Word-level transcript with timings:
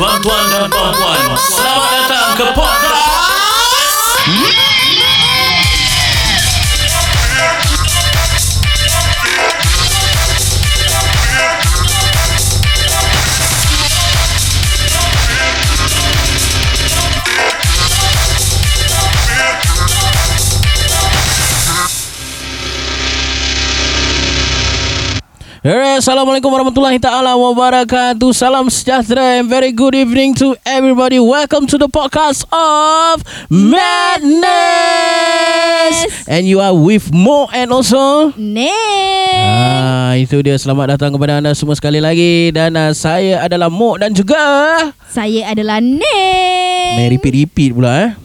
Tuan-tuan 0.00 0.48
dan 0.48 0.64
puan-puan, 0.72 1.36
selamat 1.36 1.90
datang 1.92 2.32
ke 2.32 2.44
podcast. 2.56 3.12
Alright, 25.70 26.02
Assalamualaikum 26.02 26.50
warahmatullahi 26.50 26.98
taala 26.98 27.38
wabarakatuh. 27.38 28.34
Salam 28.34 28.66
sejahtera 28.66 29.38
and 29.38 29.46
very 29.46 29.70
good 29.70 29.94
evening 29.94 30.34
to 30.34 30.58
everybody. 30.66 31.22
Welcome 31.22 31.70
to 31.70 31.78
the 31.78 31.86
podcast 31.86 32.42
of 32.50 33.22
Madness. 33.46 34.50
And 36.26 36.50
you 36.50 36.58
are 36.58 36.74
with 36.74 37.14
Mo 37.14 37.46
and 37.54 37.70
also 37.70 38.34
Nek. 38.34 38.74
Ah, 39.46 40.18
itu 40.18 40.42
dia 40.42 40.58
selamat 40.58 40.98
datang 40.98 41.14
kepada 41.14 41.38
anda 41.38 41.54
semua 41.54 41.78
sekali 41.78 42.02
lagi 42.02 42.50
dan 42.50 42.74
uh, 42.74 42.90
saya 42.90 43.46
adalah 43.46 43.70
Mo 43.70 43.94
dan 43.94 44.10
juga 44.10 44.42
Saya 45.06 45.54
adalah 45.54 45.78
Nek. 45.78 46.98
Mary 46.98 47.14
repeat 47.14 47.46
repeat 47.46 47.78
pula 47.78 48.10
eh. 48.10 48.18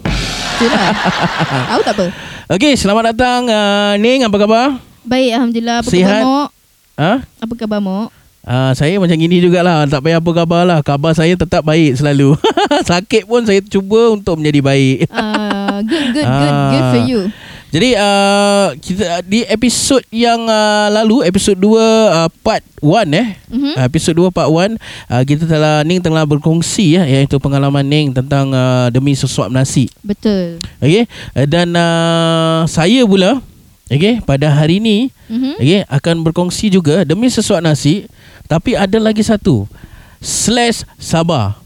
Itulah. 0.57 0.89
Tahu 1.77 1.81
tak 1.85 1.93
apa? 1.93 2.09
Okey, 2.57 2.73
selamat 2.73 3.13
datang 3.13 3.45
uh, 3.53 3.93
Ning 4.01 4.25
apa 4.25 4.33
khabar? 4.33 4.81
Baik, 5.05 5.37
Alhamdulillah. 5.37 5.85
Apa 5.85 5.93
Sihat? 5.93 6.25
khabar? 6.25 6.54
Ha? 6.95 7.19
Apa 7.21 7.53
khabar, 7.55 7.79
Mok? 7.79 8.07
Ah, 8.39 8.71
saya 8.71 9.01
macam 9.01 9.17
gini 9.17 9.41
jugalah 9.41 9.89
Tak 9.89 10.05
payah 10.05 10.21
apa 10.21 10.29
khabar 10.31 10.61
lah 10.63 10.79
Khabar 10.79 11.11
saya 11.11 11.33
tetap 11.33 11.65
baik 11.65 11.97
selalu 11.97 12.37
Sakit 12.85 13.25
pun 13.25 13.41
saya 13.41 13.57
cuba 13.59 14.13
untuk 14.13 14.37
menjadi 14.37 14.61
baik 14.61 14.97
Uh, 15.09 15.81
good, 15.81 16.13
good, 16.13 16.23
good. 16.23 16.53
Ah. 16.53 16.69
Good 16.69 16.85
for 16.87 17.01
you. 17.03 17.21
Jadi 17.67 17.89
uh, 17.97 18.71
kita 18.79 19.19
di 19.25 19.43
episod 19.43 19.99
yang 20.07 20.45
uh, 20.45 20.87
lalu 20.87 21.25
Episod 21.25 21.57
2 21.57 21.67
uh, 21.67 22.29
part 22.39 22.63
1 22.79 23.11
eh 23.11 23.27
Mhm. 23.49 23.73
uh, 23.75 23.83
Episod 23.83 24.13
2 24.13 24.29
part 24.29 24.47
1 24.47 24.77
uh, 24.77 25.23
Kita 25.25 25.43
telah 25.43 25.81
Ning 25.81 25.99
telah 25.99 26.23
berkongsi 26.23 26.95
ya, 26.95 27.03
Iaitu 27.03 27.35
pengalaman 27.35 27.83
Ning 27.83 28.13
tentang 28.13 28.53
uh, 28.53 28.87
Demi 28.87 29.11
sesuap 29.11 29.49
nasi 29.49 29.89
Betul. 29.99 30.61
Okay 30.77 31.03
uh, 31.33 31.43
Dan 31.43 31.73
uh, 31.73 32.63
saya 32.63 33.03
pula 33.03 33.41
Okay 33.85 34.17
pada 34.19 34.49
hari 34.49 34.81
ini 34.81 35.13
Mhm. 35.29 35.57
Okay, 35.57 35.81
akan 35.85 36.15
berkongsi 36.21 36.69
juga 36.69 37.05
demi 37.05 37.29
sesuap 37.29 37.61
nasi 37.61 38.09
tapi 38.45 38.73
ada 38.73 38.97
lagi 38.97 39.21
satu 39.21 39.69
slash 40.17 40.81
sabar 40.97 41.61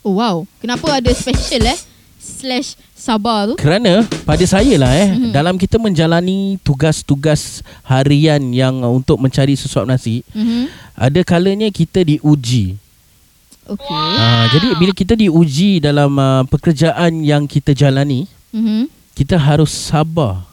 Oh, 0.00 0.16
wow. 0.16 0.48
Kenapa 0.56 0.88
ada 0.96 1.12
special 1.12 1.68
eh? 1.68 1.76
Slash 2.16 2.80
sabar 2.96 3.52
tu. 3.52 3.54
kerana 3.60 4.08
pada 4.24 4.40
saya 4.42 4.72
lah 4.80 4.90
eh 4.90 5.12
Mhm. 5.12 5.30
dalam 5.30 5.54
kita 5.54 5.76
menjalani 5.76 6.56
tugas-tugas 6.62 7.60
harian 7.84 8.40
yang 8.50 8.80
uh, 8.80 8.88
untuk 8.88 9.20
mencari 9.20 9.52
sesuap 9.52 9.84
nasi 9.84 10.24
Mhm. 10.32 10.66
ada 10.96 11.20
kalanya 11.22 11.68
kita 11.68 12.00
diuji 12.02 12.80
Okay. 13.68 13.92
ha, 14.16 14.48
jadi 14.48 14.80
bila 14.80 14.96
kita 14.96 15.12
diuji 15.12 15.76
dalam 15.78 16.08
uh, 16.16 16.40
pekerjaan 16.48 17.20
yang 17.20 17.44
kita 17.44 17.76
jalani 17.76 18.24
Mhm. 18.48 18.88
kita 19.12 19.36
harus 19.36 19.68
sabar 19.68 20.47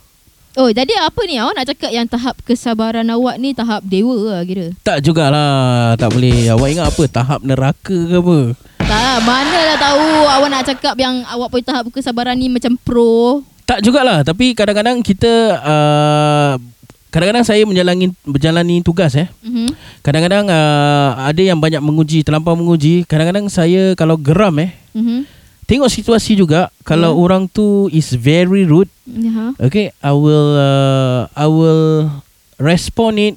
Oh, 0.55 0.71
jadi 0.71 0.95
apa 0.97 1.19
ni? 1.23 1.35
Awak 1.35 1.53
nak 1.53 1.67
cakap 1.67 1.91
yang 1.91 2.07
tahap 2.07 2.35
kesabaran 2.41 3.03
awak 3.11 3.35
ni 3.35 3.51
tahap 3.51 3.83
dewa 3.83 4.15
lah 4.31 4.41
kira? 4.41 4.71
tak 4.81 5.03
jugalah 5.03 5.99
tak 5.99 6.07
boleh 6.09 6.47
awak 6.47 6.71
ingat 6.71 6.87
apa 6.87 7.03
tahap 7.05 7.39
neraka 7.43 7.91
ke 7.91 8.15
apa 8.15 8.37
Tak, 8.79 9.17
mana 9.21 9.59
lah 9.65 9.77
tahu 9.77 10.07
awak 10.25 10.47
nak 10.47 10.63
cakap 10.63 10.95
yang 10.95 11.27
awak 11.27 11.51
punya 11.51 11.65
tahap 11.65 11.91
kesabaran 11.91 12.39
ni 12.39 12.47
macam 12.47 12.79
pro. 12.79 13.43
Tak 13.65 13.81
jugalah 13.81 14.21
Tapi 14.21 14.53
kadang-kadang 14.53 15.01
kita 15.01 15.57
uh, 15.57 16.53
Kadang-kadang 17.09 17.41
saya 17.41 17.65
menjalani 17.65 18.13
Berjalani 18.21 18.79
tugas 18.79 19.17
eh 19.17 19.25
Mhm. 19.41 19.73
Kadang-kadang 19.99 20.45
uh, 20.45 21.17
Ada 21.25 21.41
yang 21.41 21.57
banyak 21.57 21.81
menguji 21.81 22.21
Terlampau 22.21 22.53
menguji 22.53 23.09
Kadang-kadang 23.09 23.49
saya 23.49 23.97
Kalau 23.97 24.15
geram 24.15 24.53
eh 24.61 24.69
Mhm. 24.93 25.34
Tengok 25.65 25.89
situasi 25.89 26.33
juga 26.33 26.69
Kalau 26.81 27.13
Ya. 27.13 27.19
orang 27.19 27.43
tu 27.45 27.89
Is 27.89 28.13
very 28.13 28.63
rude 28.63 28.89
Ya. 29.03 29.53
Okay 29.57 29.89
I 29.99 30.13
will 30.13 30.53
uh, 30.53 31.25
I 31.33 31.45
will 31.45 32.09
Respond 32.55 33.17
it 33.17 33.35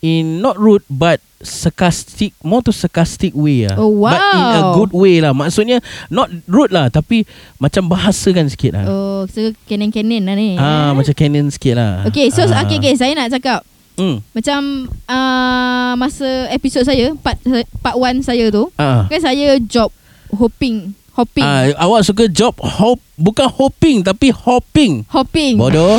In 0.00 0.38
not 0.38 0.56
rude 0.56 0.84
But 0.86 1.18
Sarcastic 1.40 2.36
More 2.40 2.60
to 2.60 2.70
sarcastic 2.70 3.32
way 3.32 3.64
lah 3.64 3.76
Oh, 3.76 3.92
But 3.98 4.20
in 4.20 4.44
a 4.52 4.60
wow. 4.62 4.72
good 4.74 4.92
way 4.92 5.18
lah 5.18 5.32
Maksudnya 5.32 5.80
Not 6.08 6.28
rude 6.44 6.68
lah 6.70 6.88
Tapi 6.88 7.24
Macam 7.56 7.88
bahasakan 7.88 8.48
sikit 8.48 8.76
lah 8.76 8.84
Oh, 8.84 9.24
so 9.24 9.40
kenen-kenen 9.64 10.24
lah 10.24 10.32
ni. 10.32 10.56
Ah, 10.56 10.92
macam 10.92 11.12
canon 11.12 11.48
sikit 11.48 11.76
lah. 11.76 12.08
Okay, 12.08 12.28
so 12.28 12.40
ah. 12.42 12.64
okay, 12.64 12.76
okay, 12.76 12.96
saya 12.96 13.12
nak 13.12 13.28
cakap 13.30 13.60
Hmm. 14.00 14.24
macam 14.32 14.88
uh, 15.04 15.92
masa 15.92 16.24
episod 16.48 16.80
saya 16.80 17.12
part 17.20 17.36
part 17.84 17.92
1 17.92 18.24
saya 18.24 18.48
tu, 18.48 18.72
Ah. 18.80 19.04
kan 19.04 19.20
saya 19.20 19.60
job 19.60 19.92
hopping, 20.32 20.96
hopping, 21.12 21.42
Ah, 21.42 21.70
awak 21.80 22.02
suka 22.02 22.24
job 22.26 22.54
hop 22.56 22.98
bukan 23.14 23.46
hopping 23.46 24.00
tapi 24.00 24.30
hopping. 24.30 25.04
hopping. 25.06 25.54
Bodoh. 25.54 25.98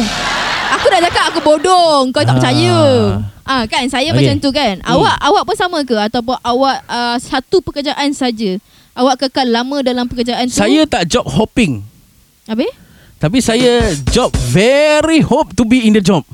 Aku 0.72 0.86
dah 0.88 1.00
cakap 1.00 1.24
aku 1.30 1.40
bodong, 1.42 2.10
kau 2.10 2.22
tak 2.22 2.32
Ah. 2.32 2.38
percaya. 2.38 2.80
Ah 3.42 3.64
kan 3.66 3.84
saya 3.86 4.10
Okay. 4.10 4.18
macam 4.24 4.36
tu 4.40 4.50
kan. 4.50 4.80
Hmm. 4.80 4.92
Awak 4.94 5.16
awak 5.20 5.44
pun 5.44 5.56
sama 5.56 5.80
ke 5.82 5.94
ataupun 5.94 6.38
awak 6.40 6.78
uh, 6.86 7.18
satu 7.18 7.60
pekerjaan 7.60 8.10
saja? 8.12 8.56
Awak 8.92 9.28
kekal 9.28 9.48
lama 9.48 9.82
dalam 9.82 10.06
pekerjaan 10.06 10.46
tu? 10.46 10.56
Saya 10.56 10.84
tak 10.86 11.08
job 11.08 11.26
hopping. 11.26 11.84
Habis? 12.46 12.72
Tapi 13.18 13.38
saya 13.38 13.82
job 14.08 14.34
very 14.34 15.22
hope 15.22 15.54
to 15.54 15.62
be 15.62 15.86
in 15.86 15.94
the 15.94 16.02
job. 16.02 16.26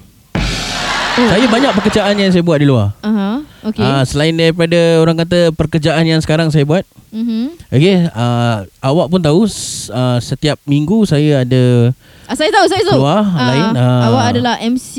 Oh. 1.18 1.28
Saya 1.34 1.50
banyak 1.50 1.72
pekerjaan 1.74 2.14
yang 2.14 2.30
saya 2.30 2.46
buat 2.46 2.62
di 2.62 2.68
luar. 2.70 2.94
Aha. 3.02 3.42
Okay. 3.66 3.82
Ah, 3.82 4.06
selain 4.06 4.32
daripada 4.32 5.02
orang 5.02 5.18
kata 5.18 5.50
pekerjaan 5.52 6.06
yang 6.06 6.22
sekarang 6.22 6.48
saya 6.48 6.64
buat. 6.64 6.86
Mhm. 7.10 7.58
Okay, 7.68 8.06
ah, 8.14 8.64
awak 8.80 9.10
pun 9.10 9.20
tahu 9.20 9.44
ah, 9.90 10.22
setiap 10.22 10.62
minggu 10.64 11.04
saya 11.04 11.42
ada 11.42 11.92
Ah, 12.28 12.36
saya 12.36 12.52
tahu, 12.52 12.68
saya 12.68 12.84
tahu. 12.84 13.00
Keluar, 13.00 13.24
Ah, 13.24 13.48
lain, 13.50 13.68
ah. 13.74 14.02
Awak 14.08 14.26
adalah 14.30 14.56
MC, 14.62 14.94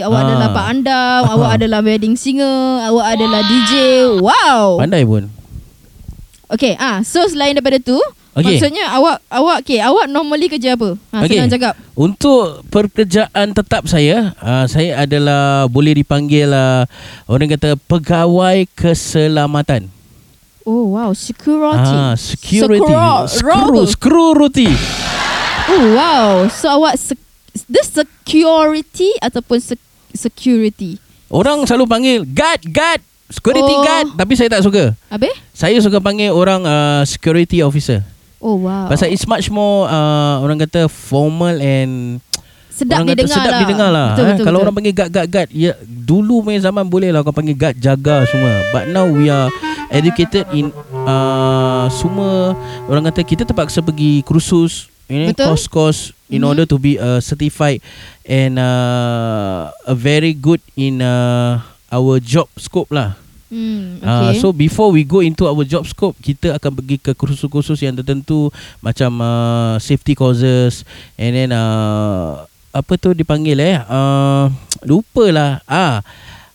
awak 0.00 0.18
Ah. 0.18 0.24
adalah 0.24 0.48
Pak 0.50 0.66
Andam, 0.66 1.22
awak 1.28 1.50
adalah 1.60 1.80
wedding 1.82 2.14
singer, 2.14 2.58
awak 2.86 3.18
adalah 3.18 3.40
DJ. 3.44 3.72
Wow. 4.18 4.78
pandai 4.78 5.02
pun. 5.02 5.26
Okay, 6.48 6.80
ah, 6.80 7.04
so 7.04 7.20
selain 7.28 7.52
daripada 7.52 7.76
tu, 7.76 7.98
Okey. 8.38 8.54
maksudnya 8.54 8.86
awak 8.88 9.18
awak 9.26 9.56
okay, 9.60 9.78
awak 9.78 10.06
normally 10.06 10.46
kerja 10.46 10.72
apa? 10.72 10.94
Ha, 11.10 11.16
Okey. 11.20 11.34
senang 11.34 11.50
cakap. 11.50 11.74
Untuk 11.92 12.62
pekerjaan 12.68 13.50
tetap 13.50 13.84
saya, 13.84 14.30
uh, 14.38 14.64
saya 14.64 15.02
adalah 15.02 15.66
boleh 15.66 15.98
dipanggil 15.98 16.46
uh, 16.48 16.86
orang 17.26 17.50
kata 17.50 17.74
pegawai 17.76 18.62
keselamatan. 18.72 19.90
Oh 20.62 20.92
wow, 20.92 21.10
security. 21.10 21.80
Ah, 21.90 22.12
security. 22.12 22.84
Securo- 22.84 23.26
Screw, 23.26 23.82
security. 23.84 24.68
Oh 25.66 25.84
wow. 25.92 26.44
So 26.48 26.68
awak 26.70 26.94
sec- 26.94 27.24
this 27.64 27.88
security 27.88 29.10
ataupun 29.18 29.58
sec- 29.58 29.80
security. 30.12 31.00
Orang 31.26 31.64
selalu 31.64 31.84
panggil 31.84 32.16
guard, 32.24 32.60
guard, 32.64 33.00
security 33.26 33.64
Oh. 33.70 33.80
guard, 33.80 34.08
tapi 34.12 34.32
saya 34.32 34.48
tak 34.48 34.60
suka. 34.60 34.92
Habis? 35.08 35.32
Saya 35.52 35.76
suka 35.80 35.98
panggil 35.98 36.30
orang 36.30 36.64
uh, 36.64 37.00
security 37.02 37.60
officer. 37.60 38.04
Oh 38.38 38.56
wow. 38.62 38.86
Pasal 38.86 39.10
it's 39.10 39.26
much 39.26 39.50
more 39.50 39.86
uh, 39.86 40.38
orang 40.38 40.62
kata 40.62 40.86
formal 40.86 41.58
and 41.58 42.22
sedap 42.70 43.02
orang 43.02 43.10
kata 43.10 43.18
didengar 43.18 43.34
sedap 43.34 43.50
lah. 43.50 43.60
didengar 43.60 43.90
lah. 43.90 44.08
Betul, 44.08 44.22
eh. 44.22 44.28
betul, 44.30 44.44
Kalau 44.46 44.54
betul. 44.54 44.64
orang 44.64 44.74
panggil 44.78 44.94
guard, 44.94 45.10
guard, 45.10 45.28
guard, 45.28 45.48
ya 45.50 45.72
dulu 45.82 46.34
punya 46.40 46.60
zaman 46.62 46.86
boleh 46.86 47.10
lah 47.10 47.26
kau 47.26 47.34
panggil 47.34 47.58
guard 47.58 47.74
jaga 47.76 48.22
semua. 48.30 48.54
But 48.70 48.84
now 48.88 49.10
we 49.10 49.26
are 49.26 49.50
educated 49.90 50.46
in 50.54 50.70
uh, 50.94 51.90
semua 51.90 52.54
orang 52.86 53.10
kata 53.10 53.26
kita 53.26 53.42
terpaksa 53.42 53.82
pergi 53.82 54.22
kursus 54.22 54.86
ini 55.08 55.32
Betul. 55.32 55.56
kos-kos 55.56 55.98
in 56.28 56.44
Mhm. 56.44 56.48
order 56.52 56.64
to 56.68 56.76
be 56.76 56.94
uh, 56.94 57.18
certified 57.18 57.80
and 58.22 58.60
uh, 58.60 59.72
a 59.82 59.96
very 59.96 60.30
good 60.30 60.60
in 60.76 61.00
uh, 61.00 61.58
our 61.88 62.20
job 62.20 62.46
scope 62.54 62.92
lah. 62.92 63.16
Hmm, 63.48 64.04
Uh, 64.04 64.28
okay. 64.28 64.44
so 64.44 64.52
before 64.52 64.92
we 64.92 65.08
go 65.08 65.24
into 65.24 65.48
our 65.48 65.64
job 65.64 65.88
scope, 65.88 66.12
kita 66.20 66.60
akan 66.60 66.68
pergi 66.78 66.96
ke 67.00 67.16
kursus-kursus 67.16 67.80
yang 67.80 67.96
tertentu 67.96 68.52
macam 68.84 69.08
uh, 69.24 69.80
safety 69.80 70.12
courses 70.12 70.84
and 71.16 71.32
then 71.32 71.50
uh, 71.56 72.44
apa 72.76 72.92
tu 73.00 73.16
dipanggil 73.16 73.56
eh? 73.56 73.80
Uh, 73.88 74.52
lupalah. 74.84 75.64
Ah. 75.64 76.04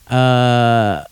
Uh, 0.06 1.02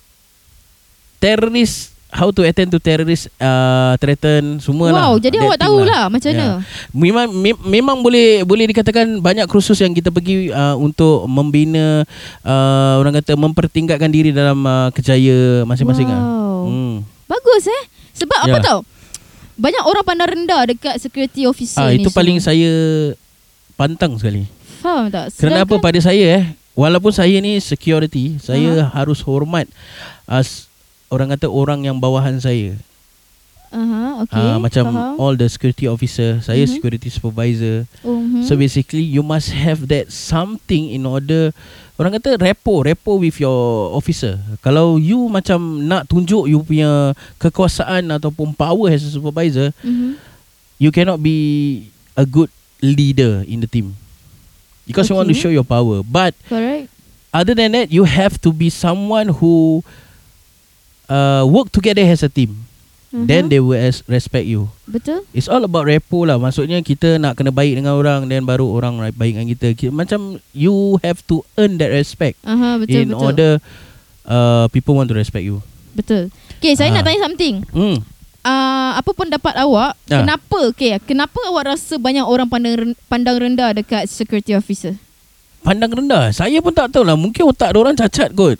terrorist 1.18 1.91
how 2.12 2.28
to 2.28 2.44
attend 2.44 2.68
to 2.68 2.76
terrorist 2.76 3.32
uh, 3.36 3.96
threaten 3.96 4.60
semua 4.60 4.92
lah. 4.92 5.02
wow, 5.02 5.12
jadi 5.16 5.40
awak 5.40 5.56
thing 5.56 5.64
tahulah 5.64 6.02
macam 6.06 6.28
mana. 6.28 6.44
Ya. 6.44 6.52
Memang 6.92 7.26
mem- 7.32 7.64
memang 7.64 7.96
boleh 7.98 8.44
boleh 8.44 8.68
dikatakan 8.68 9.16
banyak 9.18 9.48
kursus 9.48 9.80
yang 9.80 9.90
kita 9.90 10.12
pergi 10.12 10.52
uh, 10.52 10.76
untuk 10.76 11.24
membina 11.24 12.04
uh, 12.44 12.94
orang 13.00 13.16
kata 13.16 13.32
mempertingkatkan 13.32 14.12
diri 14.12 14.28
dalam 14.28 14.60
uh, 14.60 14.92
kerjaya 14.92 15.64
masing-masing 15.64 16.06
ah. 16.06 16.20
Wow. 16.20 16.62
Hmm. 16.62 16.94
Bagus 17.24 17.64
eh. 17.66 17.82
Sebab 18.12 18.38
apa 18.38 18.54
Ya. 18.54 18.62
tau? 18.62 18.78
Banyak 19.52 19.82
orang 19.82 20.04
pandang 20.04 20.28
rendah 20.30 20.62
dekat 20.68 20.96
security 20.96 21.48
officer 21.48 21.80
Ah 21.80 21.88
ni 21.90 22.04
itu 22.04 22.12
paling 22.12 22.36
saya 22.38 22.68
pantang 23.72 24.20
sekali. 24.20 24.44
Faham 24.78 25.08
tak? 25.08 25.32
Kenapa 25.34 25.74
Sedangkan- 25.74 25.80
pada 25.80 25.98
saya 25.98 26.24
eh 26.38 26.44
walaupun 26.72 27.08
saya 27.08 27.36
ni 27.38 27.56
security, 27.56 28.36
saya 28.36 28.88
harus 28.90 29.20
hormat 29.20 29.64
as 30.24 30.68
orang 31.12 31.28
kata 31.36 31.46
orang 31.52 31.84
yang 31.84 32.00
bawahan 32.00 32.40
saya. 32.40 32.72
Aha, 33.72 34.24
okay. 34.24 34.36
Ah 34.36 34.56
macam 34.60 34.84
faham. 34.84 35.16
all 35.16 35.34
the 35.36 35.48
security 35.48 35.88
officer, 35.88 36.40
saya 36.44 36.64
Mhm. 36.64 36.72
security 36.76 37.08
supervisor. 37.08 37.88
Mhm. 38.04 38.44
So 38.44 38.56
basically 38.56 39.04
you 39.04 39.24
must 39.24 39.48
have 39.52 39.88
that 39.88 40.12
something 40.12 40.92
in 40.92 41.08
order 41.08 41.56
orang 41.96 42.16
kata 42.20 42.36
repo, 42.36 42.84
repo 42.84 43.16
with 43.16 43.40
your 43.40 43.92
officer. 43.96 44.40
Kalau 44.60 45.00
you 45.00 45.16
macam 45.28 45.84
nak 45.88 46.04
tunjuk 46.08 46.48
you 46.52 46.60
punya 46.64 47.16
kekuasaan 47.40 48.12
ataupun 48.12 48.52
power 48.52 48.92
as 48.92 49.04
a 49.04 49.12
supervisor, 49.12 49.72
Mhm. 49.80 50.20
you 50.76 50.92
cannot 50.92 51.16
be 51.20 51.88
a 52.12 52.28
good 52.28 52.52
leader 52.84 53.40
in 53.48 53.64
the 53.64 53.68
team. 53.68 53.96
Because 54.84 55.08
you 55.08 55.16
want 55.16 55.32
to 55.32 55.36
Okay. 55.36 55.48
show 55.48 55.52
your 55.52 55.64
power. 55.64 56.04
But 56.04 56.36
Correct. 56.44 56.92
other 57.32 57.56
than 57.56 57.72
that, 57.72 57.88
you 57.88 58.04
have 58.04 58.36
to 58.44 58.52
be 58.52 58.68
someone 58.68 59.32
who 59.40 59.80
uh, 61.12 61.44
work 61.44 61.68
together 61.68 62.00
as 62.00 62.24
a 62.24 62.32
team. 62.32 62.64
Aha. 63.12 63.28
Then 63.28 63.46
they 63.46 63.60
will 63.60 63.76
as- 63.76 64.00
respect 64.06 64.48
you. 64.48 64.72
Betul? 64.88 65.28
It's 65.30 65.44
all 65.44 65.60
about 65.60 65.84
repo 65.84 66.24
lah. 66.24 66.40
Maksudnya 66.40 66.80
kita 66.80 67.20
nak 67.20 67.36
kena 67.36 67.52
baik 67.52 67.76
dengan 67.76 67.92
orang 67.92 68.24
then 68.24 68.48
baru 68.48 68.64
orang 68.64 68.96
ra- 68.98 69.12
baik 69.12 69.36
dengan 69.36 69.52
kita. 69.52 69.66
Ki- 69.76 69.92
Macam 69.92 70.40
you 70.50 70.96
have 71.04 71.20
to 71.26 71.44
earn 71.54 71.76
that 71.76 71.92
respect 71.92 72.40
Aha, 72.40 72.80
betul 72.80 72.96
in 72.96 73.12
betul. 73.12 73.20
order 73.20 73.52
uh, 74.24 74.64
people 74.72 74.96
want 74.96 75.06
to 75.06 75.14
respect 75.14 75.44
you. 75.44 75.60
Betul. 75.92 76.32
Okay, 76.56 76.72
saya 76.72 76.88
Ah. 76.88 76.94
nak 76.96 77.04
tanya 77.04 77.20
something. 77.20 77.68
Hmm. 77.68 78.00
Uh, 78.42 78.90
apa 78.96 79.10
pendapat 79.12 79.54
awak? 79.60 79.92
Ah. 80.08 80.24
Kenapa? 80.24 80.72
Okay, 80.72 80.96
kenapa 81.04 81.36
awak 81.46 81.76
rasa 81.76 82.00
banyak 82.00 82.24
orang 82.24 82.48
pandang 82.48 82.96
pandang 83.06 83.36
rendah 83.36 83.76
dekat 83.76 84.08
security 84.08 84.56
officer? 84.56 84.96
Pandang 85.60 85.92
rendah. 85.92 86.32
Saya 86.32 86.58
pun 86.58 86.72
tak 86.72 86.88
tahu 86.88 87.04
lah. 87.04 87.14
Mungkin 87.14 87.44
otak 87.44 87.76
orang 87.76 87.92
cacat 87.92 88.32
kot. 88.32 88.56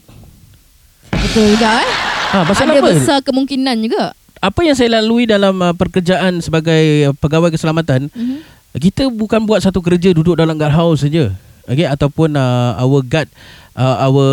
Betul 1.09 1.57
juga 1.57 1.81
eh. 1.81 2.12
Ha, 2.33 2.49
pasal 2.49 2.65
Ada 2.67 2.81
apa? 2.81 2.89
besar 2.97 3.19
kemungkinan 3.21 3.77
juga. 3.85 4.17
Apa 4.41 4.65
yang 4.65 4.73
saya 4.73 4.99
lalui 4.99 5.29
dalam 5.29 5.55
uh, 5.61 5.71
pekerjaan 5.71 6.41
sebagai 6.41 6.83
uh, 7.07 7.15
pegawai 7.15 7.53
keselamatan, 7.53 8.09
Mhm. 8.11 8.37
kita 8.81 9.07
bukan 9.07 9.45
buat 9.45 9.61
satu 9.61 9.79
kerja 9.79 10.11
duduk 10.11 10.35
dalam 10.35 10.57
guard 10.57 10.73
house 10.73 11.05
saja. 11.05 11.31
Okay, 11.63 11.87
ataupun 11.87 12.35
uh, 12.35 12.75
our 12.75 13.05
guard 13.05 13.29
uh, 13.77 13.97
our 14.03 14.27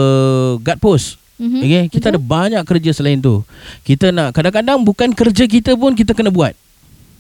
guard 0.58 0.80
post. 0.80 1.20
Mhm. 1.38 1.60
Okay, 1.62 1.84
kita 1.92 2.10
Betul. 2.10 2.16
ada 2.16 2.20
banyak 2.20 2.64
kerja 2.66 2.92
selain 2.92 3.20
tu. 3.20 3.44
Kita 3.84 4.10
nak 4.10 4.34
kadang-kadang 4.34 4.82
bukan 4.82 5.14
kerja 5.14 5.46
kita 5.46 5.76
pun 5.76 5.94
kita 5.94 6.16
kena 6.16 6.32
buat. 6.32 6.56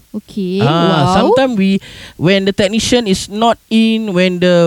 Okay. 0.09 0.57
Ah, 0.57 0.65
wow. 0.65 1.05
sometimes 1.13 1.53
we 1.53 1.77
when 2.17 2.41
the 2.41 2.49
technician 2.49 3.05
is 3.05 3.29
not 3.29 3.61
in, 3.69 4.09
when 4.09 4.41
the 4.41 4.57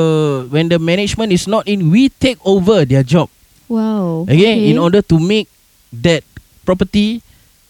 when 0.47 0.71
the 0.71 0.79
management 0.79 1.35
is 1.35 1.51
not 1.51 1.67
in, 1.67 1.91
we 1.91 2.07
take 2.13 2.39
over 2.47 2.87
their 2.87 3.03
job. 3.03 3.27
Wow. 3.67 4.23
Okay, 4.31 4.71
in 4.71 4.79
order 4.79 5.03
to 5.03 5.19
make 5.19 5.51
that 5.93 6.25
property 6.63 7.21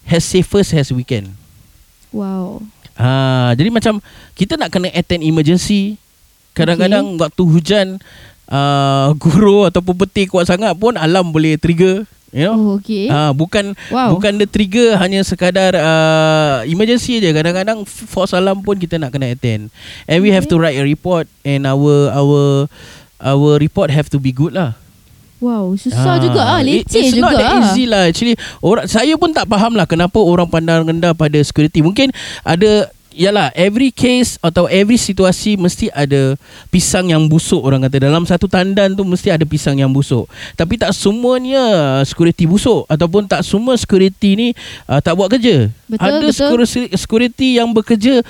as 0.03 0.23
safest 0.23 0.73
as 0.73 0.89
we 0.89 1.03
can. 1.03 1.35
Wow. 2.09 2.63
Ah, 2.93 3.51
jadi 3.57 3.73
macam 3.73 3.97
kita 4.33 4.53
nak 4.55 4.69
kena 4.69 4.89
attend 4.93 5.25
emergency. 5.25 5.97
Kadang-kadang 6.53 7.17
waktu 7.17 7.41
hujan 7.41 7.87
uh, 8.45 9.09
guru 9.23 9.65
ataupun 9.65 9.97
peti 9.97 10.29
kuat 10.29 10.45
sangat 10.45 10.77
pun 10.77 10.93
alarm 10.93 11.33
boleh 11.33 11.57
trigger, 11.57 12.05
you 12.29 12.45
know. 12.45 12.53
Oh, 12.53 12.69
okay. 12.77 13.09
Ah, 13.09 13.33
bukan 13.33 13.73
wow. 13.89 14.13
bukan 14.13 14.37
the 14.37 14.45
trigger 14.45 14.93
hanya 15.01 15.25
sekadar 15.25 15.73
uh, 15.73 16.61
emergency 16.69 17.17
je. 17.17 17.33
Kadang-kadang 17.33 17.81
false 17.89 18.37
alarm 18.37 18.61
pun 18.61 18.77
kita 18.77 19.01
nak 19.01 19.09
kena 19.09 19.33
attend. 19.33 19.73
And 20.05 20.21
we 20.21 20.29
have 20.29 20.45
Okay. 20.45 20.53
to 20.53 20.61
write 20.61 20.77
a 20.77 20.85
report 20.85 21.25
and 21.41 21.65
our 21.65 22.13
our 22.13 22.69
our 23.17 23.57
report 23.57 23.89
have 23.89 24.13
to 24.13 24.21
be 24.21 24.29
good 24.29 24.53
lah. 24.53 24.77
Wow, 25.43 25.75
susah 25.75 26.23
juga 26.23 26.39
ah, 26.39 26.63
leceh 26.63 27.03
It's 27.03 27.19
juga 27.19 27.27
not 27.27 27.33
that 27.35 27.51
ah. 27.51 27.59
easy 27.59 27.83
lah 27.83 28.07
Actually. 28.07 28.39
Orang 28.63 28.87
Saya 28.87 29.11
pun 29.19 29.35
tak 29.35 29.43
faham 29.51 29.75
lah 29.75 29.83
Kenapa 29.83 30.15
orang 30.15 30.47
pandang 30.47 30.87
rendah 30.87 31.11
pada 31.11 31.35
security. 31.43 31.83
Mungkin 31.83 32.15
ada 32.47 32.87
Yalah 33.11 33.51
Every 33.51 33.91
case 33.91 34.39
Atau 34.39 34.71
every 34.71 34.95
situasi 34.95 35.59
Mesti 35.59 35.91
ada 35.91 36.39
Pisang 36.71 37.11
yang 37.11 37.27
busuk 37.27 37.59
Orang 37.59 37.83
kata. 37.83 38.07
Dalam 38.07 38.23
satu 38.23 38.47
tandan 38.47 38.95
tu 38.95 39.03
Mesti 39.03 39.35
ada 39.35 39.43
pisang 39.43 39.75
yang 39.75 39.91
busuk. 39.91 40.31
Tapi 40.55 40.79
tak 40.79 40.95
semuanya 40.95 41.99
Security 42.07 42.47
busuk. 42.47 42.87
Ataupun 42.87 43.27
tak 43.27 43.43
semua 43.43 43.75
security 43.75 44.39
ni 44.39 44.47
uh, 44.87 45.03
Tak 45.03 45.11
buat 45.11 45.27
kerja. 45.27 45.67
Betul, 45.91 46.07
Ada 46.07 46.23
betul. 46.23 46.33
security, 46.39 46.81
security 46.95 47.49
yang 47.59 47.67
bekerja 47.75 48.23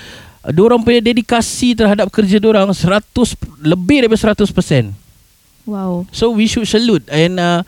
Diorang 0.50 0.82
punya 0.82 0.98
dedikasi 0.98 1.78
Terhadap 1.78 2.10
kerja 2.10 2.42
diorang 2.42 2.74
100 2.74 3.06
Lebih 3.62 4.10
daripada 4.10 4.34
100% 4.34 5.03
Wow. 5.64 6.06
So 6.12 6.32
we 6.32 6.48
should 6.48 6.68
salute 6.68 7.08
and 7.08 7.40
uh, 7.40 7.64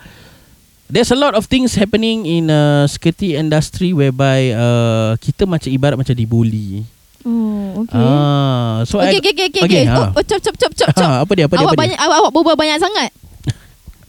there's 0.89 1.11
a 1.11 1.17
lot 1.17 1.33
of 1.33 1.47
things 1.47 1.75
happening 1.75 2.25
in 2.25 2.51
uh, 2.51 2.87
security 2.87 3.35
industry 3.35 3.95
whereby 3.95 4.51
uh, 4.51 5.11
kita 5.17 5.47
macam 5.47 5.69
ibarat 5.71 5.95
macam 5.95 6.15
dibuli. 6.15 6.83
Oh, 7.25 7.81
okay. 7.81 7.97
Ah, 7.97 8.85
so 8.85 9.01
okay, 9.01 9.17
I, 9.17 9.19
okay, 9.19 9.33
okay, 9.33 9.47
okay, 9.49 9.61
okay, 9.65 9.83
ha. 9.89 10.13
Oh, 10.13 10.21
oh, 10.21 10.23
chop, 10.23 10.37
chop, 10.45 10.53
chop, 10.61 10.71
chop. 10.77 10.93
Ha, 10.93 11.09
apa 11.25 11.31
dia 11.33 11.49
apa 11.49 11.57
dia 11.57 11.65
awak 11.65 11.73
apa 11.73 11.81
banyak, 11.81 11.97
awak, 11.97 12.17
awak 12.21 12.31
berbual 12.37 12.57
banyak 12.57 12.77
sangat. 12.77 13.09
dia? 13.09 13.23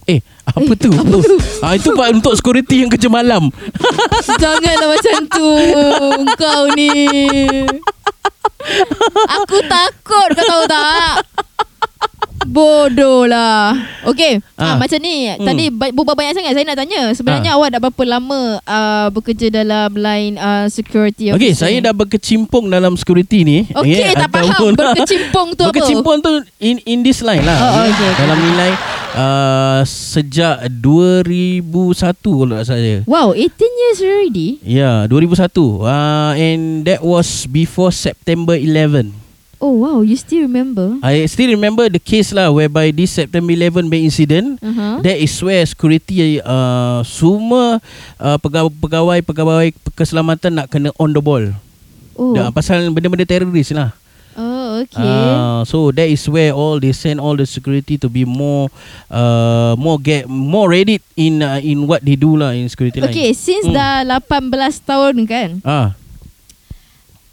Eh, 0.07 0.23
apa 0.55 0.71
tu? 0.79 0.87
Ah 1.59 1.75
itu 1.75 1.91
pak 1.91 2.07
untuk 2.15 2.31
security 2.39 2.79
yang 2.79 2.87
kerja 2.87 3.11
malam. 3.11 3.51
Janganlah 4.39 4.87
macam 4.87 5.19
tu. 5.27 5.49
Kau 6.39 6.63
ni. 6.79 6.95
Aku 9.27 9.57
takut 9.67 10.29
kau 10.31 10.47
tahu 10.47 10.63
tak? 10.71 11.27
Bodoh 12.39 13.25
lah 13.25 13.73
Okay 14.03 14.37
Ah. 14.53 14.73
ah. 14.73 14.75
Macam 14.77 14.97
ni 14.97 15.25
Hmm. 15.27 15.43
Tadi 15.43 15.65
berbual 15.69 16.13
banyak 16.13 16.33
sangat 16.33 16.53
Saya 16.53 16.65
nak 16.65 16.77
tanya 16.77 17.01
Sebenarnya 17.11 17.51
Ah. 17.51 17.57
awak 17.57 17.69
dah 17.69 17.79
berapa 17.79 18.03
lama 18.07 18.41
uh, 18.59 19.07
Bekerja 19.09 19.47
dalam 19.51 19.93
line 19.93 20.35
uh, 20.35 20.65
Security 20.67 21.29
Okey, 21.29 21.51
officer 21.51 21.65
saya 21.65 21.77
ni? 21.77 21.83
dah 21.83 21.91
berkecimpung 21.91 22.67
dalam 22.67 22.93
security 22.93 23.41
ni. 23.41 23.57
Okey 23.67 24.13
tak 24.13 24.29
faham 24.29 24.73
Berkecimpung 24.79 25.47
tu 25.53 25.61
apa 25.61 25.69
Berkecimpung 25.69 26.17
tu 26.19 26.29
in 26.57 26.77
in 26.83 27.01
this 27.01 27.19
line 27.19 27.41
lah. 27.41 27.57
Oh, 27.57 27.69
oh, 27.73 27.83
okey, 27.85 27.93
okey. 28.07 28.11
Dalam 28.17 28.37
nilai 28.39 28.71
uh, 29.13 29.79
sejak 29.83 30.55
2001 30.69 31.63
kalau 32.21 32.53
tak 32.53 32.65
salah 32.65 32.79
saya. 32.79 32.95
Wow 33.05 33.33
18 33.33 33.41
years 33.57 33.97
already 33.99 34.47
Ya, 34.61 35.05
2001. 35.05 35.53
Uh, 35.79 36.31
and 36.33 36.61
that 36.83 37.01
was 37.01 37.45
before 37.45 37.89
September 37.89 38.53
11. 38.53 39.26
Oh 39.57 39.73
wow 39.81 40.05
You 40.05 40.13
still 40.13 40.45
remember 40.45 41.01
I 41.01 41.25
still 41.25 41.49
remember 41.49 41.89
the 41.89 41.97
case 41.97 42.29
lah 42.29 42.53
whereby 42.53 42.93
this 42.93 43.17
September 43.17 43.49
11 43.49 43.89
May 43.89 44.05
incident. 44.05 44.61
uh-huh. 44.61 45.01
That 45.01 45.17
is 45.17 45.33
where 45.41 45.65
security 45.65 46.37
uh, 46.45 47.01
semua 47.01 47.81
uh, 48.21 48.37
pegawai, 48.37 49.19
pegawai 49.25 49.73
keselamatan 49.97 50.61
nak 50.61 50.67
kena 50.69 50.93
on 51.01 51.09
the 51.09 51.21
ball. 51.21 51.41
Oh 52.17 52.33
Dah, 52.37 52.53
pasal 52.53 52.85
benda-benda 52.93 53.25
teroris 53.25 53.73
lah. 53.73 53.93
Oh 54.37 54.85
okay 54.85 55.01
Uh, 55.01 55.65
so 55.65 55.89
that 55.89 56.05
is 56.05 56.21
where 56.29 56.53
all 56.53 56.77
they 56.77 56.93
send 56.93 57.17
all 57.17 57.33
the 57.33 57.49
security 57.49 57.97
to 57.97 58.05
be 58.05 58.21
more 58.21 58.69
uh, 59.09 59.73
more 59.73 59.97
get 59.97 60.29
more 60.29 60.69
ready 60.69 61.01
in 61.17 61.41
uh, 61.41 61.57
in 61.57 61.89
what 61.89 62.05
they 62.05 62.13
do 62.13 62.37
lah 62.37 62.53
in 62.53 62.69
security 62.69 63.01
line. 63.01 63.09
Okay 63.09 63.33
since 63.33 63.65
Hmm. 63.65 63.73
dah 63.73 64.05
18 64.05 64.53
tahun 64.85 65.13
kan 65.25 65.49
Ah. 65.65 65.97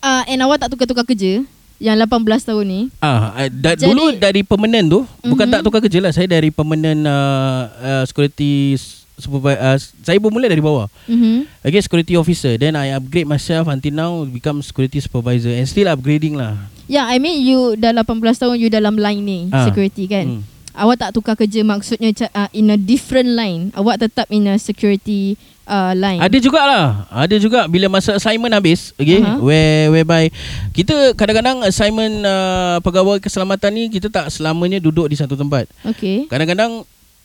uh, 0.00 0.22
And 0.24 0.40
awak 0.40 0.64
tak 0.64 0.72
tukar-tukar 0.72 1.04
kerja 1.04 1.44
Yang 1.76 2.06
18 2.06 2.48
tahun 2.48 2.64
ni 2.64 2.80
Ah, 2.98 3.34
uh, 3.34 3.48
da, 3.48 3.74
Jadi- 3.74 3.84
dulu 3.84 4.04
dari 4.14 4.40
permanent 4.40 4.86
tu 4.86 5.00
mm-hmm. 5.02 5.26
bukan 5.26 5.46
Mhm. 5.46 5.52
tak 5.52 5.60
tukar 5.62 5.80
kerja 5.80 5.98
lah. 5.98 6.10
Saya 6.10 6.26
dari 6.26 6.48
permanent 6.48 7.00
uh, 7.02 7.60
uh, 7.68 8.02
security 8.04 8.78
supervisor. 9.14 9.60
Uh, 9.60 9.76
saya 10.00 10.18
bermula 10.18 10.46
dari 10.46 10.58
bawah. 10.58 10.86
mm-hmm. 11.04 11.62
Okay, 11.62 11.80
security 11.80 12.14
officer. 12.14 12.54
Then 12.54 12.74
I 12.74 12.92
upgrade 12.92 13.24
myself 13.24 13.66
until 13.66 13.90
now 13.90 14.10
become 14.22 14.58
security 14.60 14.98
supervisor 14.98 15.50
and 15.50 15.64
still 15.64 15.86
upgrading 15.86 16.34
lah. 16.34 16.58
Yeah 16.84 17.04
I 17.04 17.16
mean 17.16 17.40
you 17.40 17.74
dah 17.74 17.90
18 17.90 18.04
tahun 18.36 18.60
You 18.60 18.68
dalam 18.68 18.94
line 18.94 19.20
ni 19.20 19.40
Ah. 19.48 19.64
Security 19.64 20.04
kan 20.04 20.26
Hmm. 20.28 20.42
Awak 20.74 20.96
tak 20.98 21.10
tukar 21.14 21.32
kerja 21.32 21.62
Maksudnya 21.62 22.10
uh, 22.28 22.50
In 22.50 22.66
a 22.66 22.76
different 22.76 23.30
line 23.30 23.72
Awak 23.72 24.02
tetap 24.02 24.26
in 24.28 24.44
a 24.44 24.58
security 24.58 25.38
uh, 25.66 25.92
line 25.96 26.20
Ada 26.20 26.36
jugalah. 26.40 27.08
Ada 27.10 27.36
juga 27.40 27.66
bila 27.66 27.88
masa 27.88 28.16
assignment 28.16 28.52
habis, 28.52 28.92
okay, 28.96 29.20
Aha. 29.20 29.40
where 29.40 29.90
whereby 29.92 30.28
kita 30.72 31.12
kadang-kadang 31.16 31.64
assignment 31.64 32.24
uh, 32.24 32.78
pegawai 32.80 33.20
keselamatan 33.20 33.70
ni 33.74 33.84
kita 33.92 34.08
tak 34.08 34.28
selamanya 34.32 34.80
duduk 34.80 35.08
di 35.10 35.16
satu 35.16 35.34
tempat. 35.36 35.68
Okay 35.84 36.26
Kadang-kadang 36.28 36.84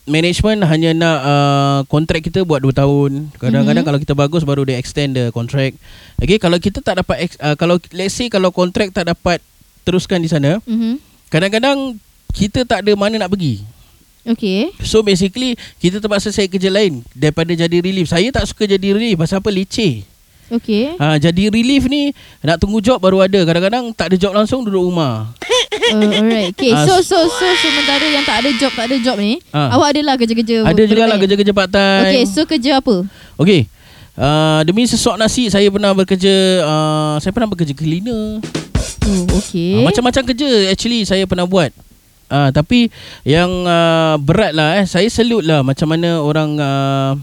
management 0.10 0.66
hanya 0.66 0.90
nak 0.98 1.20
uh, 1.22 1.80
kontrak 1.86 2.26
kita 2.26 2.42
buat 2.42 2.66
2 2.66 2.74
tahun. 2.74 3.12
Kadang-kadang 3.38 3.86
Mhm. 3.86 3.90
kalau 3.94 4.00
kita 4.02 4.14
bagus 4.18 4.42
baru 4.42 4.66
dia 4.66 4.82
extend 4.82 5.14
the 5.14 5.30
contract. 5.30 5.78
Okay, 6.18 6.42
kalau 6.42 6.58
kita 6.58 6.82
tak 6.82 7.00
dapat 7.06 7.30
uh, 7.40 7.54
kalau 7.54 7.78
let's 7.94 8.18
say 8.18 8.26
kalau 8.28 8.50
kontrak 8.50 8.90
tak 8.90 9.06
dapat 9.06 9.38
teruskan 9.86 10.20
di 10.20 10.30
sana, 10.30 10.58
mm-hmm. 10.66 10.94
kadang-kadang 11.30 11.98
kita 12.34 12.66
tak 12.66 12.86
ada 12.86 12.92
mana 12.94 13.22
nak 13.22 13.32
pergi. 13.32 13.62
Okay 14.26 14.76
So 14.84 15.00
basically 15.00 15.56
kita 15.78 16.00
terpaksa 16.00 16.30
cari 16.30 16.48
kerja 16.48 16.68
lain 16.68 17.02
daripada 17.12 17.52
jadi 17.52 17.78
relief. 17.80 18.08
Saya 18.08 18.30
tak 18.30 18.46
suka 18.46 18.68
jadi 18.68 18.92
relief 18.92 19.16
pasal 19.16 19.40
apa 19.40 19.50
leceh. 19.50 20.04
Okay. 20.50 20.98
Ha, 20.98 21.22
jadi 21.22 21.54
relief 21.54 21.86
ni 21.86 22.10
nak 22.42 22.58
tunggu 22.58 22.82
job 22.82 22.98
baru 22.98 23.22
ada. 23.22 23.38
Kadang-kadang 23.46 23.94
tak 23.94 24.10
ada 24.10 24.16
job 24.18 24.34
langsung 24.34 24.66
duduk 24.66 24.82
rumah. 24.82 25.30
Uh, 25.90 26.06
alright. 26.22 26.54
Okay. 26.54 26.70
Ah, 26.70 26.86
So 26.86 27.02
so 27.02 27.18
so 27.26 27.46
sementara 27.58 28.06
yang 28.06 28.22
tak 28.22 28.46
ada 28.46 28.50
job, 28.54 28.70
tak 28.78 28.94
ada 28.94 28.98
job 29.02 29.18
ni, 29.18 29.42
Ah. 29.50 29.74
awak 29.74 29.98
adalah 29.98 30.22
kerja-kerja. 30.22 30.62
ada 30.62 30.82
juga 30.86 31.10
lah 31.10 31.18
kerja-kerja 31.18 31.50
part 31.50 31.72
time. 31.72 32.06
Okay, 32.06 32.24
so 32.30 32.46
kerja 32.46 32.78
apa? 32.78 33.10
Okey. 33.42 33.66
Uh, 34.14 34.62
demi 34.68 34.86
sesok 34.86 35.18
nasi 35.18 35.50
saya 35.50 35.66
pernah 35.72 35.96
bekerja 35.96 36.36
uh, 36.62 37.16
saya 37.18 37.32
pernah 37.34 37.50
bekerja 37.50 37.74
cleaner. 37.74 38.38
Oh, 39.08 39.24
okay. 39.40 39.82
Uh, 39.82 39.86
macam-macam 39.88 40.22
kerja 40.30 40.50
actually 40.70 41.10
saya 41.10 41.26
pernah 41.26 41.50
buat. 41.50 41.74
Uh, 42.30 42.50
tapi 42.50 42.94
yang 43.26 43.50
uh, 43.66 44.16
berat 44.18 44.54
lah 44.54 44.78
eh 44.78 44.86
saya 44.86 45.10
salute 45.10 45.42
lah 45.44 45.66
macam 45.66 45.90
mana 45.90 46.22
orang 46.22 46.50
uh, 46.56 47.18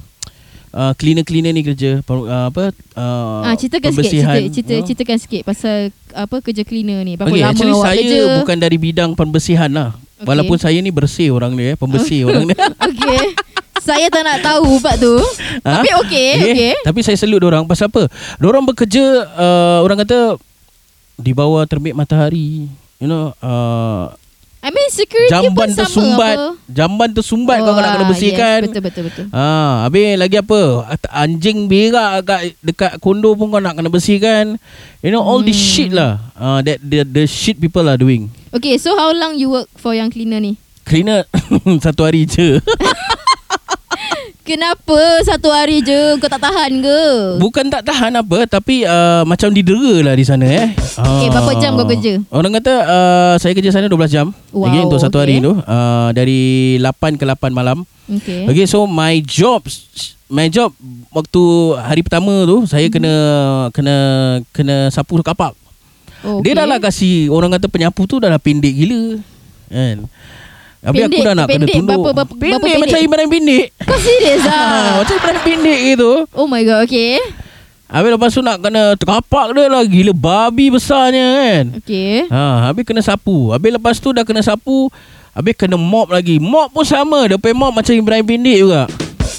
uh, 0.72 0.92
cleaner-cleaner 0.94 1.50
ni 1.50 1.62
kerja 1.62 2.02
uh, 2.02 2.50
apa 2.50 2.74
uh, 2.92 3.40
Ah, 3.42 3.54
ceritakan 3.54 3.88
sikit, 3.88 4.02
pembersihan, 4.02 4.34
cerita, 4.34 4.50
cerita, 4.52 4.74
know. 4.74 4.84
ceritakan 4.84 5.16
sikit 5.16 5.40
pasal 5.42 5.76
apa 6.10 6.36
kerja 6.42 6.62
cleaner 6.62 7.00
ni. 7.00 7.14
Berapa 7.14 7.30
Okay, 7.30 7.40
lama 7.40 7.50
actually 7.50 7.70
awak 7.72 7.86
saya 7.86 8.02
kerja? 8.02 8.36
bukan 8.42 8.56
dari 8.58 8.76
bidang 8.76 9.10
pembersihan 9.14 9.70
lah. 9.70 9.90
Okay. 10.16 10.26
Walaupun 10.26 10.56
saya 10.56 10.78
ni 10.80 10.90
bersih 10.90 11.28
orang 11.30 11.54
ni 11.54 11.70
eh, 11.70 11.76
pembersih 11.76 12.24
orang 12.28 12.48
ni. 12.48 12.54
okay. 12.76 13.20
Saya 13.78 14.10
tak 14.10 14.26
nak 14.26 14.42
tahu 14.42 14.82
bab 14.82 14.98
tu. 14.98 15.14
Ha? 15.62 15.78
Tapi 15.78 15.88
okey, 16.02 16.30
okey. 16.42 16.72
Tapi 16.82 17.00
saya 17.00 17.14
salute 17.14 17.46
orang 17.46 17.62
pasal 17.62 17.86
apa? 17.86 18.10
Orang 18.42 18.66
bekerja 18.66 19.04
uh, 19.38 19.78
orang 19.80 20.02
kata 20.02 20.34
di 21.14 21.30
bawah 21.30 21.62
terbit 21.62 21.94
matahari. 21.94 22.66
You 22.98 23.06
know, 23.06 23.30
uh, 23.38 24.10
I 24.66 24.74
mean 24.74 24.90
security 24.90 25.30
jamban 25.30 25.54
pun 25.54 25.68
sama 25.70 25.78
tersumbat. 25.86 26.34
apa. 26.34 26.48
Jamban 26.66 27.10
tersumbat 27.14 27.56
kau 27.62 27.70
nak 27.70 27.86
kena 27.86 28.02
ah, 28.02 28.10
bersihkan. 28.10 28.58
Yes, 28.58 28.66
betul 28.66 28.82
betul 28.82 29.02
betul. 29.06 29.24
Ha, 29.30 29.46
habis 29.86 30.18
lagi 30.18 30.36
apa? 30.42 30.60
Anjing 31.06 31.70
berak 31.70 32.26
kat 32.26 32.40
dekat 32.58 32.92
kondo 32.98 33.38
pun 33.38 33.54
kau 33.54 33.62
nak 33.62 33.78
kena 33.78 33.86
bersihkan. 33.86 34.58
You 35.06 35.14
know 35.14 35.22
all 35.22 35.38
this 35.38 35.54
Hmm. 35.54 35.70
shit 35.70 35.90
lah. 35.94 36.18
Uh, 36.34 36.66
that 36.66 36.82
the 36.82 37.06
the 37.06 37.24
shit 37.24 37.62
people 37.62 37.86
are 37.86 37.94
doing. 37.94 38.26
Okay, 38.50 38.74
so 38.74 38.98
how 38.98 39.14
long 39.14 39.38
you 39.38 39.54
work 39.54 39.70
for 39.78 39.94
yang 39.94 40.10
cleaner 40.10 40.42
ni? 40.42 40.58
Cleaner 40.82 41.30
satu 41.86 42.02
hari 42.02 42.26
je. 42.26 42.58
Kenapa 44.46 45.26
satu 45.26 45.50
hari 45.50 45.82
je 45.82 46.22
kau 46.22 46.30
tak 46.30 46.38
tahan 46.38 46.78
ke? 46.78 47.00
Bukan 47.42 47.66
tak 47.66 47.82
tahan 47.82 48.14
apa 48.14 48.46
tapi 48.46 48.86
uh, 48.86 49.26
macam 49.26 49.50
didera 49.50 50.06
lah 50.06 50.14
di 50.14 50.22
sana 50.22 50.46
eh. 50.46 50.70
Okay, 50.78 51.26
berapa 51.34 51.58
jam 51.58 51.74
kau 51.74 51.82
kerja? 51.82 52.22
Orang 52.30 52.54
kata 52.54 52.70
uh, 52.86 53.34
saya 53.42 53.58
kerja 53.58 53.74
sana 53.74 53.90
12 53.90 54.06
jam. 54.06 54.30
Wow, 54.54 54.70
okay, 54.70 54.80
untuk 54.86 55.02
satu 55.02 55.18
hari 55.18 55.42
okay. 55.42 55.50
tu 55.50 55.52
uh, 55.58 56.14
dari 56.14 56.78
8 56.78 57.18
ke 57.18 57.26
8 57.26 57.50
malam. 57.50 57.82
Okay. 58.06 58.46
Okay, 58.46 58.70
so 58.70 58.86
my 58.86 59.18
job 59.18 59.66
my 60.30 60.46
job 60.46 60.70
waktu 61.10 61.42
hari 61.82 62.06
pertama 62.06 62.46
tu 62.46 62.70
saya 62.70 62.86
kena 62.86 63.14
kena 63.74 63.96
kena 64.54 64.94
sapu 64.94 65.18
kapak. 65.26 65.58
Oh, 66.22 66.38
Dia 66.38 66.54
dah 66.54 66.70
lah 66.70 66.78
kasi 66.78 67.26
orang 67.26 67.50
kata 67.58 67.66
penyapu 67.66 68.06
tu 68.06 68.22
dah 68.22 68.30
lah 68.30 68.38
pendek 68.38 68.78
gila. 68.78 69.18
Kan? 69.74 70.06
Habis 70.86 71.00
aku 71.02 71.10
Pendek- 71.10 71.24
dah 71.24 71.34
nak 71.34 71.46
kena 71.46 71.56
pendek 71.58 71.74
tunduk. 71.74 71.90
berapa- 71.90 72.14
berapa- 72.14 72.30
pendek, 72.30 72.50
berapa 72.54 72.66
macam 72.78 72.80
pendek? 72.94 73.02
ibarat 73.04 73.26
pendek. 73.26 73.64
Kau 73.82 73.98
serius 73.98 74.42
Ha, 74.46 74.54
ah? 74.54 74.90
macam 74.96 75.14
ibarat 75.16 75.42
pendek 75.42 75.78
gitu. 75.84 76.10
Oh 76.30 76.46
my 76.46 76.62
god, 76.62 76.80
okay. 76.80 77.18
Habis 77.86 78.10
lepas 78.12 78.30
tu 78.30 78.40
nak 78.40 78.58
kena 78.58 78.82
terkapak 78.94 79.46
dia 79.50 79.66
lah 79.66 79.82
Gila 79.82 80.10
babi 80.10 80.66
besarnya 80.68 81.22
kan 81.22 81.64
Okay. 81.78 82.26
ha, 82.26 82.66
Habis 82.66 82.82
kena 82.82 82.98
sapu 82.98 83.54
Habis 83.54 83.70
lepas 83.72 83.94
tu 83.96 84.10
dah 84.10 84.22
kena 84.22 84.42
sapu 84.42 84.90
Habis 85.30 85.54
kena 85.54 85.74
mop 85.76 86.10
lagi 86.10 86.42
Mop 86.42 86.74
pun 86.74 86.82
sama 86.82 87.30
Dia 87.30 87.38
punya 87.38 87.54
mop 87.54 87.70
macam 87.70 87.94
Ibrahim 87.94 88.26
Pendek 88.26 88.58
juga 88.58 88.90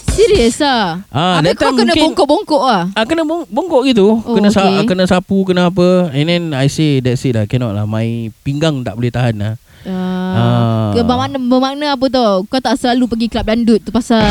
Serius 0.08 0.64
ah? 0.64 1.04
Ah, 1.12 1.44
Habis 1.44 1.60
kau 1.60 1.76
kena 1.76 1.92
bongkok-bongkok 1.94 2.64
ah? 2.64 2.88
ah, 2.90 3.04
Kena 3.04 3.22
bong- 3.22 3.46
bongkok 3.46 3.84
gitu 3.84 4.16
Oh, 4.16 4.32
kena, 4.32 4.48
sa- 4.48 4.64
okay. 4.64 4.88
kena 4.88 5.04
sapu 5.04 5.44
Kena 5.44 5.68
apa 5.68 6.08
And 6.10 6.26
then 6.26 6.44
I 6.56 6.66
say 6.68 7.04
That's 7.04 7.22
it 7.22 7.36
lah 7.36 7.46
Cannot 7.46 7.76
lah 7.76 7.84
My 7.84 8.08
pinggang 8.42 8.80
tak 8.80 8.96
boleh 8.96 9.12
tahan 9.12 9.36
lah 9.36 9.54
Ah. 9.88 10.92
Ke 10.92 11.00
bermakna, 11.00 11.40
bermakna 11.40 11.86
apa 11.96 12.06
tau? 12.12 12.44
Kau 12.44 12.60
tak 12.60 12.76
selalu 12.76 13.08
pergi 13.08 13.28
kelab 13.32 13.48
dandut 13.48 13.80
tu 13.80 13.90
pasal. 13.90 14.22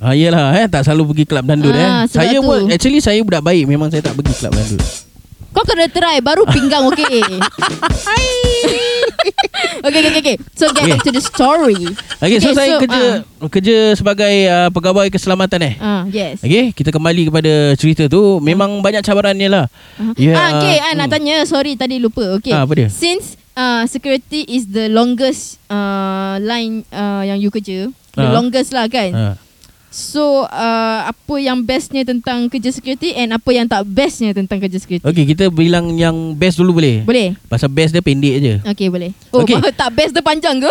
Ah, 0.00 0.12
yelah 0.12 0.52
eh. 0.56 0.66
Tak 0.68 0.84
selalu 0.84 1.12
pergi 1.12 1.24
kelab 1.28 1.44
dandut 1.44 1.72
Ah, 1.72 2.04
eh. 2.04 2.08
Saya 2.08 2.40
tu. 2.40 2.44
pun 2.44 2.68
Actually 2.68 3.00
saya 3.00 3.20
budak 3.20 3.44
baik. 3.44 3.64
Memang 3.64 3.88
saya 3.88 4.00
tak 4.00 4.16
pergi 4.16 4.32
kelab 4.36 4.52
dandut 4.52 4.80
Kau 5.54 5.62
kena 5.62 5.86
try 5.86 6.18
Baru 6.18 6.42
pinggang 6.50 6.82
okay 6.90 7.22
Okay 9.84 10.00
okay 10.00 10.20
okay 10.24 10.36
So 10.56 10.64
get 10.72 10.80
Okay. 10.80 10.92
back 10.96 11.04
to 11.04 11.12
the 11.12 11.20
story 11.20 11.76
Okay, 12.18 12.38
so 12.40 12.50
Okay, 12.50 12.56
saya 12.56 12.70
so, 12.72 12.80
kerja 12.80 13.02
Kerja 13.52 13.76
sebagai 13.92 14.34
uh, 14.48 14.68
Pegawai 14.72 15.12
keselamatan 15.12 15.60
eh 15.60 15.74
Ah 15.76 16.08
Yes 16.08 16.40
Okay, 16.40 16.72
kita 16.72 16.88
kembali 16.88 17.28
kepada 17.28 17.52
cerita 17.76 18.08
tu. 18.08 18.40
Memang 18.40 18.80
banyak 18.80 19.04
cabarannya 19.04 19.48
lah. 19.52 19.64
Uh-huh. 20.00 20.16
Ya, 20.16 20.32
ah, 20.32 20.48
okay, 20.56 20.76
ah, 20.80 20.92
nak 20.96 21.08
hmm. 21.08 21.14
tanya 21.14 21.36
Sorry 21.44 21.76
tadi 21.76 22.00
lupa 22.00 22.24
Okay 22.40 22.56
Ah, 22.56 22.64
apa 22.64 22.72
dia? 22.72 22.88
Since 22.88 23.36
uh, 23.52 23.84
security 23.84 24.48
is 24.48 24.72
the 24.72 24.88
longest 24.88 25.60
uh, 25.68 26.40
line 26.40 26.88
uh, 26.88 27.20
yang 27.22 27.36
you 27.36 27.52
kerja 27.52 27.92
The 28.14 28.24
Ah. 28.24 28.32
longest 28.32 28.70
lah 28.70 28.86
kan 28.86 29.10
Ha. 29.12 29.24
So 29.94 30.42
uh, 30.50 31.00
apa 31.06 31.38
yang 31.38 31.62
bestnya 31.62 32.02
tentang 32.02 32.50
kerja 32.50 32.74
security 32.74 33.14
And 33.14 33.30
apa 33.30 33.46
yang 33.54 33.70
tak 33.70 33.86
bestnya 33.86 34.34
tentang 34.34 34.58
kerja 34.58 34.74
security 34.82 35.06
Okay, 35.06 35.22
kita 35.22 35.54
bilang 35.54 35.94
yang 35.94 36.34
best 36.34 36.58
dulu 36.58 36.82
boleh? 36.82 37.06
Boleh? 37.06 37.38
Pasal 37.46 37.70
best 37.70 37.94
dia 37.94 38.02
pendek 38.02 38.42
je. 38.42 38.54
Okay 38.66 38.90
boleh 38.90 39.14
Oh 39.30 39.46
Okay. 39.46 39.54
tak 39.78 39.94
best 39.94 40.10
dia 40.10 40.18
panjang 40.18 40.58
ke? 40.58 40.70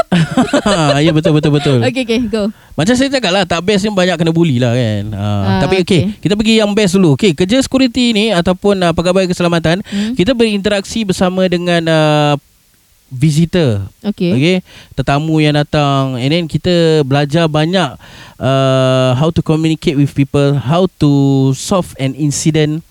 ya 1.07 1.15
betul 1.15 1.39
betul 1.39 1.55
betul. 1.55 1.79
Okay 1.87 2.03
okay 2.03 2.19
go 2.27 2.51
Macam 2.75 2.99
saya 2.99 3.07
cakap 3.07 3.31
lah 3.31 3.47
Tak 3.47 3.63
best 3.63 3.87
ni 3.87 3.95
banyak 3.95 4.19
kena 4.19 4.35
bully 4.35 4.59
lah 4.59 4.75
kan 4.75 5.15
uh, 5.15 5.23
Ah, 5.23 5.59
Tapi 5.63 5.87
okay, 5.87 6.11
okay. 6.11 6.19
Kita 6.19 6.35
pergi 6.35 6.59
yang 6.59 6.75
best 6.75 6.99
dulu 6.99 7.15
Okay 7.15 7.31
kerja 7.31 7.63
security 7.63 8.11
ni 8.11 8.35
Ataupun 8.35 8.75
uh, 8.83 8.91
pegawai 8.91 9.23
keselamatan 9.23 9.79
Hmm. 9.87 10.17
Kita 10.17 10.33
berinteraksi 10.33 11.05
bersama 11.05 11.45
dengan 11.45 11.85
uh, 11.85 12.33
Visitor 13.13 13.85
Okay, 14.01 14.33
Okay 14.33 14.57
Tetamu 14.97 15.37
yang 15.37 15.53
datang 15.53 16.17
And 16.17 16.33
then 16.33 16.49
kita 16.49 17.05
belajar 17.05 17.45
banyak 17.45 17.93
uh, 18.41 19.13
How 19.13 19.29
to 19.29 19.45
communicate 19.45 19.93
with 19.93 20.17
people 20.17 20.57
How 20.57 20.89
to 20.97 21.11
solve 21.53 21.93
an 22.01 22.17
incident 22.17 22.81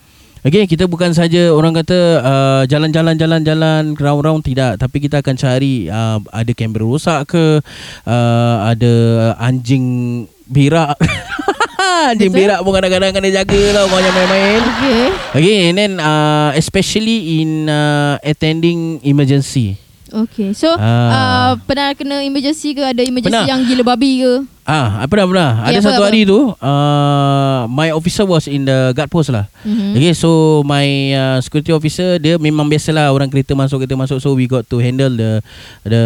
Okay, 0.42 0.66
kita 0.66 0.90
bukan 0.90 1.14
saja 1.14 1.54
orang 1.54 1.70
kata 1.70 1.98
uh, 2.18 2.62
jalan-jalan 2.66 3.14
jalan-jalan 3.14 3.94
round-round 3.94 4.42
tidak, 4.42 4.74
tapi 4.74 4.98
kita 4.98 5.22
akan 5.22 5.38
cari 5.38 5.86
uh, 5.86 6.18
ada 6.34 6.50
kamera 6.50 6.82
rosak 6.82 7.30
ke, 7.30 7.62
uh, 8.10 8.56
ada 8.66 8.94
anjing 9.38 10.26
berak. 10.50 10.98
anjing 12.10 12.34
Betul. 12.34 12.42
berak 12.42 12.58
pun 12.66 12.72
kadang-kadang 12.74 13.14
kena 13.14 13.30
jaga 13.30 13.62
tau 13.70 13.86
kau 13.86 14.02
jangan 14.02 14.18
main-main. 14.18 14.62
Okay 14.66 15.02
Okay, 15.38 15.58
and 15.70 15.76
then 15.78 15.92
uh, 16.02 16.50
especially 16.58 17.38
in 17.38 17.70
uh, 17.70 18.18
attending 18.26 18.98
emergency. 19.06 19.78
Okay 20.12 20.52
So 20.52 20.68
Ah. 20.72 20.78
uh, 20.78 21.52
Pernah 21.64 21.96
kena 21.96 22.20
emergency 22.20 22.72
ke 22.72 22.84
Ada 22.84 23.00
emergency 23.00 23.32
Pernah. 23.32 23.48
yang 23.48 23.64
gila 23.64 23.82
babi 23.86 24.20
ke 24.20 24.34
Ah, 24.62 25.02
apa 25.02 25.10
dah 25.10 25.26
pernah. 25.26 25.50
Okay, 25.58 25.66
Ada 25.66 25.74
apa, 25.74 25.86
satu 25.90 25.98
apa? 25.98 26.06
hari 26.06 26.20
tu, 26.22 26.38
uh, 26.54 27.60
my 27.66 27.90
officer 27.90 28.22
was 28.22 28.46
in 28.46 28.62
the 28.62 28.94
guard 28.94 29.10
post 29.10 29.34
lah. 29.34 29.50
mm-hmm. 29.66 29.98
Okay, 29.98 30.14
so 30.14 30.30
my 30.62 30.86
uh, 31.10 31.38
security 31.42 31.74
officer 31.74 32.14
dia 32.16 32.38
memang 32.38 32.70
biasalah 32.70 33.10
orang 33.10 33.26
kereta 33.26 33.58
masuk 33.58 33.82
kereta 33.82 33.98
masuk, 33.98 34.22
so 34.22 34.38
we 34.38 34.46
got 34.46 34.62
to 34.62 34.78
handle 34.78 35.10
the 35.10 35.42
the 35.82 36.02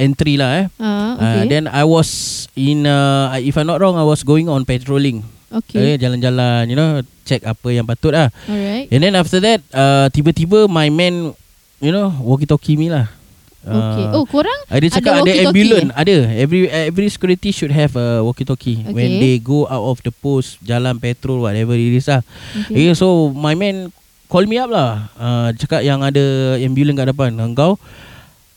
entry 0.00 0.40
lah 0.40 0.56
eh. 0.56 0.64
uh, 0.80 1.20
Uh, 1.20 1.20
Okay 1.20 1.52
then 1.52 1.68
I 1.68 1.84
was 1.84 2.08
in, 2.54 2.88
uh, 2.88 3.36
if 3.36 3.52
I'm 3.54 3.68
not 3.68 3.76
wrong, 3.76 3.94
I 3.94 4.04
was 4.04 4.24
going 4.24 4.48
on 4.48 4.64
patrolling. 4.64 5.20
Okay 5.50 5.76
Okay, 5.76 6.00
jalan-jalan, 6.00 6.64
you 6.64 6.80
know, 6.80 7.04
check 7.24 7.44
apa 7.44 7.68
yang 7.68 7.84
patut 7.84 8.16
lah. 8.16 8.32
Alright 8.44 8.88
And 8.88 9.04
then 9.04 9.20
after 9.20 9.36
that, 9.38 9.60
uh, 9.68 10.08
tiba-tiba 10.08 10.64
my 10.64 10.88
man, 10.88 11.36
you 11.76 11.92
know, 11.92 12.08
walkie-talkie 12.18 12.72
me 12.74 12.88
lah. 12.88 13.12
Okay 13.58 14.04
Uh, 14.06 14.22
Oh 14.22 14.24
korang 14.24 14.54
ada 14.70 14.86
cakap 14.86 15.12
ada, 15.18 15.20
walkie-talkie 15.26 15.46
ambulance, 15.50 15.90
ada. 15.92 16.16
Every 16.38 16.60
every 16.70 17.08
security 17.10 17.50
should 17.50 17.74
have 17.74 17.92
a 17.98 18.22
walkie-talkie 18.22 18.86
Okay. 18.86 18.94
when 18.94 19.10
they 19.18 19.36
go 19.42 19.66
out 19.66 19.82
of 19.82 19.98
the 20.06 20.14
post, 20.14 20.62
jalan 20.62 20.96
petrol 20.96 21.42
whatever 21.42 21.74
it 21.74 21.90
is 21.90 22.06
lah. 22.06 22.22
Okay. 22.54 22.88
Okay, 22.88 22.94
so 22.94 23.34
my 23.34 23.58
man 23.58 23.90
call 24.30 24.46
me 24.46 24.56
up 24.56 24.70
lah. 24.70 25.10
Uh, 25.18 25.50
cakap 25.58 25.82
yang 25.82 26.00
ada 26.00 26.56
ambulance 26.62 26.96
kat 26.96 27.08
depan. 27.10 27.30
Engkau 27.34 27.76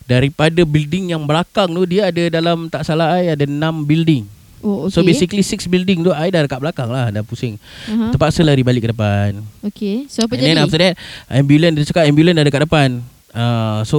daripada 0.05 0.61
building 0.67 1.15
yang 1.15 1.23
belakang 1.23 1.71
tu 1.71 1.87
dia 1.87 2.11
ada 2.11 2.23
dalam 2.27 2.67
tak 2.67 2.83
salah 2.83 3.15
I 3.15 3.31
ada 3.31 3.47
6 3.47 3.57
building. 3.87 4.27
Oh 4.61 4.85
okay 4.85 4.93
So 4.93 5.01
basically 5.01 5.41
6 5.41 5.65
building 5.65 6.03
tu 6.03 6.11
I 6.13 6.29
dah 6.29 6.45
dekat 6.45 6.59
belakang 6.61 6.91
lah 6.91 7.09
dah 7.09 7.23
pusing. 7.23 7.57
uh-huh. 7.57 8.11
Terpaksa 8.13 8.45
lari 8.45 8.61
balik 8.61 8.85
ke 8.85 8.89
depan. 8.91 9.39
Okay 9.65 10.05
So 10.11 10.27
apa 10.27 10.37
And 10.37 10.43
jadi 10.43 10.47
then 10.53 10.57
after 10.61 10.79
that 10.79 10.93
ambulance 11.31 11.73
dia 11.79 11.85
cakap 11.89 12.03
ambulance 12.05 12.37
dah 12.37 12.45
dekat 12.45 12.61
depan. 12.67 12.89
Uh, 13.31 13.81
so 13.83 13.97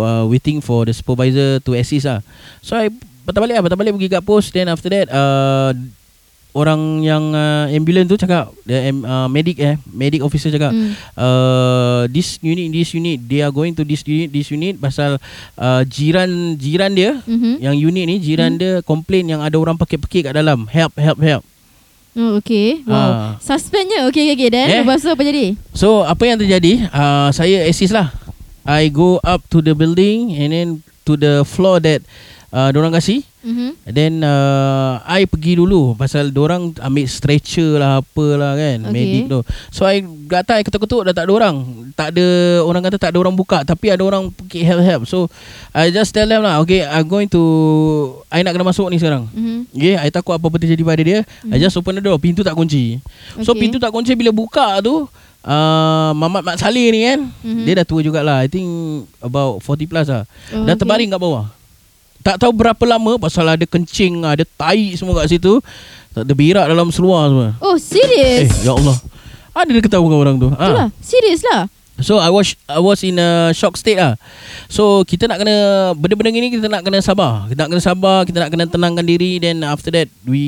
uh, 0.00 0.24
waiting 0.24 0.58
for 0.58 0.86
the 0.86 0.92
supervisor 0.92 1.58
to 1.58 1.74
assist 1.74 2.06
lah. 2.06 2.22
So 2.60 2.74
I 2.74 2.90
patah 3.22 3.38
balik 3.38 3.54
lah, 3.54 3.62
patah 3.62 3.76
balik 3.76 3.92
pergi 3.92 4.08
kat 4.08 4.22
post 4.22 4.50
then 4.50 4.66
after 4.66 4.88
that 4.88 5.06
uh, 5.08 5.74
orang 6.54 7.04
yang 7.04 7.22
uh, 7.30 7.68
ambulance 7.68 8.08
tu 8.08 8.16
cakap 8.16 8.48
the 8.64 8.74
uh, 8.88 9.28
medic 9.28 9.60
eh 9.60 9.76
medic 9.86 10.18
officer 10.18 10.48
cakap 10.48 10.72
Hmm. 10.72 10.96
uh, 11.12 12.02
this 12.08 12.40
unit 12.40 12.72
this 12.72 12.90
unit 12.90 13.20
they 13.20 13.44
are 13.44 13.52
going 13.52 13.76
to 13.76 13.84
this 13.84 14.00
unit 14.02 14.32
this 14.32 14.48
unit 14.48 14.74
pasal 14.74 15.20
uh, 15.54 15.82
jiran 15.84 16.56
jiran 16.56 16.90
dia 16.90 17.20
Mhm. 17.20 17.60
yang 17.60 17.76
unit 17.76 18.04
ni 18.06 18.16
jiran 18.16 18.56
dia 18.56 18.80
complain 18.80 19.28
yang 19.28 19.44
ada 19.44 19.54
orang 19.54 19.76
pekik-pekik 19.76 20.26
kat 20.26 20.34
dalam 20.34 20.64
help 20.66 20.96
help 20.96 21.20
help 21.20 21.44
Oh, 22.18 22.34
okay. 22.34 22.82
Wow. 22.82 22.98
Ah. 22.98 23.30
Suspensenya. 23.38 24.10
Okay, 24.10 24.26
okay, 24.26 24.34
okay. 24.34 24.48
Then 24.50 24.66
Eh? 24.66 24.82
lepas 24.82 24.98
tu 24.98 25.06
apa 25.06 25.22
jadi? 25.22 25.54
So 25.70 26.02
apa 26.02 26.18
yang 26.26 26.34
terjadi 26.34 26.90
uh, 26.90 27.30
Saya 27.30 27.62
assist 27.62 27.94
lah 27.94 28.10
I 28.68 28.92
go 28.92 29.16
up 29.24 29.48
to 29.48 29.64
the 29.64 29.72
building 29.72 30.36
And 30.36 30.52
then 30.52 30.68
To 31.08 31.16
the 31.16 31.40
floor 31.48 31.80
that 31.80 32.04
uh, 32.52 32.68
Diorang 32.68 32.92
kasih. 32.92 33.24
Mm-hmm. 33.38 33.70
Then 33.88 34.12
uh, 34.20 35.00
I 35.08 35.24
pergi 35.24 35.56
dulu 35.56 35.96
Pasal 35.96 36.34
diorang 36.34 36.76
ambil 36.76 37.06
stretcher 37.08 37.80
lah 37.80 38.04
Apalah 38.04 38.60
kan 38.60 38.84
Okay. 38.84 38.92
Medic 38.92 39.22
tu. 39.30 39.40
So 39.72 39.88
I 39.88 40.04
datang 40.28 40.60
I 40.60 40.66
ketuk-ketuk 40.68 41.08
Dah 41.08 41.14
tak 41.16 41.24
ada 41.28 41.32
orang. 41.32 41.56
Tak 41.96 42.12
ada 42.12 42.26
Orang 42.60 42.84
kata 42.84 43.00
tak 43.00 43.16
ada 43.16 43.18
orang 43.24 43.32
buka 43.32 43.64
Tapi 43.64 43.88
ada 43.88 44.04
orang 44.04 44.28
pergi 44.28 44.68
help-help. 44.68 45.08
So 45.08 45.32
I 45.72 45.88
just 45.88 46.12
tell 46.12 46.28
them 46.28 46.44
lah 46.44 46.60
Okay 46.60 46.84
I'm 46.84 47.08
going 47.08 47.30
to 47.32 47.40
I 48.28 48.44
nak 48.44 48.52
kena 48.52 48.68
masuk 48.68 48.92
ni 48.92 49.00
sekarang. 49.00 49.30
Mm-hmm. 49.32 49.58
Okay 49.72 49.94
I 49.96 50.08
takut 50.12 50.36
apa-apa 50.36 50.60
terjadi 50.60 50.82
pada 50.84 51.00
dia. 51.00 51.18
I 51.48 51.56
just 51.56 51.72
open 51.80 51.96
the 51.96 52.04
door. 52.04 52.20
Pintu 52.20 52.44
tak 52.44 52.52
kunci. 52.52 53.00
So 53.40 53.56
pintu 53.56 53.80
tak 53.80 53.94
kunci 53.94 54.12
Bila 54.12 54.28
buka 54.28 54.76
tu 54.84 55.08
uh, 55.42 56.10
Mamat 56.12 56.42
Mat 56.42 56.56
Saleh 56.56 56.88
ni 56.88 57.00
kan 57.04 57.20
Mhm. 57.42 57.64
Dia 57.64 57.72
dah 57.78 57.86
tua 57.86 58.00
jugalah 58.00 58.40
I 58.40 58.48
think 58.48 58.68
About 59.18 59.60
40 59.60 59.84
plus 59.84 60.06
lah 60.06 60.24
Oh, 60.50 60.62
Dah 60.62 60.72
okay. 60.72 60.78
terbaring 60.78 61.08
kat 61.08 61.18
bawah 61.18 61.46
Tak 62.20 62.38
tahu 62.38 62.52
berapa 62.52 62.82
lama 62.84 63.16
Pasal 63.16 63.46
ada 63.48 63.62
kencing 63.62 64.22
Ada 64.22 64.42
tai 64.44 64.94
semua 64.94 65.18
kat 65.18 65.30
situ 65.30 65.60
Tak 66.12 66.22
ada 66.22 66.32
berak 66.32 66.66
dalam 66.66 66.88
seluar 66.88 67.28
semua 67.28 67.48
Oh, 67.58 67.74
Eh 67.74 67.80
serious? 67.80 68.50
ya 68.60 68.72
Allah 68.72 68.96
Ada 69.52 69.70
dia 69.70 69.82
ketawa 69.82 70.04
dengan 70.04 70.20
orang 70.20 70.36
tu 70.36 70.48
ha. 70.48 70.58
Itulah. 70.60 70.88
Serious 70.98 71.42
lah. 71.44 71.66
So 71.98 72.22
I 72.22 72.30
was 72.30 72.54
I 72.70 72.78
was 72.78 73.02
in 73.02 73.18
a 73.18 73.50
shock 73.50 73.74
state 73.74 73.98
lah. 73.98 74.14
So 74.70 75.02
kita 75.02 75.26
nak 75.26 75.42
kena 75.42 75.56
benda-benda 75.98 76.30
gini 76.30 76.46
kita 76.48 76.70
nak 76.70 76.86
kena 76.86 77.02
sabar. 77.02 77.50
Kita 77.50 77.66
nak 77.66 77.74
kena 77.74 77.82
sabar, 77.82 78.18
kita 78.22 78.38
nak 78.38 78.50
kena 78.54 78.70
tenangkan 78.70 79.02
diri 79.02 79.42
then 79.42 79.66
after 79.66 79.90
that 79.90 80.06
we 80.22 80.46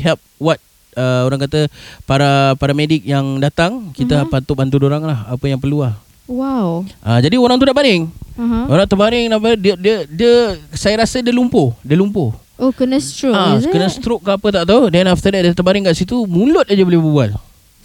help 0.00 0.16
what 0.40 0.56
uh, 0.96 1.22
orang 1.28 1.44
kata 1.44 1.68
para 2.08 2.56
para 2.56 2.72
medik 2.72 3.04
yang 3.04 3.38
datang 3.38 3.92
kita 3.92 4.24
Mhm. 4.24 4.32
patut 4.32 4.56
bantu 4.56 4.80
orang 4.82 5.04
lah 5.04 5.28
apa 5.28 5.44
yang 5.46 5.60
perlu 5.60 5.84
lah. 5.84 5.94
Wow. 6.26 6.82
Uh, 7.06 7.18
jadi 7.22 7.38
orang 7.38 7.54
tu 7.54 7.70
dah 7.70 7.76
baring. 7.76 8.10
Uh-huh. 8.36 8.64
Orang 8.66 8.84
terbaring 8.90 9.30
apa 9.30 9.54
dia 9.54 9.78
dia 9.78 9.96
dia 10.10 10.34
saya 10.74 11.06
rasa 11.06 11.22
dia 11.22 11.30
lumpuh, 11.30 11.70
dia 11.86 11.94
lumpuh. 11.94 12.34
Oh, 12.56 12.72
kena 12.72 12.96
stroke. 12.98 13.36
Ah, 13.36 13.60
it? 13.60 13.68
kena 13.68 13.86
stroke 13.86 14.24
ke 14.24 14.32
apa 14.32 14.48
tak 14.48 14.64
tahu. 14.64 14.88
Then 14.88 15.06
after 15.06 15.28
that 15.28 15.44
dia 15.44 15.52
terbaring 15.52 15.84
kat 15.86 15.92
situ, 15.92 16.24
mulut 16.24 16.64
aja 16.66 16.82
boleh 16.82 16.98
berbual. 16.98 17.30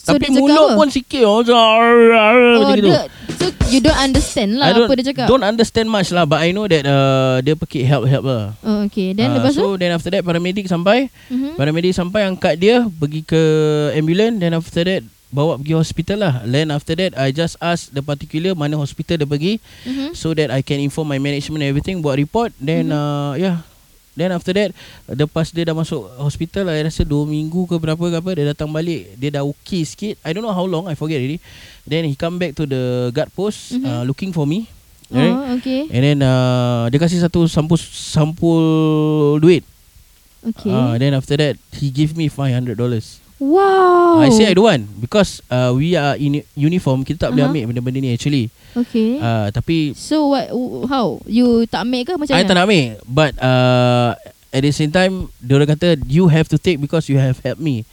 So, 0.02 0.12
Tapi 0.12 0.28
dia 0.28 0.42
mulut 0.42 0.66
apa? 0.68 0.76
pun 0.76 0.88
sikit 0.90 1.24
oh, 1.24 1.40
macam 1.40 1.54
Oh, 1.54 2.60
macam 2.60 2.74
gitu. 2.74 2.90
dia, 2.90 3.02
so 3.32 3.46
you 3.70 3.80
don't 3.80 3.96
understand 3.96 4.58
lah 4.58 4.66
I 4.66 4.72
don't, 4.74 4.90
apa 4.90 4.94
dia 4.98 5.06
cakap. 5.08 5.26
Don't 5.28 5.46
understand 5.46 5.88
much 5.88 6.10
lah 6.10 6.26
But 6.26 6.42
I 6.42 6.50
know 6.50 6.66
that 6.66 6.84
uh, 6.84 7.38
Dia 7.40 7.54
pergi 7.54 7.86
help-help 7.86 8.24
lah 8.24 8.44
Oh, 8.60 8.82
okay. 8.84 9.14
Then 9.14 9.30
Ah, 9.30 9.38
lepas 9.38 9.54
tu? 9.54 9.62
So 9.62 9.76
then 9.76 9.92
after 9.92 10.10
that 10.10 10.22
Paramedic 10.22 10.66
sampai 10.66 11.14
Mhm. 11.28 11.54
Paramedic 11.54 11.94
sampai 11.94 12.26
Angkat 12.26 12.58
dia 12.58 12.82
Pergi 12.88 13.22
ke 13.22 13.42
ambulance 13.94 14.36
Then 14.36 14.52
after 14.52 14.82
that 14.82 15.02
Bawa 15.30 15.56
pergi 15.56 15.74
hospital 15.76 16.18
lah 16.20 16.34
Then 16.44 16.68
after 16.68 16.92
that 16.94 17.14
I 17.14 17.30
just 17.30 17.56
ask 17.60 17.88
the 17.88 18.02
particular 18.02 18.52
Mana 18.52 18.76
hospital 18.76 19.16
dia 19.16 19.30
pergi 19.30 19.62
Mhm. 19.86 20.12
So 20.12 20.34
that 20.34 20.50
I 20.50 20.60
can 20.60 20.78
inform 20.78 21.08
my 21.08 21.18
management 21.18 21.62
and 21.62 21.70
everything 21.70 22.02
Buat 22.02 22.18
report 22.18 22.52
Then 22.58 22.90
Mhm. 22.90 22.98
uh, 22.98 23.34
yeah 23.38 23.58
Then 24.12 24.36
after 24.36 24.52
that 24.52 24.76
Lepas 25.08 25.56
dia 25.56 25.64
dah 25.64 25.72
masuk 25.72 26.04
hospital 26.20 26.68
I 26.68 26.84
rasa 26.84 27.08
2 27.08 27.16
minggu 27.26 27.64
ke 27.64 27.80
berapa 27.80 28.00
ke 28.02 28.18
apa 28.20 28.32
Dia 28.36 28.52
datang 28.52 28.68
balik 28.68 29.16
Dia 29.16 29.40
dah 29.40 29.44
okay 29.48 29.88
sikit 29.88 30.20
I 30.20 30.36
don't 30.36 30.44
know 30.44 30.52
how 30.52 30.68
long 30.68 30.92
I 30.92 31.00
forget 31.00 31.24
already 31.24 31.40
Then 31.88 32.04
he 32.04 32.20
come 32.20 32.36
back 32.36 32.60
to 32.60 32.68
the 32.68 33.10
guard 33.10 33.32
post 33.32 33.80
Mhm. 33.80 33.88
uh, 33.88 34.04
Looking 34.04 34.36
for 34.36 34.44
me 34.44 34.68
Right? 35.12 35.28
Oh, 35.28 35.60
okay. 35.60 35.92
And 35.92 36.04
then 36.08 36.20
uh, 36.24 36.88
dia 36.88 36.96
kasih 36.96 37.20
satu 37.20 37.44
sampul 37.44 37.76
sampul 37.76 38.64
duit. 39.44 39.68
Okay. 40.40 40.72
Uh, 40.72 40.96
then 40.96 41.12
after 41.12 41.36
that 41.36 41.60
he 41.76 41.92
give 41.92 42.16
me 42.16 42.32
$500. 42.32 42.64
Wow. 43.42 44.22
I 44.22 44.30
say 44.30 44.46
I 44.46 44.54
don't 44.54 44.64
want 44.64 44.86
because 45.02 45.42
uh, 45.48 45.74
we 45.74 45.98
are 45.98 46.14
in 46.16 46.46
uniform 46.54 47.02
kita 47.02 47.18
tak 47.20 47.30
boleh 47.32 47.42
Uh-huh. 47.42 47.52
ambil 47.52 47.64
benda-benda 47.74 48.00
ni 48.00 48.14
actually. 48.14 48.54
Okay. 48.72 49.18
Uh, 49.18 49.50
tapi 49.50 49.98
so 49.98 50.30
what 50.30 50.48
how 50.88 51.18
you 51.26 51.66
tak 51.66 51.84
ambil 51.84 52.06
ke 52.06 52.12
macam 52.16 52.32
I 52.32 52.40
mana? 52.40 52.48
tak 52.48 52.56
nak 52.56 52.64
ambil 52.64 52.86
but 53.04 53.34
uh, 53.36 54.14
at 54.48 54.62
the 54.62 54.70
same 54.70 54.88
time 54.88 55.14
dia 55.38 55.58
orang 55.58 55.70
kata 55.70 55.98
you 56.06 56.30
have 56.30 56.46
to 56.46 56.56
take 56.56 56.78
because 56.78 57.10
you 57.10 57.18
have 57.18 57.36
helped 57.42 57.60
me. 57.60 57.84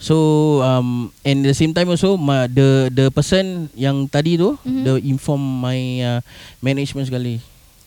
So 0.00 0.16
um 0.64 1.12
and 1.22 1.44
the 1.44 1.52
same 1.52 1.70
time 1.70 1.86
also 1.86 2.16
my, 2.16 2.48
the 2.48 2.88
the 2.88 3.12
person 3.12 3.68
yang 3.76 4.08
tadi 4.08 4.34
tu 4.34 4.56
Mhm. 4.64 4.82
the 4.82 4.92
inform 5.04 5.38
my 5.60 5.76
uh, 6.00 6.20
management 6.58 7.04
sekali. 7.04 7.36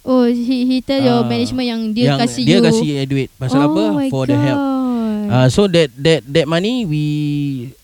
Oh, 0.03 0.27
he 0.27 0.67
he 0.67 0.77
tell 0.77 0.99
your 0.99 1.23
Ah, 1.23 1.25
management 1.25 1.63
yang 1.63 1.81
dia 1.89 2.11
yang 2.11 2.19
kasih 2.19 2.43
dia 2.43 2.59
you. 2.59 2.61
kasih 2.61 2.87
duit 3.07 3.31
pasal 3.33 3.63
oh 3.63 3.71
apa 3.71 3.83
for 4.11 4.27
the 4.27 4.35
help. 4.35 4.59
Uh, 5.25 5.47
so 5.47 5.65
that 5.65 5.91
that 5.95 6.21
that 6.23 6.45
money 6.45 6.83
we 6.83 7.03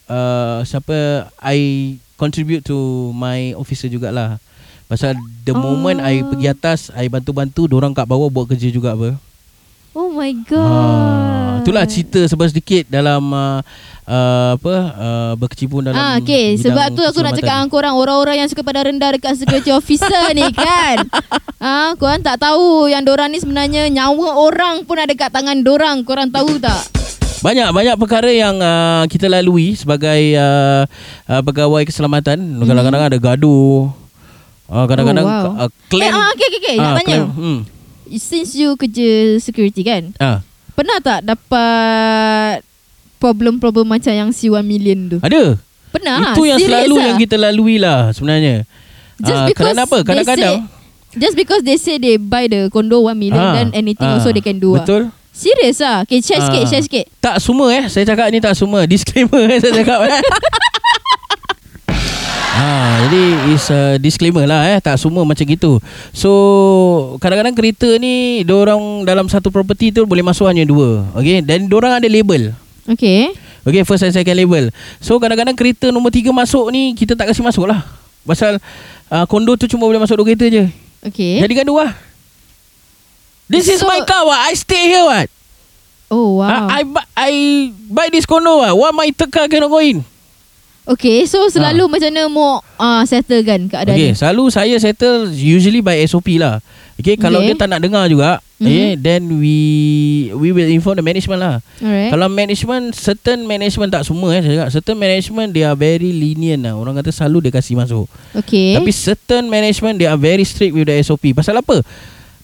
uh, 0.06 0.64
siapa 0.64 1.30
I 1.36 1.58
contribute 2.16 2.64
to 2.64 2.76
my 3.12 3.54
officer 3.54 3.86
jugalah. 3.86 4.40
Pasal 4.86 5.14
the 5.44 5.52
Oh. 5.52 5.60
moment 5.60 6.00
I 6.00 6.20
pergi 6.20 6.48
atas 6.48 6.80
I 6.92 7.06
bantu-bantu 7.06 7.70
orang 7.70 7.94
kat 7.94 8.04
bawah 8.04 8.28
buat 8.28 8.48
kerja 8.48 8.68
juga 8.68 8.92
apa. 8.92 9.14
oh 9.92 10.10
my 10.10 10.32
Ha, 10.32 10.46
god. 10.46 11.54
itulah 11.60 11.84
cerita 11.84 12.22
sebab 12.24 12.46
sedikit 12.48 12.86
dalam 12.88 13.22
uh, 13.28 13.60
uh, 14.06 14.54
apa 14.56 14.76
uh, 14.96 15.32
berkecimpung 15.36 15.82
dalam 15.82 15.98
Ah, 15.98 16.16
okay. 16.16 16.56
Sebab 16.56 16.94
tu 16.94 17.02
aku 17.02 17.20
nak 17.20 17.34
cakap 17.34 17.58
dengan 17.58 17.70
korang 17.70 17.94
Orang-orang 17.94 18.40
yang 18.40 18.48
suka 18.48 18.62
pada 18.62 18.86
rendah 18.86 19.14
Dekat 19.14 19.34
security 19.36 19.70
officer 19.70 20.30
ni 20.32 20.46
kan 20.52 21.04
ah, 21.60 21.98
Korang 21.98 22.22
tak 22.22 22.38
tahu 22.38 22.86
Yang 22.86 23.04
dorang 23.06 23.30
ni 23.30 23.38
sebenarnya 23.38 23.90
Nyawa 23.90 24.40
orang 24.40 24.86
pun 24.86 24.96
ada 24.96 25.12
kat 25.12 25.30
tangan 25.30 25.58
dorang 25.60 26.02
Korang 26.02 26.30
tahu 26.30 26.58
tak? 26.58 26.86
Banyak 27.40 27.72
banyak 27.72 27.96
perkara 27.96 28.28
yang 28.28 28.56
uh, 28.56 29.08
kita 29.08 29.26
lalui 29.26 29.72
sebagai 29.74 30.36
uh, 30.36 30.84
uh, 31.26 31.42
pegawai 31.42 31.84
keselamatan. 31.84 32.36
Kadang-kadang 32.60 33.04
ada 33.06 33.18
gaduh. 33.18 33.88
Uh, 34.68 34.86
kadang-kadang 34.86 35.26
Hmm. 35.26 35.34
Oh, 35.42 35.54
wow. 35.56 35.66
uh, 35.66 35.70
claim 35.88 36.06
eh, 36.06 36.14
ah, 36.14 36.30
okay, 36.30 36.46
okay, 36.46 36.60
okay. 36.62 36.76
Nak 36.78 36.86
ah, 36.86 36.96
tanya 36.96 37.08
claim, 37.10 37.26
hmm. 37.32 37.60
Since 38.12 38.54
you 38.54 38.70
kerja 38.76 39.10
security 39.40 39.82
kan 39.82 40.14
Ah, 40.16 40.46
Pernah 40.74 40.98
tak 41.00 41.20
dapat 41.24 42.62
Problem-problem 43.18 43.84
macam 43.84 44.14
yang 44.14 44.30
si 44.30 44.46
1 44.48 44.62
million 44.62 45.10
tu? 45.10 45.18
ada. 45.20 45.58
Pernah 45.90 46.32
Itu 46.32 46.46
yang 46.46 46.56
Serious 46.56 46.86
selalu 46.86 46.96
lah? 46.96 47.06
yang 47.10 47.18
kita 47.18 47.36
lalui 47.36 47.76
lah 47.76 48.14
sebenarnya. 48.14 48.56
Just 49.18 49.34
Ah, 49.36 49.48
because 49.48 49.58
kerana 49.66 49.82
apa? 49.84 49.98
they 49.98 50.06
Kadang-kadang 50.06 50.56
say- 50.62 50.78
Just 51.18 51.36
because 51.36 51.62
they 51.66 51.76
say 51.76 51.98
they 51.98 52.16
buy 52.16 52.46
the 52.46 52.70
condo 52.70 53.02
1 53.02 53.18
million 53.18 53.42
Ah, 53.42 53.58
Then 53.58 53.74
anything 53.74 54.06
ah, 54.06 54.16
also 54.16 54.30
they 54.30 54.40
can 54.40 54.56
do 54.56 54.72
ah. 54.72 54.80
Betul. 54.80 55.10
Serius 55.40 55.80
lah 55.80 56.04
Okay 56.04 56.20
share 56.20 56.44
sikit 56.44 56.64
Ah. 56.64 56.68
Share 56.68 56.84
sikit 56.84 57.06
Tak 57.24 57.36
semua 57.40 57.72
eh. 57.72 57.88
Saya 57.88 58.04
cakap 58.04 58.28
ni 58.28 58.44
tak 58.44 58.60
semua. 58.60 58.84
Disclaimer 58.84 59.48
eh 59.48 59.60
saya 59.64 59.72
cakap 59.72 60.00
eh. 60.04 60.20
Ha, 62.60 62.68
jadi 63.08 63.24
is 63.56 63.66
a 63.72 63.96
disclaimer 63.96 64.44
lah 64.44 64.68
eh 64.68 64.84
tak 64.84 65.00
semua 65.00 65.24
macam 65.24 65.48
gitu. 65.48 65.80
So 66.12 66.30
kadang-kadang 67.24 67.56
kereta 67.56 67.88
ni 67.96 68.44
orang 68.44 69.08
dalam 69.08 69.32
satu 69.32 69.48
property 69.48 69.96
tu 69.96 70.04
boleh 70.04 70.20
masuk 70.20 70.52
hanya 70.52 70.68
dua. 70.68 71.08
Okey 71.16 71.40
dan 71.40 71.72
orang 71.72 72.04
ada 72.04 72.08
label. 72.12 72.52
Okay 72.90 73.32
Okay 73.64 73.86
first 73.86 74.02
and 74.02 74.16
second 74.16 74.34
label 74.34 74.74
So 74.98 75.22
kadang-kadang 75.22 75.54
kereta 75.54 75.94
nombor 75.94 76.10
tiga 76.10 76.34
masuk 76.34 76.74
ni 76.74 76.98
Kita 76.98 77.14
tak 77.14 77.30
kasih 77.30 77.46
masuk 77.46 77.70
lah 77.70 77.86
Pasal 78.26 78.58
uh, 79.14 79.26
Kondo 79.30 79.54
tu 79.62 79.70
cuma 79.70 79.86
boleh 79.86 80.02
masuk 80.02 80.18
dua 80.18 80.26
kereta 80.26 80.50
je 80.50 80.66
Okay 81.06 81.38
Jadi 81.38 81.54
gaduh 81.54 81.86
lah 81.86 82.09
This 83.50 83.66
is 83.68 83.82
So- 83.82 83.88
my 83.88 84.00
car 84.02 84.24
what? 84.24 84.40
I 84.40 84.54
stay 84.54 84.88
here 84.88 85.04
what? 85.04 85.28
Oh 86.10 86.38
wow. 86.38 86.66
I, 86.68 86.80
I, 86.80 86.82
bu- 86.84 87.10
I 87.16 87.32
buy 87.88 88.08
this 88.08 88.26
condo 88.26 88.58
what? 88.60 88.74
Why 88.74 88.90
my 88.92 89.10
car 89.12 89.46
cannot 89.46 89.68
go 89.68 89.78
in? 89.78 90.02
Okay 90.88 91.22
so 91.26 91.38
selalu 91.48 91.86
macam 91.86 92.10
mana 92.10 92.26
Mau 92.26 92.58
uh, 92.76 93.02
settle 93.06 93.46
kan 93.46 93.62
keadaan 93.64 93.94
Okay 93.94 94.10
ni? 94.10 94.18
selalu 94.18 94.50
saya 94.50 94.74
settle 94.76 95.30
Usually 95.30 95.82
by 95.82 96.02
SOP 96.04 96.38
lah. 96.38 96.58
Okay, 96.98 97.14
kalau 97.14 97.40
Okay. 97.40 97.54
dia 97.54 97.56
tak 97.56 97.70
nak 97.70 97.80
dengar 97.80 98.06
juga 98.06 98.42
Mhm. 98.58 98.66
okay, 98.66 98.88
Then 98.98 99.22
we 99.38 99.58
We 100.34 100.50
will 100.50 100.66
inform 100.68 100.98
the 100.98 101.06
management 101.06 101.40
lah. 101.40 101.56
Alright. 101.78 102.10
Kalau 102.10 102.26
management 102.28 102.92
Certain 102.92 103.46
management 103.46 103.90
tak 103.90 104.02
semua 104.02 104.34
eh 104.34 104.42
saya 104.42 104.54
cakap 104.58 104.70
Certain 104.74 104.98
management 104.98 105.54
They 105.54 105.62
are 105.62 105.78
very 105.78 106.10
lenient 106.10 106.66
lah. 106.66 106.74
Orang 106.74 106.98
kata 106.98 107.10
selalu 107.10 107.48
dia 107.48 107.54
kasih 107.54 107.78
masuk. 107.78 108.10
Okay. 108.34 108.74
Tapi 108.74 108.90
certain 108.90 109.46
management 109.46 109.96
They 109.96 110.10
are 110.10 110.18
very 110.18 110.42
strict 110.42 110.74
with 110.74 110.86
the 110.86 110.98
SOP 111.00 111.32
Pasal 111.32 111.54
apa? 111.56 111.86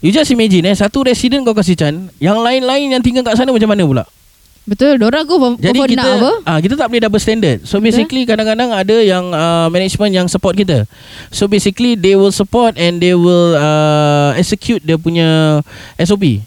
You 0.04 0.12
just 0.12 0.32
imagine 0.32 0.68
eh 0.68 0.76
Satu 0.76 1.08
resident 1.08 1.48
kau 1.48 1.56
kasih 1.56 1.80
can 1.80 2.12
Yang 2.20 2.38
lain-lain 2.44 3.00
yang 3.00 3.04
tinggal 3.04 3.24
kat 3.24 3.40
sana 3.40 3.56
Macam 3.56 3.72
mana 3.72 3.84
pula? 3.88 4.04
Betul 4.66 4.98
Diorang 4.98 5.30
go 5.30 5.38
for, 5.38 5.52
Jadi 5.62 5.78
go 5.78 5.86
for 5.86 5.90
kita 5.94 6.02
nak 6.02 6.18
apa 6.18 6.32
ah 6.50 6.58
kita 6.58 6.74
tak 6.74 6.90
boleh 6.90 7.02
double 7.06 7.22
standard. 7.22 7.62
So 7.70 7.78
Betul. 7.78 7.86
basically 7.86 8.22
kadang-kadang 8.26 8.74
ada 8.74 8.98
yang 8.98 9.30
uh, 9.30 9.70
management 9.70 10.10
yang 10.10 10.26
support 10.26 10.58
kita. 10.58 10.90
So 11.30 11.46
basically 11.46 11.94
they 11.94 12.18
will 12.18 12.34
support 12.34 12.74
and 12.74 12.98
they 12.98 13.14
will 13.14 13.54
uh, 13.54 14.34
execute 14.34 14.82
dia 14.82 14.98
punya 14.98 15.62
SOP. 16.02 16.42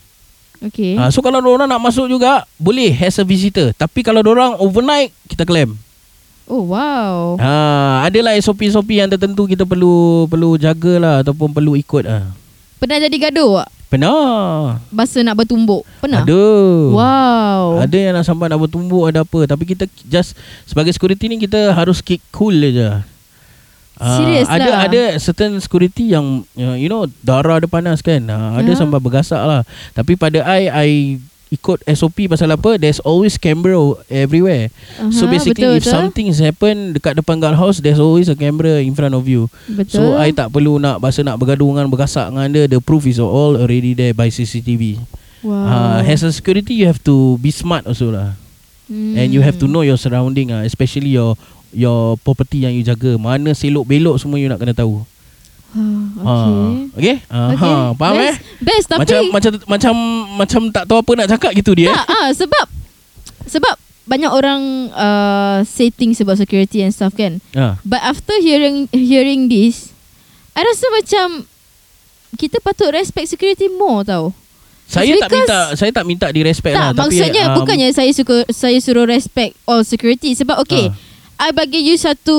Okay 0.59 0.99
Ah 0.99 1.15
so 1.15 1.23
kalau 1.23 1.39
orang 1.47 1.71
nak 1.71 1.79
masuk 1.79 2.11
juga 2.11 2.43
boleh 2.59 2.91
as 2.91 3.23
a 3.23 3.25
visitor. 3.25 3.71
Tapi 3.79 4.03
kalau 4.03 4.19
orang 4.27 4.59
overnight 4.59 5.15
kita 5.31 5.47
claim. 5.47 5.79
Oh 6.51 6.67
wow 6.67 7.39
Ha 7.39 8.09
adalah 8.11 8.35
SOP-SOP 8.35 8.99
yang 8.99 9.07
tertentu 9.07 9.47
kita 9.47 9.63
perlu 9.63 10.27
perlu 10.27 10.59
jagalah 10.59 11.23
ataupun 11.23 11.55
perlu 11.55 11.79
ikut 11.79 12.03
ah. 12.11 12.35
Pernah 12.79 12.97
jadi 13.01 13.17
gaduh 13.21 13.59
tak? 13.59 13.71
Pernah. 13.89 14.79
Masa 14.89 15.19
nak 15.21 15.35
bertumbuk. 15.35 15.83
Pernah? 15.99 16.23
Ada. 16.23 16.45
Wow. 16.93 17.63
Ada 17.81 17.97
yang 17.97 18.15
nak 18.15 18.25
sampai 18.25 18.47
nak 18.47 18.61
bertumbuk 18.61 19.05
ada 19.05 19.23
apa 19.23 19.41
Tapi 19.45 19.65
kita 19.65 19.89
just 20.05 20.37
Sebagai 20.63 20.93
security 20.93 21.25
ni 21.25 21.37
Kita 21.39 21.73
harus 21.73 21.99
keep 21.99 22.21
cool 22.31 22.53
je 22.55 22.93
Ah, 23.99 24.15
Serious 24.15 24.47
ada 24.47 24.63
lah. 24.69 24.79
ada 24.85 25.03
certain 25.19 25.59
security 25.59 26.15
yang 26.15 26.47
uh, 26.55 26.79
you 26.79 26.87
know 26.87 27.11
darah 27.19 27.59
dia 27.59 27.67
panas 27.67 27.99
kan 27.99 28.23
uh, 28.23 28.55
ada 28.55 28.71
Ya. 28.71 28.79
sampai 28.79 29.03
bergasak 29.03 29.43
lah 29.43 29.67
tapi 29.91 30.15
pada 30.15 30.39
I 30.47 30.63
I 30.71 30.91
ikut 31.49 31.81
SOP 31.97 32.29
pasal 32.29 32.53
apa 32.53 32.77
there's 32.77 33.01
always 33.03 33.41
camera 33.41 33.77
everywhere 34.13 34.69
Aha, 35.01 35.09
so 35.13 35.25
basically 35.27 35.65
betul, 35.65 35.79
if 35.81 35.85
betul. 35.85 35.95
something 35.97 36.27
happen 36.33 36.77
dekat 36.93 37.17
depan 37.17 37.41
guardhouse 37.41 37.81
there's 37.81 38.01
always 38.01 38.29
a 38.29 38.37
camera 38.37 38.85
in 38.85 38.93
front 38.93 39.17
of 39.17 39.25
you 39.25 39.49
Betul. 39.69 40.13
so 40.15 40.21
I 40.21 40.33
tak 40.33 40.53
perlu 40.53 40.77
nak 40.77 41.01
bahasa 41.01 41.25
nak 41.25 41.41
bergaduh 41.41 41.73
dengan 41.73 41.89
bergasak 41.89 42.29
dengan 42.29 42.49
dia 42.53 42.65
the 42.69 42.81
proof 42.81 43.09
is 43.09 43.17
all 43.17 43.57
already 43.57 43.97
there 43.97 44.13
by 44.13 44.29
CCTV 44.29 45.01
wow. 45.41 46.01
uh, 46.01 46.01
as 46.05 46.21
a 46.21 46.31
security 46.31 46.77
you 46.77 46.87
have 46.89 47.01
to 47.05 47.41
be 47.41 47.49
smart 47.49 47.89
also 47.89 48.13
lah 48.13 48.37
Hmm. 48.89 49.21
and 49.21 49.37
you 49.37 49.45
have 49.45 49.61
to 49.61 49.69
know 49.69 49.85
your 49.85 50.01
surrounding 50.01 50.49
ah 50.49 50.65
especially 50.65 51.13
your 51.13 51.37
your 51.77 52.17
property 52.25 52.65
yang 52.65 52.73
you 52.73 52.81
jaga 52.81 53.21
mana 53.21 53.53
selok 53.53 53.85
belok 53.85 54.17
semua 54.17 54.41
you 54.41 54.49
nak 54.49 54.57
kena 54.57 54.73
tahu 54.73 55.05
Ah, 55.69 56.89
okay. 56.89 56.89
ha 56.89 56.97
okay 56.97 57.17
uh, 57.29 57.49
Okay. 57.53 57.57
ha 57.61 57.93
faham 57.93 58.17
best, 58.17 58.25
eh 58.25 58.37
Best 58.65 58.87
tapi 58.89 59.01
macam 59.05 59.21
macam 59.29 59.53
macam 59.69 59.95
macam 60.41 60.61
tak 60.73 60.85
tahu 60.89 60.99
apa 61.05 61.11
nak 61.13 61.29
cakap 61.29 61.51
gitu 61.53 61.77
dia 61.77 61.93
eh? 61.93 61.95
tak, 61.95 62.07
ah, 62.09 62.29
sebab 62.33 62.67
sebab 63.45 63.75
banyak 64.09 64.33
orang 64.33 64.89
uh, 64.97 65.61
say 65.69 65.93
things 65.93 66.17
about 66.25 66.41
security 66.41 66.81
and 66.81 66.97
stuff 66.97 67.13
kan. 67.13 67.45
ha 67.53 67.77
But 67.85 68.01
after 68.01 68.41
hearing 68.41 68.89
hearing 68.89 69.53
this, 69.53 69.93
I 70.57 70.65
rasa 70.65 70.89
macam 70.89 71.27
kita 72.41 72.65
patut 72.65 72.89
respect 72.97 73.29
security 73.29 73.69
more 73.69 74.09
tau. 74.09 74.33
saya 74.89 75.21
tak 75.21 75.29
minta 75.29 75.61
saya 75.77 75.91
tak 75.93 76.05
minta 76.09 76.27
di 76.33 76.41
respect 76.41 76.73
tak, 76.73 76.81
lah 76.81 76.91
tapi 76.97 77.13
maksudnya 77.13 77.53
um, 77.53 77.61
bukannya 77.61 77.93
saya 77.93 78.09
suka 78.17 78.49
saya 78.49 78.81
suruh 78.81 79.05
respect 79.05 79.53
all 79.69 79.85
security 79.85 80.33
sebab 80.33 80.65
okay, 80.65 80.89
I 81.37 81.53
bagi 81.53 81.85
you 81.85 82.01
satu 82.01 82.37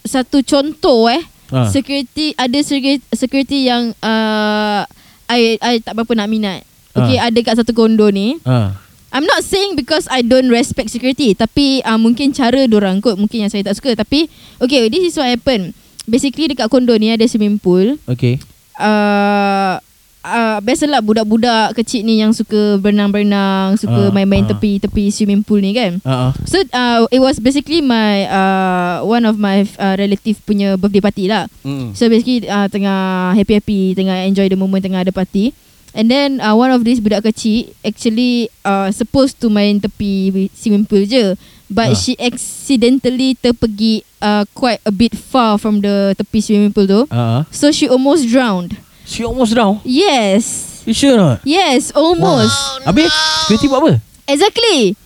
satu 0.00 0.40
contoh 0.40 1.12
eh. 1.12 1.20
Ah. 1.52 1.68
Security 1.68 2.32
ada 2.34 2.58
security, 2.64 3.04
security 3.12 3.68
yang 3.68 3.92
uh, 4.00 4.88
I 5.28 5.60
I 5.60 5.72
tak 5.78 5.92
berapa 5.92 6.16
nak 6.16 6.32
minat. 6.32 6.64
Okay, 6.92 7.16
Ah. 7.16 7.28
ada 7.28 7.38
kat 7.40 7.54
satu 7.60 7.72
kondo 7.72 8.08
ni. 8.08 8.40
ha 8.42 8.80
I'm 9.12 9.28
not 9.28 9.44
saying 9.44 9.76
because 9.76 10.08
I 10.08 10.24
don't 10.24 10.48
respect 10.48 10.88
security 10.88 11.36
tapi 11.36 11.84
uh, 11.84 12.00
mungkin 12.00 12.32
cara 12.32 12.64
orang 12.64 13.04
kot 13.04 13.20
mungkin 13.20 13.44
yang 13.44 13.52
saya 13.52 13.60
tak 13.60 13.76
suka 13.76 13.92
tapi 13.92 14.24
okay 14.56 14.88
this 14.88 15.04
is 15.04 15.20
what 15.20 15.28
happen. 15.28 15.76
Basically 16.08 16.48
dekat 16.48 16.72
kondo 16.72 16.96
ni 16.96 17.12
ada 17.12 17.28
swimming 17.28 17.60
pool. 17.60 18.00
okay 18.08 18.40
Uh, 18.72 19.76
uh, 20.22 20.58
biasalah 20.58 20.98
budak-budak 20.98 21.74
kecil 21.74 22.02
ni 22.02 22.18
yang 22.18 22.30
suka 22.32 22.78
berenang-berenang, 22.78 23.74
suka 23.76 24.08
Ah, 24.08 24.14
main-main 24.14 24.46
ah. 24.46 24.54
tepi-tepi 24.54 25.10
swimming 25.10 25.42
pool 25.42 25.58
ni 25.58 25.74
kan. 25.74 25.98
ah. 26.02 26.30
So 26.46 26.62
uh, 26.72 27.04
it 27.10 27.18
was 27.18 27.38
basically 27.38 27.82
my 27.82 28.26
uh, 28.26 29.02
one 29.04 29.22
of 29.22 29.36
my 29.36 29.66
uh, 29.78 29.94
relative 29.94 30.38
punya 30.42 30.78
birthday 30.78 31.02
party 31.02 31.24
lah. 31.26 31.46
Mm. 31.62 31.92
So 31.94 32.06
basically 32.08 32.46
uh, 32.46 32.66
tengah 32.66 33.34
happy-happy, 33.34 33.94
tengah 33.94 34.24
enjoy 34.24 34.48
the 34.48 34.56
moment, 34.56 34.82
tengah 34.82 35.02
ada 35.02 35.12
party. 35.12 35.52
And 35.92 36.08
then 36.08 36.40
uh, 36.40 36.56
one 36.56 36.72
of 36.72 36.88
these 36.88 37.04
budak 37.04 37.20
kecil 37.22 37.68
actually 37.84 38.48
uh, 38.64 38.88
supposed 38.88 39.36
to 39.44 39.52
main 39.52 39.76
tepi 39.76 40.32
swimming 40.56 40.88
pool 40.88 41.04
je. 41.04 41.36
But 41.68 41.92
Ah. 41.92 41.96
she 41.96 42.12
accidentally 42.16 43.32
terpergi 43.34 44.04
uh, 44.20 44.44
quite 44.52 44.80
a 44.84 44.92
bit 44.92 45.16
far 45.16 45.56
from 45.56 45.80
the 45.80 46.12
tepi 46.16 46.40
swimming 46.40 46.72
pool 46.72 46.84
tu. 46.84 47.00
ah. 47.08 47.44
So 47.52 47.72
she 47.72 47.88
almost 47.88 48.28
drowned. 48.28 48.76
She 49.12 49.22
almost 49.22 49.52
down 49.52 49.78
Yes. 49.84 50.80
you 50.82 50.92
sure 50.92 51.14
not 51.14 51.44
Yes, 51.44 51.92
almost. 51.92 52.56
habis 52.82 53.12
security 53.44 53.68
buat 53.68 53.80
apa 53.80 53.92
Exactly. 54.24 54.96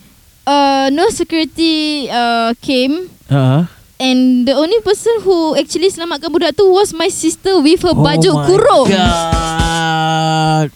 Uh, 0.43 0.87
no 0.89 1.11
security 1.11 2.07
uh, 2.07 2.55
came 2.61 3.11
ah. 3.27 3.67
and 3.99 4.47
the 4.47 4.55
only 4.55 4.79
person 4.81 5.11
who 5.21 5.35
actually 5.55 5.89
selamatkan 5.89 6.31
budak 6.31 6.55
tu 6.55 6.69
was 6.69 6.93
my 6.93 7.09
sister 7.09 7.59
with 7.59 7.83
her 7.83 7.91
Oh 7.91 7.99
baju 7.99 8.31
my 8.31 8.45
kurung. 8.47 8.87
God. 8.87 10.69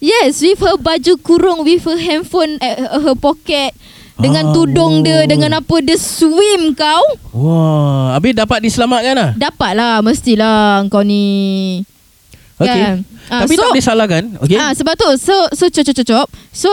Yes, 0.00 0.40
with 0.40 0.58
her 0.58 0.74
baju 0.74 1.14
kurung, 1.20 1.62
with 1.62 1.84
her 1.84 1.94
handphone 1.94 2.58
at 2.58 2.74
her 2.80 3.14
pocket, 3.14 3.70
dengan 4.16 4.50
Ah, 4.50 4.52
tudung 4.52 5.02
dia, 5.02 5.22
boy. 5.22 5.30
dengan 5.30 5.50
apa 5.58 5.74
dia 5.78 5.94
swim 5.94 6.72
kau. 6.72 7.04
Wah, 7.30 8.16
habis 8.16 8.34
dapat 8.34 8.58
diselamatkan 8.62 9.14
lah. 9.14 9.30
Dapat 9.36 9.72
lah, 9.76 9.94
mestilah 10.00 10.82
kau 10.88 11.06
ni. 11.06 11.82
Okay. 12.60 12.82
Kan? 12.82 12.96
Ah, 13.32 13.40
Tapi 13.46 13.54
so, 13.56 13.62
tak 13.64 13.68
boleh 13.72 13.84
salahkan. 13.84 14.22
Okay. 14.44 14.58
Ah, 14.60 14.72
sebab 14.76 14.94
tu, 14.98 15.08
so 15.16 15.34
so 15.56 15.70
cop 15.72 15.84
cop 15.88 16.06
cop. 16.06 16.28
So 16.52 16.68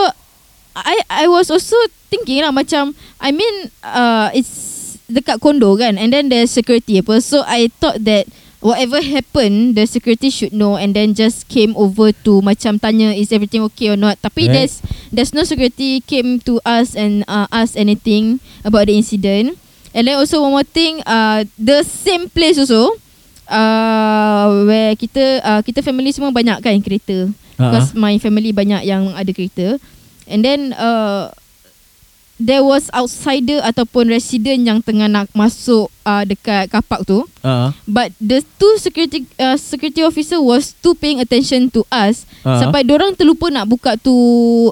I 0.76 1.00
I 1.08 1.24
was 1.26 1.50
also 1.50 1.76
thinking 2.12 2.42
lah 2.42 2.52
macam 2.54 2.94
I 3.18 3.30
mean 3.34 3.70
uh, 3.82 4.30
it's 4.34 4.98
dekat 5.10 5.42
kondo 5.42 5.74
kan 5.74 5.98
and 5.98 6.14
then 6.14 6.30
there's 6.30 6.50
security 6.54 7.02
apa. 7.02 7.18
So 7.18 7.42
I 7.42 7.70
thought 7.82 8.02
that 8.06 8.30
whatever 8.62 9.00
happened 9.02 9.74
the 9.74 9.88
security 9.88 10.28
should 10.30 10.52
know 10.54 10.76
and 10.76 10.94
then 10.94 11.16
just 11.16 11.48
came 11.48 11.72
over 11.74 12.12
to 12.22 12.44
macam 12.44 12.78
tanya 12.78 13.10
is 13.10 13.34
everything 13.34 13.64
okay 13.66 13.90
or 13.90 13.98
not. 13.98 14.20
Tapi 14.22 14.46
Right. 14.46 14.54
there's 14.62 14.74
there's 15.10 15.32
no 15.34 15.42
security 15.42 16.04
came 16.06 16.38
to 16.46 16.62
us 16.62 16.94
and 16.94 17.26
uh, 17.26 17.50
ask 17.50 17.74
anything 17.74 18.38
about 18.62 18.86
the 18.86 18.94
incident. 18.94 19.58
And 19.90 20.06
then 20.06 20.14
also 20.14 20.38
one 20.46 20.54
more 20.54 20.66
thing 20.68 21.02
uh, 21.02 21.42
the 21.58 21.82
same 21.82 22.30
place 22.30 22.54
also 22.62 22.94
uh, 23.50 24.64
where 24.64 24.94
kita 24.94 25.42
uh, 25.42 25.60
kita 25.60 25.82
family 25.82 26.14
semua 26.14 26.30
banyak 26.30 26.62
kan 26.62 26.78
kereta. 26.80 27.28
Ah. 27.58 27.68
Because 27.68 27.92
my 27.92 28.16
family 28.16 28.54
banyak 28.54 28.86
yang 28.86 29.12
ada 29.12 29.30
kereta. 29.34 29.76
And 30.30 30.46
then 30.46 30.72
uh, 30.78 31.34
there 32.40 32.64
was 32.64 32.88
outsider 32.90 33.60
ataupun 33.60 34.08
resident 34.08 34.64
yang 34.64 34.78
tengah 34.80 35.06
nak 35.06 35.28
masuk 35.30 35.92
uh, 36.02 36.24
dekat 36.24 36.66
kapak 36.66 37.04
tu. 37.04 37.28
Ah. 37.40 37.76
But 37.84 38.10
the 38.16 38.40
two 38.56 38.76
security 38.76 39.28
uh, 39.36 39.54
security 39.54 40.00
officer 40.00 40.40
was 40.40 40.72
too 40.74 40.92
paying 40.94 41.20
attention 41.20 41.68
to 41.70 41.84
us 41.86 42.24
Ah. 42.40 42.56
sampai 42.56 42.88
orang 42.88 43.12
terlupa 43.12 43.52
nak 43.52 43.68
buka 43.68 43.94
tu 43.94 44.16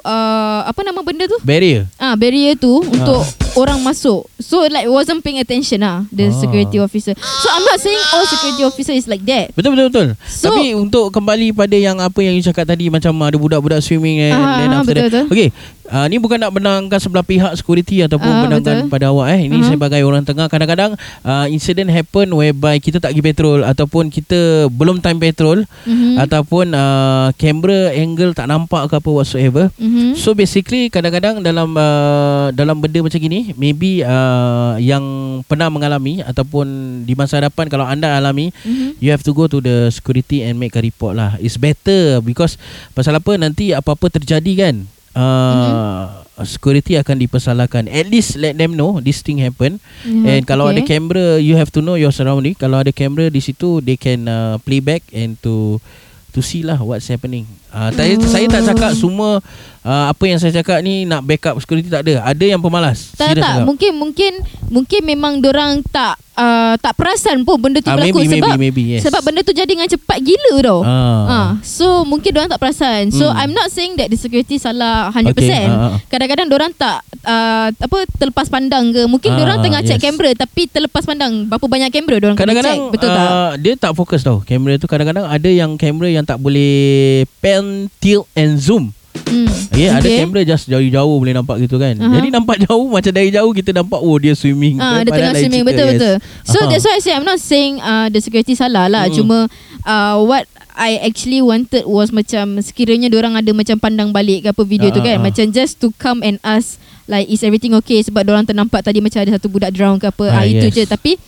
uh, 0.00 0.61
apa 0.64 0.81
nama 0.81 1.04
benda 1.04 1.28
tu? 1.28 1.37
Barrier. 1.44 1.85
Ah 1.94 2.16
barrier 2.16 2.57
tu 2.57 2.81
untuk 2.81 3.20
orang 3.54 3.76
masuk. 3.78 4.24
So 4.38 4.64
like 4.64 4.88
wasn't 4.88 5.20
paying 5.20 5.37
attention 5.37 5.85
ah 5.85 6.09
the 6.09 6.28
Ah. 6.28 6.35
security 6.35 6.81
officer. 6.81 7.12
So 7.12 7.46
I'm 7.50 7.64
not 7.64 7.76
saying 7.76 8.00
all 8.11 8.24
security 8.24 8.64
officer 8.64 8.96
is 8.96 9.04
like 9.04 9.20
that. 9.28 9.52
Betul 9.52 9.76
betul 9.76 9.87
betul. 9.92 10.09
So- 10.24 10.48
Tapi 10.48 10.72
untuk 10.72 11.12
kembali 11.12 11.52
pada 11.52 11.76
yang 11.76 12.00
apa 12.00 12.16
yang 12.20 12.33
you 12.33 12.40
cakap 12.40 12.64
tadi 12.64 12.88
macam 12.88 13.12
ada 13.20 13.37
budak-budak 13.37 13.85
swimming 13.85 14.24
and 14.24 14.33
Ah, 14.33 14.57
then 14.57 14.68
ah, 14.70 14.81
after 14.81 14.96
betul, 14.96 15.04
that. 15.04 15.12
betul. 15.12 15.24
Okay. 15.28 15.48
Uh, 15.88 16.05
ni 16.05 16.20
bukan 16.20 16.37
nak 16.37 16.53
benangkan 16.53 17.01
sebelah 17.01 17.24
pihak 17.24 17.48
security 17.57 18.05
ataupun 18.05 18.29
Ah, 18.29 18.44
benangkan 18.44 18.85
betul. 18.85 18.92
pada 18.92 19.09
awak 19.09 19.33
eh. 19.33 19.48
Ini 19.48 19.57
Mhm. 19.57 19.68
sebagai 19.72 20.05
orang 20.05 20.20
tengah 20.20 20.44
kadang-kadang 20.44 20.92
uh, 21.24 21.48
incident 21.48 21.88
happen 21.88 22.29
whereby 22.29 22.77
kita 22.77 23.01
tak 23.01 23.16
pergi 23.16 23.24
petrol 23.24 23.64
ataupun 23.64 24.12
kita 24.12 24.68
belum 24.68 25.01
time 25.01 25.16
petrol 25.16 25.64
Mhm. 25.88 26.20
ataupun 26.20 26.77
uh, 26.77 27.33
camera 27.35 27.88
angle 27.90 28.37
tak 28.37 28.46
nampak 28.46 28.85
ke 28.87 28.94
apa 28.94 29.09
whatsoever. 29.09 29.72
Mhm. 29.74 30.12
So 30.14 30.37
basically 30.37 30.92
kadang-kadang 30.92 31.40
dalam 31.40 31.72
uh, 31.72 32.53
dalam 32.53 32.77
benda 32.79 33.01
macam 33.01 33.16
gini 33.16 33.57
maybe 33.57 34.05
uh, 34.05 34.77
yang 34.77 35.01
pernah 35.44 35.72
mengalami 35.72 36.20
ataupun 36.20 36.66
di 37.03 37.16
masa 37.16 37.40
hadapan 37.40 37.64
kalau 37.66 37.88
anda 37.88 38.12
alami 38.12 38.53
Mhm. 38.61 39.01
you 39.01 39.09
have 39.09 39.24
to 39.24 39.33
go 39.33 39.48
to 39.48 39.57
the 39.59 39.88
security 39.88 40.44
and 40.44 40.61
make 40.61 40.77
a 40.77 40.85
report 40.85 41.16
lah. 41.16 41.40
It's 41.40 41.57
better 41.57 42.20
because 42.20 42.61
pasal 42.92 43.16
apa 43.16 43.40
nanti 43.40 43.72
apa-apa 43.72 44.12
terjadi 44.12 44.53
kan 44.53 44.77
uh, 45.18 46.22
security 46.46 46.94
akan 46.94 47.18
dipersalahkan. 47.18 47.90
At 47.90 48.07
least 48.07 48.38
let 48.38 48.54
them 48.54 48.78
know 48.78 49.02
this 49.02 49.26
thing 49.26 49.42
happen. 49.42 49.83
Yeah, 50.07 50.38
And 50.38 50.42
kalau 50.46 50.70
ada 50.70 50.78
okay. 50.87 50.98
kamera 50.98 51.42
you 51.42 51.59
have 51.59 51.74
to 51.74 51.83
know 51.83 51.98
your 51.98 52.14
surrounding. 52.14 52.54
Kalau 52.54 52.78
ada 52.78 52.94
kamera 52.94 53.26
di 53.26 53.42
situ 53.42 53.83
they 53.83 53.98
can 53.98 54.31
uh, 54.31 54.62
play 54.62 54.78
back 54.78 55.02
and 55.11 55.35
to 55.42 55.83
to 56.31 56.40
see 56.44 56.62
lah 56.62 56.78
what's 56.78 57.11
happening. 57.11 57.50
Uh, 57.68 57.90
saya, 57.90 58.12
Oh. 58.14 58.24
saya 58.24 58.46
tak 58.46 58.62
cakap 58.66 58.90
semua 58.92 59.44
uh, 59.83 60.04
apa 60.09 60.24
yang 60.24 60.37
saya 60.37 60.52
cakap 60.54 60.81
ni 60.81 61.04
nak 61.04 61.20
backup 61.20 61.57
security 61.59 61.87
tak 61.87 62.02
ada. 62.02 62.24
Ada 62.24 62.44
yang 62.46 62.61
pemalas. 62.61 63.12
Tak 63.12 63.33
Serius 63.33 63.42
tak 63.42 63.54
cakap. 63.54 63.66
mungkin 63.66 63.92
mungkin 63.94 64.33
mungkin 64.68 65.00
memang 65.02 65.33
orang 65.42 65.81
tak 65.85 66.16
uh, 66.35 66.74
tak 66.76 66.92
perasan 66.94 67.42
pun 67.42 67.57
benda 67.59 67.78
tu 67.78 67.88
Ah, 67.88 67.96
berlaku 67.96 68.20
maybe, 68.20 68.33
sebab 68.35 68.48
maybe, 68.50 68.62
maybe, 68.62 68.83
yes. 68.90 69.02
sebab 69.02 69.20
benda 69.20 69.40
tu 69.42 69.52
jadi 69.52 69.66
dengan 69.66 69.85
cepat 69.85 70.18
gila 70.18 70.54
tau. 70.61 70.81
Ah. 70.81 71.24
Ah, 71.26 71.48
so 71.61 72.02
mungkin 72.02 72.33
orang 72.33 72.48
tak 72.48 72.59
perasan. 72.59 73.09
So 73.11 73.26
Hmm. 73.26 73.37
I'm 73.38 73.52
not 73.52 73.68
saying 73.68 73.96
that 73.96 74.09
the 74.09 74.16
security 74.16 74.57
salah 74.57 75.09
100%. 75.11 75.33
Okay, 75.35 75.64
ah. 75.64 76.00
Kadang-kadang 76.09 76.48
orang 76.50 76.72
tak 76.72 77.00
uh, 77.22 77.68
apa 77.70 77.96
terlepas 78.14 78.48
pandang 78.48 78.90
ke. 78.90 79.04
Mungkin 79.04 79.31
Ah, 79.31 79.42
orang 79.42 79.59
tengah 79.61 79.81
check 79.83 79.96
yes. 79.96 80.04
kamera 80.04 80.31
tapi 80.35 80.64
terlepas 80.66 81.04
pandang 81.04 81.44
berapa 81.44 81.64
banyak 81.64 81.90
kamera 81.90 82.16
orang 82.22 82.35
kena 82.35 82.57
check. 82.57 82.78
Betul 82.88 83.09
tak? 83.09 83.28
uh, 83.28 83.52
Dia 83.57 83.72
tak 83.74 83.92
fokus 83.92 84.20
tau 84.20 84.40
Kamera 84.40 84.76
tu 84.76 84.87
kadang-kadang 84.87 85.24
Ada 85.24 85.48
yang 85.48 85.74
kamera 85.74 86.09
yang 86.11 86.22
tak 86.22 86.38
boleh 86.38 87.24
Pan, 87.59 87.90
tilt 87.99 88.27
and 88.38 88.57
zoom 88.62 88.94
Hmm. 89.29 89.51
Yeah, 89.77 90.01
ada 90.01 90.09
Okay. 90.09 90.25
kamera 90.25 90.40
just 90.47 90.64
jauh-jauh 90.73 91.16
boleh 91.21 91.37
nampak 91.37 91.61
gitu 91.61 91.77
kan. 91.77 91.92
Aha. 92.01 92.16
Jadi 92.16 92.29
nampak 92.33 92.64
jauh 92.64 92.88
macam 92.88 93.12
dari 93.12 93.29
jauh 93.29 93.53
kita 93.53 93.77
nampak 93.77 94.01
oh 94.01 94.16
dia 94.16 94.33
swimming. 94.33 94.81
Ah, 94.81 95.05
dia 95.05 95.12
Padahal 95.12 95.37
tengah 95.37 95.42
swimming 95.44 95.64
betul 95.68 95.85
yes. 95.85 95.92
betul. 96.01 96.14
So 96.49 96.59
Aha. 96.64 96.68
that's 96.73 96.85
why 96.88 96.94
I 96.97 97.03
say 97.05 97.12
I'm 97.12 97.29
not 97.29 97.40
saying 97.42 97.83
uh, 97.83 98.09
the 98.09 98.21
security 98.25 98.57
salah 98.57 98.88
lah. 98.88 99.05
Mm. 99.11 99.14
Cuma 99.21 99.37
uh, 99.85 100.16
what 100.25 100.49
I 100.79 101.03
actually 101.03 101.42
wanted 101.42 101.85
was 101.85 102.14
macam 102.14 102.62
sekiranya 102.62 103.11
orang 103.11 103.35
ada 103.35 103.51
macam 103.51 103.77
pandang 103.83 104.14
balik 104.14 104.47
ke 104.47 104.49
apa 104.55 104.62
video 104.62 104.88
Ah, 104.88 104.94
tu 104.94 105.01
kan 105.03 105.18
ah, 105.18 105.21
ah. 105.21 105.25
macam 105.27 105.44
just 105.51 105.83
to 105.83 105.90
come 105.99 106.23
and 106.23 106.38
ask 106.47 106.79
like 107.11 107.27
is 107.27 107.42
everything 107.42 107.75
okay 107.75 107.99
sebab 107.99 108.23
orang 108.31 108.47
ternampak 108.47 108.87
tadi 108.87 109.03
macam 109.03 109.18
ada 109.18 109.35
satu 109.35 109.51
budak 109.51 109.75
drown 109.75 109.99
ke 109.99 110.07
apa 110.07 110.25
ah, 110.31 110.40
Ah, 110.40 110.44
itu 110.47 110.71
je 110.71 110.87
tapi 110.87 111.18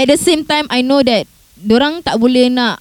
at 0.00 0.08
the 0.08 0.16
same 0.16 0.40
time 0.48 0.64
I 0.72 0.80
know 0.80 1.04
that 1.04 1.28
orang 1.68 2.00
tak 2.00 2.16
boleh 2.16 2.48
nak 2.48 2.80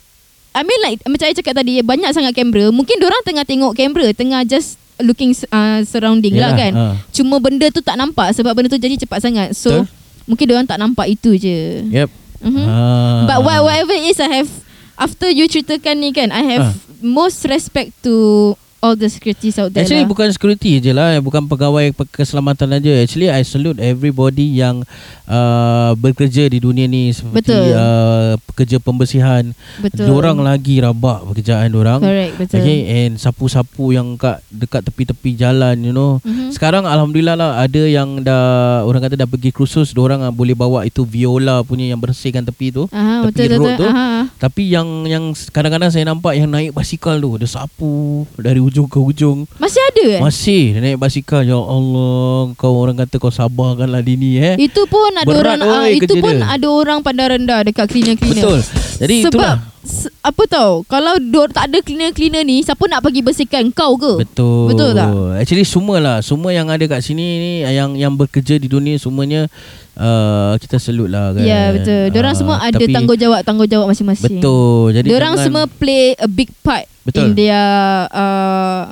I 0.58 0.66
mean 0.66 0.82
like 0.82 1.00
macam 1.06 1.30
I 1.30 1.38
cakap 1.38 1.54
tadi 1.54 1.86
banyak 1.86 2.10
sangat 2.10 2.34
kamera 2.34 2.74
mungkin 2.74 2.98
orang 2.98 3.22
tengah 3.22 3.46
tengok 3.46 3.78
kamera 3.78 4.10
tengah 4.10 4.42
just 4.42 4.82
looking 4.98 5.30
uh, 5.54 5.86
surrounding 5.86 6.34
lah 6.34 6.50
Yalah, 6.50 6.58
kan 6.58 6.72
ah. 6.74 6.94
cuma 7.14 7.38
benda 7.38 7.70
tu 7.70 7.86
tak 7.86 7.94
nampak 7.94 8.34
sebab 8.34 8.58
benda 8.58 8.74
tu 8.74 8.82
jadi 8.82 8.98
cepat 8.98 9.22
sangat 9.22 9.54
so 9.54 9.70
Betul. 9.70 9.86
mungkin 10.26 10.46
orang 10.58 10.66
tak 10.66 10.82
nampak 10.82 11.06
itu 11.06 11.38
je 11.38 11.86
Yep. 11.94 12.10
Mhm. 12.42 12.66
Ah. 12.66 13.26
But 13.30 13.40
what, 13.46 13.62
whatever 13.62 13.94
it 13.94 14.10
is 14.10 14.18
I 14.18 14.42
have 14.42 14.50
After 14.98 15.30
you 15.30 15.46
ceritakan 15.46 16.02
ni 16.02 16.10
kan 16.10 16.34
I 16.34 16.42
have 16.58 16.74
Ah. 16.74 17.06
most 17.06 17.46
respect 17.46 17.94
to 18.02 18.58
All 18.78 18.94
the 18.94 19.08
securities 19.08 19.58
out 19.58 19.70
there 19.70 19.82
Actually 19.82 20.06
lah. 20.06 20.10
bukan 20.10 20.28
security 20.30 20.78
je 20.78 20.92
lah 20.92 21.18
Bukan 21.18 21.46
pegawai 21.46 21.90
pe- 21.92 22.10
keselamatan 22.14 22.78
aja. 22.78 22.94
Actually 23.00 23.28
I 23.28 23.42
salute 23.42 23.78
everybody 23.78 24.54
yang 24.54 24.86
uh, 25.26 25.92
Bekerja 25.94 26.46
di 26.46 26.58
dunia 26.58 26.86
ni 26.86 27.10
Seperti 27.10 27.50
Betul. 27.50 27.74
uh, 27.74 28.38
Pekerja 28.46 28.78
pembersihan 28.78 29.50
Betul 29.78 30.06
Diorang 30.06 30.38
lagi 30.40 30.78
rabak 30.78 31.26
pekerjaan 31.26 31.70
diorang 31.70 32.00
Correct 32.00 32.34
betul 32.38 32.58
Okay 32.58 32.78
and 32.88 33.18
sapu-sapu 33.18 33.92
yang 33.92 34.14
kat 34.14 34.40
dekat 34.48 34.82
tepi-tepi 34.84 35.34
jalan 35.34 35.78
you 35.80 35.92
know. 35.92 36.18
Mhm. 36.22 36.50
Sekarang 36.50 36.84
alhamdulillah 36.84 37.34
lah 37.34 37.52
ada 37.58 37.84
yang 37.84 38.20
dah 38.20 38.42
orang 38.82 39.00
kata 39.00 39.16
dah 39.16 39.26
pergi 39.26 39.50
kursus, 39.50 39.92
diorang 39.92 40.22
ah, 40.22 40.32
boleh 40.32 40.54
bawa 40.54 40.84
itu 40.84 41.04
viola 41.04 41.62
punya 41.62 41.88
yang 41.88 41.98
bersihkan 41.98 42.42
tepi 42.42 42.72
tu. 42.72 42.86
Aha, 42.90 43.28
tepi 43.28 43.46
betul, 43.48 43.60
road 43.60 43.72
betul. 43.74 43.80
tu. 43.80 43.88
Aha. 43.88 44.06
Tapi 44.38 44.64
yang 44.68 44.88
yang 45.04 45.24
kadang-kadang 45.50 45.90
saya 45.90 46.04
nampak 46.04 46.34
yang 46.34 46.48
naik 46.48 46.72
basikal 46.72 47.16
tu, 47.16 47.36
dia 47.36 47.46
sapu 47.46 48.24
dari 48.36 48.58
ujung 48.68 48.86
ke 48.86 49.00
ujung. 49.00 49.48
Masih 49.56 49.80
ada 49.82 50.04
eh? 50.10 50.20
Masih 50.20 50.64
dia 50.70 50.82
naik 50.82 50.98
basikal. 50.98 51.42
Ya 51.42 51.56
Allah, 51.56 52.28
kau 52.54 52.76
orang 52.76 52.98
kata 52.98 53.16
kau 53.16 53.30
sabarkanlah 53.30 54.00
dini 54.00 54.36
eh. 54.38 54.56
Itu 54.58 54.84
pun 54.86 55.10
ada 55.10 55.24
Berat, 55.24 55.56
orang 55.56 55.60
ah, 55.64 55.82
oi, 55.82 55.96
Itu 55.96 56.06
kerja 56.10 56.20
pun 56.20 56.36
dia. 56.36 56.46
ada 56.46 56.68
orang 56.68 57.00
pandang 57.00 57.30
rendah 57.34 57.60
Dekat 57.62 57.88
cleaner-cleaner 57.88 58.44
Betul. 58.44 58.60
Jadi 58.98 59.16
Sebab 59.22 59.32
itulah. 59.32 59.56
se- 59.82 60.12
Apa 60.20 60.44
tau 60.46 60.72
Kalau 60.84 61.16
dor, 61.24 61.48
tak 61.48 61.68
ada 61.68 61.80
cleaner-cleaner 61.80 62.42
ni 62.42 62.60
Siapa 62.60 62.84
nak 62.86 63.00
pergi 63.00 63.22
bersihkan 63.22 63.70
kau 63.70 63.96
ke 63.96 64.22
Betul. 64.22 64.68
Betul 64.68 64.90
tak? 64.92 65.10
Actually 65.38 65.64
semua 65.64 65.98
lah, 65.98 66.18
semua 66.20 66.50
yang 66.50 66.68
ada 66.68 66.84
kat 66.84 67.02
sini 67.02 67.24
ni 67.38 67.52
yang 67.64 67.94
yang 67.94 68.12
bekerja 68.12 68.56
di 68.56 68.68
dunia 68.68 68.98
semuanya 68.98 69.46
uh, 69.94 70.58
kita 70.58 70.78
salute 70.78 71.08
lah 71.08 71.32
kan. 71.32 71.42
Ya 71.42 71.72
betul 71.72 72.10
Diorang 72.10 72.34
Ah, 72.34 72.38
semua 72.38 72.56
ada 72.60 72.74
tapi- 72.74 72.92
tanggungjawab-tanggungjawab 72.92 73.88
masing-masing 73.88 74.38
Betul. 74.38 74.86
Jadi 74.94 75.08
Diorang 75.08 75.34
jangan, 75.36 75.46
semua 75.46 75.64
play 75.70 76.14
a 76.16 76.28
big 76.28 76.50
part 76.60 76.86
Betul. 77.08 77.32
In 77.32 77.40
their 77.40 77.64
uh, 78.12 78.92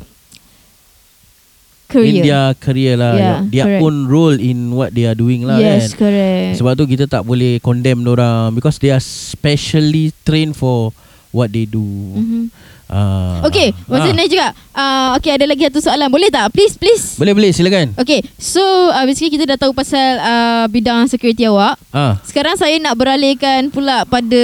in 1.86 1.92
Career 1.92 2.24
their 2.24 2.46
career 2.58 2.94
lah. 2.98 3.14
Yeah, 3.14 3.40
their 3.46 3.66
correct. 3.68 3.84
own 3.86 3.96
role 4.08 4.36
in 4.36 4.74
what 4.74 4.92
they 4.92 5.06
are 5.06 5.16
doing 5.16 5.46
lah 5.46 5.62
Yes 5.62 5.94
kan. 5.94 6.08
correct 6.08 6.58
Sebab 6.60 6.72
tu 6.76 6.84
kita 6.90 7.06
tak 7.06 7.24
boleh 7.24 7.62
condemn 7.62 8.04
orang 8.08 8.56
because 8.56 8.82
they 8.82 8.90
are 8.90 9.04
specially 9.04 10.10
trained 10.26 10.58
for 10.58 10.92
what 11.30 11.52
they 11.52 11.68
do. 11.68 11.84
Mhm. 11.84 12.48
Ah. 12.88 13.42
Okay 13.42 13.74
Macam 13.86 14.10
Ah. 14.10 14.16
ni 14.16 14.26
juga 14.28 14.48
uh, 14.72 15.18
Okay 15.18 15.34
ada 15.34 15.44
lagi 15.44 15.64
satu 15.64 15.82
soalan 15.82 16.06
Boleh 16.06 16.30
tak 16.30 16.50
Please 16.50 16.74
please 16.74 17.18
Boleh 17.18 17.34
boleh 17.34 17.50
silakan. 17.50 17.98
Okay 17.98 18.22
So 18.36 18.62
uh, 18.62 19.02
basically 19.04 19.34
kita 19.34 19.46
dah 19.48 19.58
tahu 19.58 19.74
pasal 19.74 20.18
uh, 20.18 20.66
Bidang 20.68 21.06
security 21.06 21.46
awak 21.46 21.82
Ah. 21.90 22.22
Sekarang 22.22 22.54
saya 22.54 22.78
nak 22.78 22.94
beralihkan 22.94 23.68
pula 23.68 24.04
pada 24.04 24.44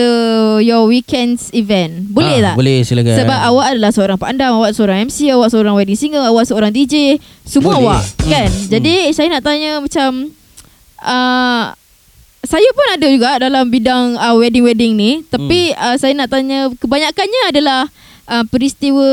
Your 0.57 0.85
weekends 0.85 1.51
event 1.51 2.07
Boleh 2.07 2.41
ah, 2.41 2.49
tak 2.49 2.55
Boleh 2.55 2.81
silakan. 2.81 3.13
Sebab 3.15 3.39
awak 3.45 3.65
adalah 3.71 3.91
seorang 3.91 4.17
pandang 4.17 4.51
Awak 4.55 4.73
seorang 4.73 4.97
MC 5.05 5.29
Awak 5.29 5.49
seorang 5.49 5.73
wedding 5.73 5.93
singer 5.95 6.23
Awak 6.23 6.45
seorang 6.47 6.71
DJ 6.71 7.21
Semua 7.43 7.77
Boleh. 7.77 7.93
awak 7.93 8.01
Kan 8.23 8.49
Hmm. 8.51 8.67
Jadi 8.71 8.95
saya 9.11 9.29
nak 9.29 9.43
tanya 9.43 9.77
macam 9.77 10.33
uh, 10.99 11.63
Saya 12.41 12.69
pun 12.71 12.85
ada 12.89 13.05
juga 13.05 13.37
Dalam 13.37 13.67
bidang 13.67 14.17
uh, 14.17 14.33
wedding-wedding 14.35 14.93
ni 14.93 15.11
Tapi 15.23 15.73
uh, 15.73 15.93
saya 15.95 16.13
nak 16.15 16.27
tanya 16.27 16.73
Kebanyakannya 16.73 17.41
adalah 17.49 17.85
uh, 18.31 18.43
Peristiwa 18.47 19.07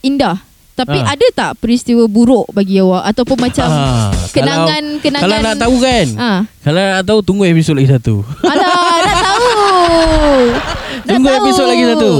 indah 0.00 0.40
Tapi 0.72 0.98
Ah. 0.98 1.12
ada 1.12 1.26
tak 1.30 1.50
peristiwa 1.56 2.04
buruk 2.04 2.48
bagi 2.50 2.76
awak 2.78 3.04
Ataupun 3.06 3.36
macam 3.38 3.64
Ah, 3.64 4.12
Kenangan 4.28 4.84
kalau, 4.94 5.02
Kenangan 5.02 5.22
Kalau 5.22 5.36
nak 5.42 5.56
tahu 5.56 5.74
kan 5.78 6.06
Ah. 6.16 6.40
Kalau 6.60 6.80
nak 6.82 7.02
tahu 7.02 7.18
Tunggu 7.22 7.44
episod 7.44 7.72
lagi 7.72 7.88
satu 7.90 8.20
Alah, 8.42 8.68
nak 8.98 9.16
tahu. 9.18 9.48
Tunggu 11.06 11.28
tahu. 11.28 11.38
episod 11.38 11.66
lagi 11.66 11.84
satu. 11.86 12.12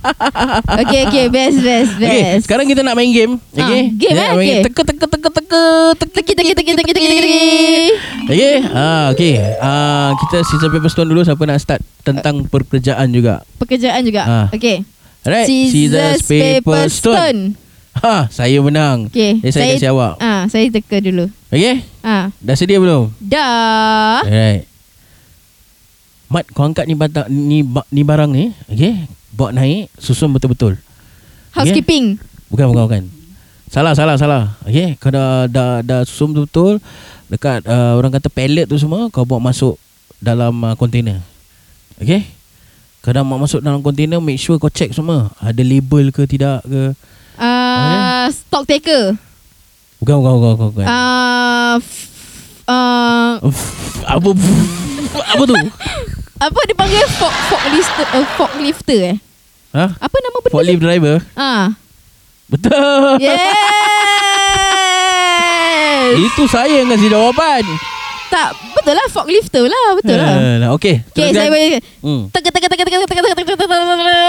okay, 0.80 1.00
okay. 1.04 1.24
Best, 1.28 1.58
best, 1.60 1.92
best. 1.94 2.08
Okay 2.08 2.22
Sekarang 2.40 2.64
kita 2.64 2.80
nak 2.80 2.94
main 2.94 3.10
game 3.10 3.36
Ah, 3.52 3.66
Okay 3.66 3.82
game, 3.92 4.10
Kita 4.10 4.22
eh? 4.24 4.30
Okay. 4.34 4.58
Teka 4.64 4.82
teka 4.84 5.06
teka 5.06 5.28
teka 5.32 5.62
Teki, 5.96 6.32
teki, 6.32 6.52
teki, 6.54 6.72
teki, 6.72 6.92
teki, 6.92 7.06
teki. 7.12 7.40
Okay 8.26 8.54
ah, 8.66 9.12
Okay 9.12 9.32
ah, 9.58 10.10
Kita 10.16 10.42
scissor 10.42 10.70
paper 10.70 10.88
stone 10.88 11.06
dulu 11.06 11.22
Siapa 11.22 11.42
nak 11.44 11.60
start 11.60 11.82
Tentang 12.02 12.46
pekerjaan 12.46 13.10
juga 13.10 13.46
Pekerjaan 13.58 14.02
juga. 14.02 14.22
Ah. 14.24 14.46
Okay. 14.50 14.82
Alright 15.26 15.46
Scissors, 15.50 16.22
paper, 16.22 16.86
stone. 16.86 17.58
Ha, 17.98 18.30
saya 18.30 18.62
menang 18.62 19.10
Okay. 19.10 19.42
Jadi 19.42 19.52
saya, 19.52 19.72
kasi 19.74 19.88
awak 19.90 20.20
Ah, 20.22 20.46
saya 20.46 20.70
teka 20.70 21.02
dulu. 21.02 21.26
Okay 21.50 21.82
Ah, 22.06 22.30
Dah 22.38 22.54
sedia 22.54 22.78
belum 22.78 23.10
dah. 23.18 24.22
Alright 24.22 24.70
Mat 26.26 26.46
kau 26.54 26.66
angkat 26.66 26.86
ni, 26.86 26.94
bata, 26.94 27.26
ni, 27.26 27.66
ni 27.66 28.02
barang 28.06 28.30
ni 28.30 28.54
Okay 28.70 29.06
Bawa 29.34 29.50
naik 29.52 29.90
Susun 29.98 30.30
betul-betul 30.30 30.78
Housekeeping. 31.56 32.20
Bukan 32.52 32.68
bukan 32.68 32.84
bukan. 32.84 33.02
Salah 33.72 33.96
salah 33.96 34.14
salah. 34.20 34.54
Okey, 34.68 34.94
kau 35.00 35.10
dah 35.10 35.48
dah 35.50 35.80
dah 35.82 36.00
susun 36.06 36.36
betul 36.36 36.78
dekat 37.26 37.66
uh, 37.66 37.98
orang 37.98 38.14
kata 38.14 38.30
pallet 38.30 38.68
tu 38.70 38.78
semua 38.78 39.10
kau 39.10 39.26
bawa 39.26 39.50
masuk 39.50 39.74
dalam 40.22 40.52
uh, 40.62 40.76
container. 40.78 41.18
Okey? 41.98 42.22
Dah 43.06 43.22
bawa 43.22 43.46
masuk 43.46 43.62
dalam 43.62 43.78
container 43.80 44.18
make 44.18 44.36
sure 44.36 44.58
kau 44.58 44.66
check 44.66 44.90
semua 44.90 45.30
ada 45.38 45.62
label 45.62 46.10
ke 46.10 46.26
tidak 46.26 46.66
ke. 46.66 46.90
Ah, 47.36 48.26
stock 48.28 48.66
taker. 48.66 49.14
Bukan 49.96 50.14
bukan 50.18 50.32
bukan 50.34 50.50
bukan. 50.52 50.68
bukan. 50.74 50.86
Ah, 50.86 51.78
f- 51.78 52.08
ah, 52.66 53.38
Uff, 53.40 53.60
apa 54.02 54.28
apa 55.14 55.42
tu? 55.44 55.54
apa 56.36 56.58
dipanggil 56.68 57.06
fork 57.16 57.32
fork 57.48 57.64
lifter 57.70 58.06
uh, 58.12 58.26
fork 58.36 58.52
lifter 58.58 59.00
eh? 59.12 59.16
Ha? 59.72 59.86
Apa 59.96 60.16
nama 60.18 60.36
benda? 60.42 60.52
Forklift 60.52 60.80
driver? 60.82 61.16
Ah. 61.32 61.72
Betul. 62.46 63.20
Yes. 63.20 63.40
Itu 66.26 66.46
saya 66.46 66.80
yang 66.80 66.88
kasi 66.88 67.06
jawapan. 67.06 67.64
Tak, 68.36 68.52
betul 68.76 68.92
lah 68.92 69.06
fork 69.08 69.32
lifter 69.32 69.64
lah, 69.64 69.96
betul 69.96 70.12
lah. 70.12 70.36
Eh, 70.36 70.68
Okey. 70.76 71.00
Okay, 71.08 71.32
saya 71.32 71.48
boleh 71.48 71.80
Hmm. 72.04 72.28
Teka 72.28 72.52
teka 72.52 72.68
teka 72.68 72.84
teka 72.84 72.98
teka 73.00 73.08
teka 73.08 73.22
teka 73.24 73.32
teka 73.32 73.56
teka 73.56 73.64
teka 73.64 74.20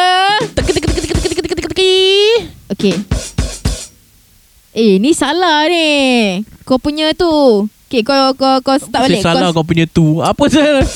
Teki 0.55 0.71
teki 0.71 0.87
teki 0.87 0.99
teki 1.11 1.27
teki 1.27 1.43
teki 1.43 1.67
teki. 1.67 1.93
Okay 2.71 2.95
Eh 4.71 4.95
ni 5.03 5.11
salah 5.11 5.67
ni 5.67 5.87
Kau 6.63 6.79
punya 6.79 7.11
tu 7.11 7.67
Okay 7.91 7.99
kau 7.99 8.31
kau 8.31 8.63
kau 8.63 8.79
start 8.79 9.11
balik 9.11 9.19
salah 9.19 9.51
kau, 9.51 9.59
kau 9.59 9.67
punya 9.67 9.83
tu. 9.83 10.23
Apa 10.23 10.43
salah? 10.47 10.87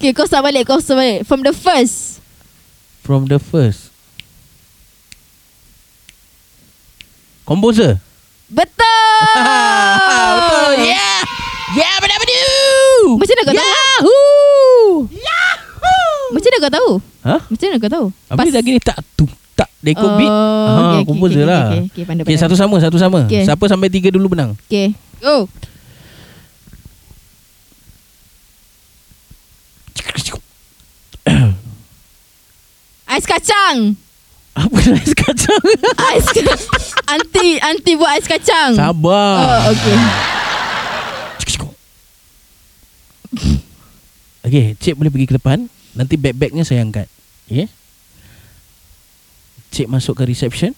Okay 0.00 0.16
kau 0.16 0.24
start 0.24 0.40
balik 0.40 0.64
Kau 0.64 0.80
start 0.80 0.96
balik 0.96 1.28
From 1.28 1.44
the 1.44 1.52
first 1.52 2.24
From 3.04 3.28
the 3.28 3.36
first 3.36 3.92
Composer 7.44 8.00
Betul 8.48 9.28
Betul 9.36 10.72
Yeah 10.88 11.39
Yeah 11.70 11.94
benar-benar 12.02 13.14
Macam 13.14 13.30
mana 13.30 13.42
kau 13.42 13.54
tahu 13.54 13.68
Yahoo 15.14 16.32
Macam 16.34 16.48
mana 16.50 16.58
kau 16.58 16.72
tahu 16.72 16.90
Ha? 17.20 17.36
Macam 17.46 17.66
mana 17.68 17.78
kau 17.78 17.92
tahu 17.92 18.06
Habis 18.26 18.52
lagi 18.54 18.70
ni 18.72 18.80
tak 18.80 18.98
tu 19.14 19.26
tak 19.54 19.68
dia 19.84 19.92
ikut 19.92 20.10
beat. 20.16 20.24
Oh, 20.24 20.32
Ha, 20.32 20.72
okay, 20.72 20.88
okay, 20.88 21.04
composer 21.04 21.40
okay, 21.40 21.48
lah. 21.48 21.62
okay, 21.68 21.80
okay, 21.84 21.92
Okay, 21.92 22.04
pandai. 22.24 22.36
satu 22.36 22.56
sama, 22.56 22.80
satu 22.80 22.96
sama. 22.96 23.28
Okay. 23.28 23.44
Siapa 23.44 23.64
sampai 23.64 23.92
tiga 23.92 24.08
dulu 24.08 24.32
menang? 24.32 24.56
Okay 24.64 24.96
Go 25.20 25.44
Ais 33.10 33.26
kacang 33.26 33.96
Apa 34.56 34.76
ais 34.80 35.12
kacang? 35.14 35.62
Ais 36.08 36.26
Anti 37.06 37.48
Anti 37.68 37.92
buat 37.94 38.16
ais 38.16 38.24
kacang 38.24 38.72
Sabar. 38.74 39.36
Oh 39.44 39.76
okay 39.76 39.96
Okay, 44.40 44.72
cik 44.74 44.96
boleh 44.96 45.08
pergi 45.08 45.26
ke 45.26 45.36
depan. 45.36 45.68
Nanti 45.92 46.14
bag-bagnya 46.14 46.62
saya 46.62 46.80
angkat. 46.80 47.06
Okay? 47.44 47.68
Cik 49.70 49.86
masuk 49.86 50.14
ke 50.14 50.24
reception. 50.24 50.72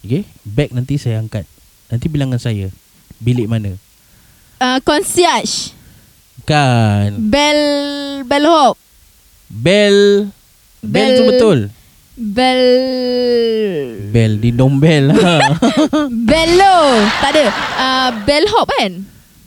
Okay? 0.00 0.24
Bag 0.42 0.70
nanti 0.70 0.96
saya 0.96 1.16
angkat. 1.16 1.44
Nanti 1.86 2.06
bilangan 2.06 2.38
saya. 2.38 2.68
Bilik 3.16 3.46
mana? 3.46 3.76
uh, 4.58 4.78
Concierge 4.80 5.72
Kan. 6.42 7.16
Bell 7.22 7.60
Bellhop 8.24 8.76
Bell. 9.46 10.28
Bell, 10.80 10.88
Bell- 11.04 11.16
tu 11.16 11.24
betul. 11.26 11.58
Bel 12.16 12.64
Bell 14.08 14.32
Dindong 14.36 14.76
bell 14.76 15.08
lah 15.08 15.56
Bello 16.28 16.76
Tak 17.16 17.30
ada 17.32 17.44
uh, 17.76 18.10
Bellhop 18.24 18.68
kan 18.70 18.92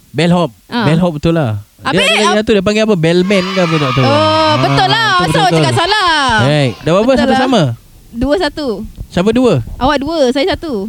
Bellhop 0.09 0.49
Ah. 0.65 0.85
Bellhop 0.85 1.11
betul 1.13 1.37
lah 1.37 1.61
Habis, 1.83 2.05
Dia 2.05 2.23
ada 2.25 2.39
ap- 2.39 2.45
tu 2.45 2.51
Dia 2.51 2.63
panggil 2.63 2.83
apa? 2.83 2.95
Bellman 2.95 3.43
ke 3.45 3.59
apa 3.59 3.75
tak 3.75 3.91
tahu 3.93 4.03
Oh 4.03 4.51
betul 4.57 4.87
lah. 4.87 5.11
Betul, 5.19 5.41
betul. 5.41 5.57
cakap 5.57 5.73
salah. 5.75 6.13
Right 6.43 6.73
Dah 6.77 6.91
berapa? 6.91 7.03
Betul 7.05 7.19
satu 7.19 7.29
lah. 7.29 7.41
sama? 7.41 7.61
Dua 8.09 8.35
satu. 8.37 8.67
Siapa 9.09 9.29
dua? 9.29 9.53
Awak 9.75 9.97
dua 9.99 10.17
Saya 10.29 10.45
satu. 10.49 10.87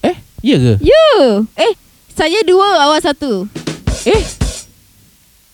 Eh 0.00 0.16
Ya 0.40 0.56
ke? 0.56 0.74
Ya. 0.80 1.06
Eh 1.56 1.72
Saya 2.10 2.38
dua 2.42 2.66
Awak 2.84 3.00
satu. 3.04 3.46
Eh? 4.04 4.22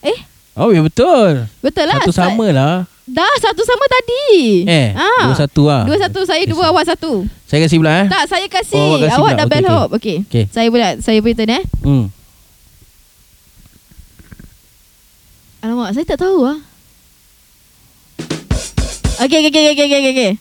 Eh? 0.04 0.18
Oh 0.54 0.70
ya 0.70 0.80
betul. 0.80 1.50
Betul 1.60 1.84
lah. 1.84 1.98
Satu 2.00 2.12
Sa- 2.12 2.28
sama 2.28 2.46
lah. 2.48 2.86
Dah 3.04 3.34
satu 3.36 3.60
sama 3.60 3.84
tadi. 3.84 4.64
Eh 4.64 4.94
ah. 4.94 5.28
Dua 5.28 5.36
satu 5.36 5.62
lah. 5.66 5.84
Dua 5.84 5.98
satu 5.98 6.20
Saya 6.22 6.40
dua 6.46 6.70
Awak 6.70 6.84
satu. 6.88 7.28
Saya 7.44 7.60
kasi 7.60 7.76
pula 7.76 7.92
eh. 8.00 8.06
Tak 8.06 8.24
saya 8.26 8.46
kasih, 8.46 8.78
Oh, 8.78 8.86
awak 8.90 9.00
kasih 9.02 9.12
Awak 9.14 9.20
pula. 9.20 9.34
dah 9.34 9.44
Okey, 9.44 9.52
bellhop 9.52 9.88
okay. 9.92 10.16
Okey. 10.24 10.44
Saya 10.48 10.66
pula 10.68 10.88
Saya 10.98 11.18
punya 11.20 11.36
turn 11.36 11.52
eh. 11.52 11.64
Hmm 11.82 12.04
Alamak 15.64 15.96
Saya 15.96 16.04
tak 16.04 16.20
tahu 16.20 16.44
lah 16.44 16.58
Okay 19.16 19.40
okay 19.40 19.48
okay 19.48 19.72
okay 19.72 19.86
okay 19.86 20.12
okay. 20.12 20.32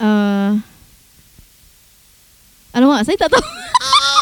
Uh, 0.00 0.56
alamak 2.72 3.04
saya 3.04 3.20
tak 3.20 3.28
tahu 3.28 3.44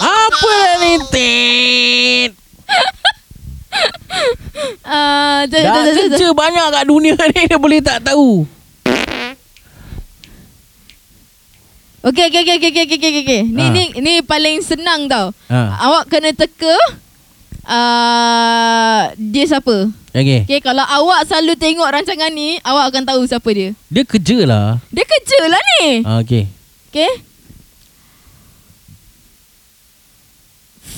Apa 0.03 0.55
ni 0.83 0.92
Tit 1.07 2.31
uh, 4.83 5.46
Dah 5.46 5.62
jom, 5.62 5.85
jom. 5.87 5.94
kerja 6.11 6.29
banyak 6.35 6.66
kat 6.74 6.85
dunia 6.85 7.14
ni 7.31 7.46
Dia 7.46 7.62
boleh 7.62 7.79
tak 7.79 8.03
tahu 8.03 8.42
Okay 12.01 12.24
okay 12.27 12.42
okay 12.42 12.57
okay 12.57 12.70
okay 12.72 12.96
okay 12.96 13.12
okay. 13.20 13.40
Ni 13.44 13.61
Ah. 13.61 13.70
ni 13.70 13.83
ni 14.01 14.12
paling 14.22 14.62
senang 14.62 15.07
tau 15.07 15.35
ha. 15.46 15.77
Awak 15.79 16.09
kena 16.09 16.31
teka 16.33 16.74
uh, 17.68 19.12
Dia 19.14 19.44
siapa? 19.44 19.92
Okay 20.11 20.48
Okay 20.48 20.59
kalau 20.59 20.83
awak 20.83 21.28
selalu 21.28 21.54
tengok 21.54 21.87
rancangan 21.87 22.33
ni 22.33 22.57
Awak 22.64 22.85
akan 22.90 23.04
tahu 23.04 23.20
siapa 23.28 23.48
dia. 23.52 23.76
Dia 23.92 24.02
kerja 24.02 24.38
lah 24.48 24.81
Dia 24.88 25.04
kerja 25.04 25.40
lah 25.46 25.61
ni. 25.61 25.85
Ha, 26.02 26.12
Okay 26.24 26.44
Okay 26.88 27.12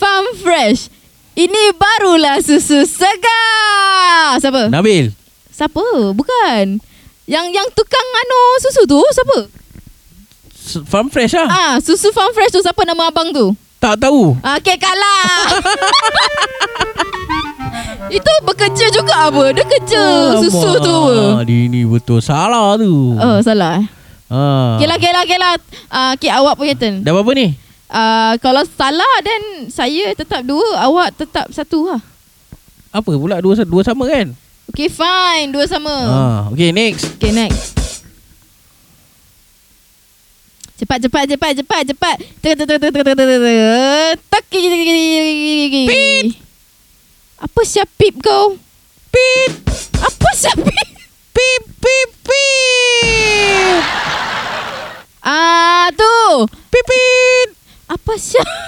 Farm 0.00 0.26
Fresh. 0.40 0.88
Ini 1.37 1.76
barulah 1.76 2.40
susu 2.40 2.88
segar. 2.88 4.40
Siapa? 4.40 4.72
Nabil. 4.72 5.12
Siapa? 5.52 5.85
Bukan. 6.16 6.80
Yang 7.28 7.46
yang 7.52 7.68
tukang 7.76 8.02
anu 8.02 8.42
susu 8.64 8.83
tu 8.88 9.00
Siapa? 9.12 9.38
Farm 10.88 11.11
fresh 11.11 11.35
lah. 11.35 11.48
Ah, 11.50 11.74
susu 11.83 12.14
Farm 12.14 12.30
Fresh 12.30 12.54
tu 12.54 12.62
Siapa 12.62 12.87
nama 12.87 13.11
abang 13.11 13.35
tu? 13.35 13.50
Tak 13.81 13.97
tahu. 13.97 14.37
Ah, 14.45 14.61
Okay 14.61 14.77
kalah 14.77 15.57
Itu 18.21 18.33
bekerja 18.45 18.87
juga 18.93 19.33
apa? 19.33 19.57
Dia 19.57 19.64
kerja 19.64 20.03
susu 20.37 20.71
tu 20.85 20.93
apa? 20.93 21.40
Alamak, 21.40 21.45
Dia 21.49 21.64
ni 21.64 21.88
betul. 21.88 22.21
Salah 22.21 22.77
tu. 22.77 23.16
Oh 23.16 23.40
salah 23.40 23.81
eh? 23.81 23.87
Ha. 24.29 24.77
Lah 24.85 24.97
okay 25.01 25.11
lah 25.16 25.23
okay 25.25 25.38
lah. 25.40 25.53
Uh, 25.88 26.12
Okay 26.12 26.29
awak 26.29 26.61
punya 26.61 26.77
turn. 26.77 27.01
Dah 27.01 27.16
berapa 27.16 27.33
ni? 27.33 27.57
Uh, 27.88 28.37
Kalau 28.38 28.62
salah 28.79 29.14
then 29.27 29.66
Saya 29.66 30.14
tetap 30.14 30.47
dua 30.47 30.62
Awak 30.87 31.16
tetap 31.16 31.51
satu 31.51 31.90
lah. 31.90 31.99
Apa 32.93 33.16
pula 33.16 33.40
Dua, 33.40 33.57
dua 33.64 33.81
sama 33.81 34.05
kan? 34.12 34.37
Okay 34.69 34.93
fine. 34.93 35.57
Dua 35.57 35.64
sama. 35.64 35.95
Ha. 35.97 36.21
Okay 36.53 36.69
next. 36.69 37.16
Okay 37.16 37.33
next 37.33 37.80
Cepat 40.81 40.97
cepat 41.05 41.29
cepat 41.29 41.53
cepat 41.61 41.83
cepat. 41.93 42.16
Tek 42.40 42.57
tek 42.57 42.64
tek 42.64 42.81
tek 42.81 42.88
tek 42.88 43.05
tek 43.05 43.12
tek 43.12 43.29
tek. 43.37 44.16
Pip. 45.93 46.40
Apa 47.37 47.61
siap 47.69 47.85
pip 48.01 48.16
kau? 48.25 48.57
Pip. 49.12 49.53
Apa 50.01 50.29
siap 50.33 50.57
pip? 50.57 50.88
Pip 51.37 51.62
pip 51.85 52.11
pip. 52.25 53.81
Ah 55.21 55.93
tu. 55.93 56.49
Pipit. 56.73 57.49
Apa 57.85 58.16
siap? 58.16 58.49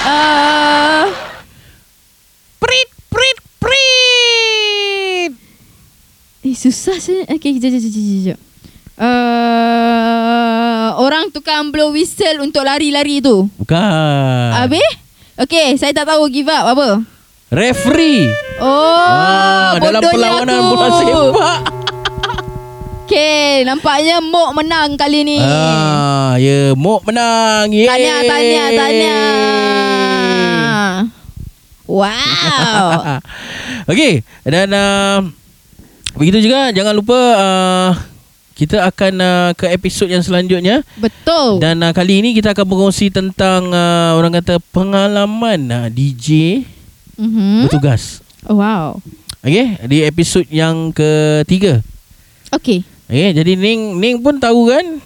Ah. 0.00 1.04
Prit 2.56 2.88
Prit 3.12 3.38
Prit 3.60 5.32
Eh 6.40 6.56
susah 6.56 6.96
sih. 6.96 7.20
Okay, 7.28 7.60
jap 7.60 7.68
jap 7.68 7.84
jap 7.84 7.92
jap. 8.32 8.40
Uh, 10.90 11.06
orang 11.06 11.30
tukang 11.30 11.70
blow 11.70 11.94
whistle 11.94 12.42
untuk 12.42 12.66
lari-lari 12.66 13.22
tu. 13.22 13.46
Bukan 13.62 14.50
Habis? 14.50 14.90
Okay, 15.38 15.78
saya 15.78 15.94
tak 15.94 16.10
tahu 16.10 16.26
give 16.26 16.50
up 16.50 16.74
apa. 16.74 17.06
Referee 17.50 18.26
Oh, 18.58 19.06
ah, 19.06 19.78
Dalam 19.78 20.02
perlawanan 20.02 20.58
aku. 20.58 20.70
bola 20.74 20.88
sepak 20.98 21.60
Okay, 23.10 23.66
nampaknya 23.66 24.22
Mok 24.22 24.50
menang 24.54 24.94
kali 24.94 25.26
ni. 25.26 25.38
Ah, 25.42 26.38
ya, 26.38 26.78
Mok 26.78 27.10
menang. 27.10 27.70
Yeay. 27.74 27.90
Tanya, 27.90 28.14
tanya, 28.22 28.64
tanya. 28.70 29.18
Wow. 31.90 33.18
Okey, 33.90 34.22
dan 34.46 34.70
uh, 34.70 35.26
begitu 36.14 36.38
juga 36.38 36.70
jangan 36.70 36.94
lupa 36.94 37.18
uh, 37.18 37.90
kita 38.60 38.84
akan 38.84 39.14
uh, 39.24 39.50
ke 39.56 39.72
episod 39.72 40.04
yang 40.04 40.20
selanjutnya 40.20 40.84
Betul. 41.00 41.64
dan 41.64 41.80
uh, 41.80 41.96
kali 41.96 42.20
ini 42.20 42.36
kita 42.36 42.52
akan 42.52 42.68
berkongsi 42.68 43.08
tentang 43.08 43.72
uh, 43.72 44.12
orang 44.20 44.36
kata 44.36 44.60
pengalaman 44.68 45.60
uh, 45.72 45.88
DJ 45.88 46.60
mm-hmm. 47.16 47.64
bertugas. 47.64 48.20
Oh, 48.44 48.60
wow. 48.60 49.00
Okey, 49.40 49.80
di 49.88 50.04
episod 50.04 50.44
yang 50.52 50.92
ketiga. 50.92 51.80
Okay. 52.52 52.84
Okey, 53.08 53.32
jadi 53.32 53.56
Ning 53.56 53.96
Ning 53.96 54.20
pun 54.20 54.36
tahu 54.36 54.68
kan 54.68 55.00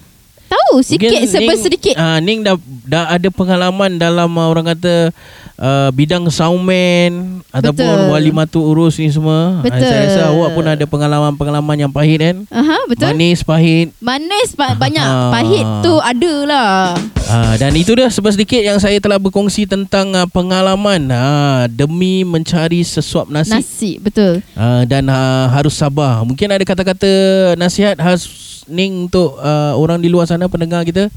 Tahu 0.54 0.74
sikit 0.86 1.10
Mungkin 1.10 1.22
sebab 1.26 1.54
Ning- 1.54 1.64
sedikit. 1.66 1.94
Ah, 1.98 2.18
Ning 2.22 2.46
dah 2.46 2.54
dah 2.86 3.04
ada 3.10 3.28
pengalaman 3.28 3.98
dalam 3.98 4.30
uh, 4.30 4.46
orang 4.46 4.70
kata 4.70 5.10
uh, 5.58 5.88
bidang 5.90 6.30
soundman 6.30 7.42
ataupun 7.50 7.82
Betul. 7.82 8.10
wali 8.10 8.30
matu 8.30 8.60
urus 8.62 8.98
ni 8.98 9.10
semua. 9.10 9.62
Betul. 9.62 9.82
saya 9.82 10.06
rasa 10.06 10.22
awak 10.30 10.50
pun 10.54 10.64
ada 10.66 10.84
pengalaman-pengalaman 10.86 11.76
yang 11.86 11.92
pahit 11.92 12.22
kan? 12.22 12.36
Aha, 12.50 12.78
betul. 12.86 13.10
Manis, 13.10 13.42
pahit. 13.42 13.90
Manis 13.98 14.54
ba- 14.54 14.78
banyak. 14.84 15.02
Ah. 15.02 15.30
Pahit 15.34 15.66
tu 15.82 15.94
ada 15.98 16.34
lah. 16.46 16.74
Ah, 17.24 17.54
dan 17.56 17.72
itu 17.74 17.96
dah 17.96 18.10
sebab 18.12 18.30
sedikit 18.36 18.60
yang 18.60 18.76
saya 18.78 19.00
telah 19.00 19.16
berkongsi 19.16 19.64
tentang 19.64 20.12
uh, 20.14 20.28
pengalaman 20.28 21.08
ah, 21.10 21.66
demi 21.66 22.22
mencari 22.22 22.84
sesuap 22.84 23.26
nasi. 23.26 23.50
Nasi, 23.54 23.90
betul. 23.98 24.44
Uh, 24.54 24.84
dan 24.86 25.08
uh, 25.08 25.50
harus 25.50 25.74
sabar. 25.74 26.22
Mungkin 26.22 26.52
ada 26.52 26.62
kata-kata 26.62 27.10
nasihat 27.56 27.96
khas 27.98 28.44
Ning 28.64 29.08
untuk 29.08 29.36
uh, 29.36 29.76
orang 29.76 30.00
di 30.00 30.08
luar 30.08 30.24
sana 30.24 30.43
pendengar 30.50 30.82
kita. 30.86 31.08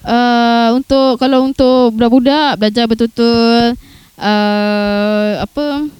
Uh, 0.00 0.80
untuk 0.80 1.20
kalau 1.20 1.44
untuk 1.44 1.92
budak-budak 1.92 2.56
belajar 2.56 2.88
betul-betul 2.88 3.76
uh, 4.16 5.30
apa 5.44 5.92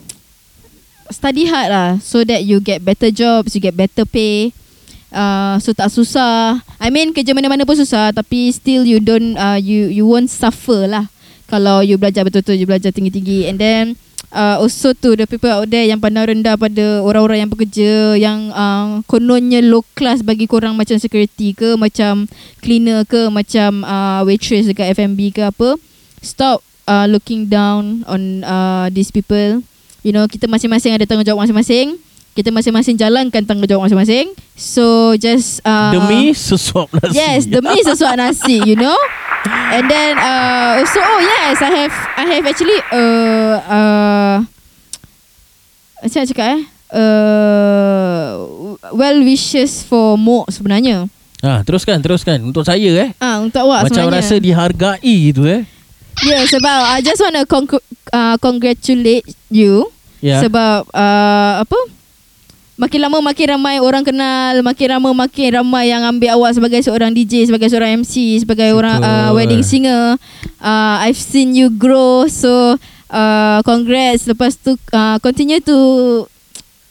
study 1.12 1.44
hard 1.44 1.68
lah 1.68 1.90
so 2.00 2.24
that 2.24 2.46
you 2.46 2.62
get 2.62 2.80
better 2.80 3.12
jobs, 3.12 3.52
you 3.52 3.60
get 3.60 3.76
better 3.76 4.08
pay. 4.08 4.54
Uh, 5.10 5.58
so 5.58 5.74
tak 5.74 5.90
susah. 5.90 6.62
I 6.78 6.88
mean 6.88 7.10
kerja 7.10 7.34
mana-mana 7.34 7.66
pun 7.66 7.74
susah 7.76 8.14
tapi 8.14 8.54
still 8.54 8.86
you 8.86 9.02
don't 9.02 9.34
uh, 9.36 9.58
you 9.58 9.90
you 9.90 10.06
won't 10.06 10.30
suffer 10.30 10.86
lah 10.86 11.10
kalau 11.50 11.82
you 11.82 11.98
belajar 11.98 12.22
betul-betul 12.22 12.54
you 12.54 12.64
belajar 12.64 12.94
tinggi-tinggi 12.94 13.50
and 13.50 13.58
then 13.58 13.98
uh, 14.34 14.56
also 14.58 14.94
to 14.94 15.14
the 15.18 15.26
people 15.26 15.50
out 15.50 15.66
there 15.68 15.86
yang 15.86 15.98
pandang 15.98 16.30
rendah 16.30 16.54
pada 16.58 17.02
orang-orang 17.02 17.44
yang 17.46 17.50
bekerja 17.50 17.92
yang 18.16 18.50
uh, 18.54 19.02
kononnya 19.06 19.62
low 19.62 19.82
class 19.94 20.22
bagi 20.22 20.46
korang 20.46 20.74
macam 20.74 20.96
security 20.98 21.54
ke 21.54 21.74
macam 21.78 22.26
cleaner 22.62 23.06
ke 23.06 23.28
macam 23.30 23.82
uh, 23.84 24.22
waitress 24.26 24.66
dekat 24.70 24.94
F&B 24.96 25.34
ke 25.34 25.42
apa 25.44 25.76
stop 26.22 26.62
uh, 26.86 27.06
looking 27.06 27.46
down 27.50 28.02
on 28.06 28.42
uh, 28.46 28.86
these 28.90 29.10
people. 29.12 29.62
You 30.00 30.16
know 30.16 30.24
kita 30.24 30.48
masing-masing 30.48 30.96
ada 30.96 31.04
tanggungjawab 31.04 31.44
masing-masing 31.44 32.00
kita 32.40 32.50
masing-masing 32.50 32.96
jalankan 32.96 33.44
tanggungjawab 33.44 33.84
masing-masing 33.84 34.32
so 34.56 35.12
just 35.14 35.60
uh, 35.62 35.92
Demi 35.92 36.32
sesuap 36.32 36.88
nasi. 36.90 37.14
Yes, 37.14 37.44
demi 37.44 37.76
sesuap 37.88 38.16
nasi, 38.16 38.56
you 38.60 38.74
know. 38.74 38.96
And 39.70 39.84
then 39.84 40.16
uh, 40.16 40.80
also 40.80 40.98
oh 40.98 41.20
yes, 41.20 41.60
I 41.60 41.70
have 41.70 41.94
I 42.16 42.24
have 42.26 42.44
actually 42.44 42.78
uh 42.90 43.54
uh 43.62 44.34
macam 46.00 46.24
cakap 46.24 46.46
eh 46.56 46.60
uh, 46.92 48.26
well 48.92 49.18
wishes 49.20 49.80
for 49.80 50.16
Mok 50.16 50.48
sebenarnya. 50.50 51.06
Ha, 51.40 51.64
teruskan, 51.64 52.00
teruskan. 52.00 52.36
Untuk 52.42 52.68
saya 52.68 52.90
eh. 53.00 53.16
Ah 53.16 53.40
untuk 53.40 53.64
awak 53.64 53.88
Macam 53.88 54.08
sebenarnya. 54.08 54.20
rasa 54.20 54.34
dihargai 54.36 55.14
gitu 55.32 55.48
eh. 55.48 55.64
Yeah, 56.20 56.44
sebab 56.44 56.78
I 56.92 57.00
just 57.00 57.16
want 57.16 57.32
to 57.32 57.44
con- 57.44 57.80
uh, 58.12 58.36
congratulate 58.36 59.24
you 59.48 59.88
Ya. 60.20 60.44
sebab 60.44 60.84
uh, 60.92 61.64
apa? 61.64 61.78
Makin 62.80 63.00
lama 63.04 63.20
makin 63.20 63.46
ramai 63.52 63.76
orang 63.76 64.00
kenal, 64.00 64.64
makin 64.64 64.88
lama 64.96 65.12
makin 65.12 65.60
ramai 65.60 65.92
yang 65.92 66.00
ambil 66.08 66.40
awak 66.40 66.56
sebagai 66.56 66.80
seorang 66.80 67.12
DJ, 67.12 67.44
sebagai 67.44 67.68
seorang 67.68 68.00
MC, 68.00 68.40
sebagai 68.40 68.72
orang 68.72 69.04
uh, 69.04 69.28
Betul. 69.28 69.36
wedding 69.36 69.62
singer. 69.62 70.16
Uh, 70.56 70.96
I've 71.04 71.20
seen 71.20 71.52
you 71.52 71.68
grow. 71.68 72.24
So 72.32 72.80
uh, 73.12 73.60
congrats. 73.68 74.24
Lepas 74.24 74.56
tu 74.56 74.80
uh, 74.96 75.20
continue 75.20 75.60
to 75.60 75.76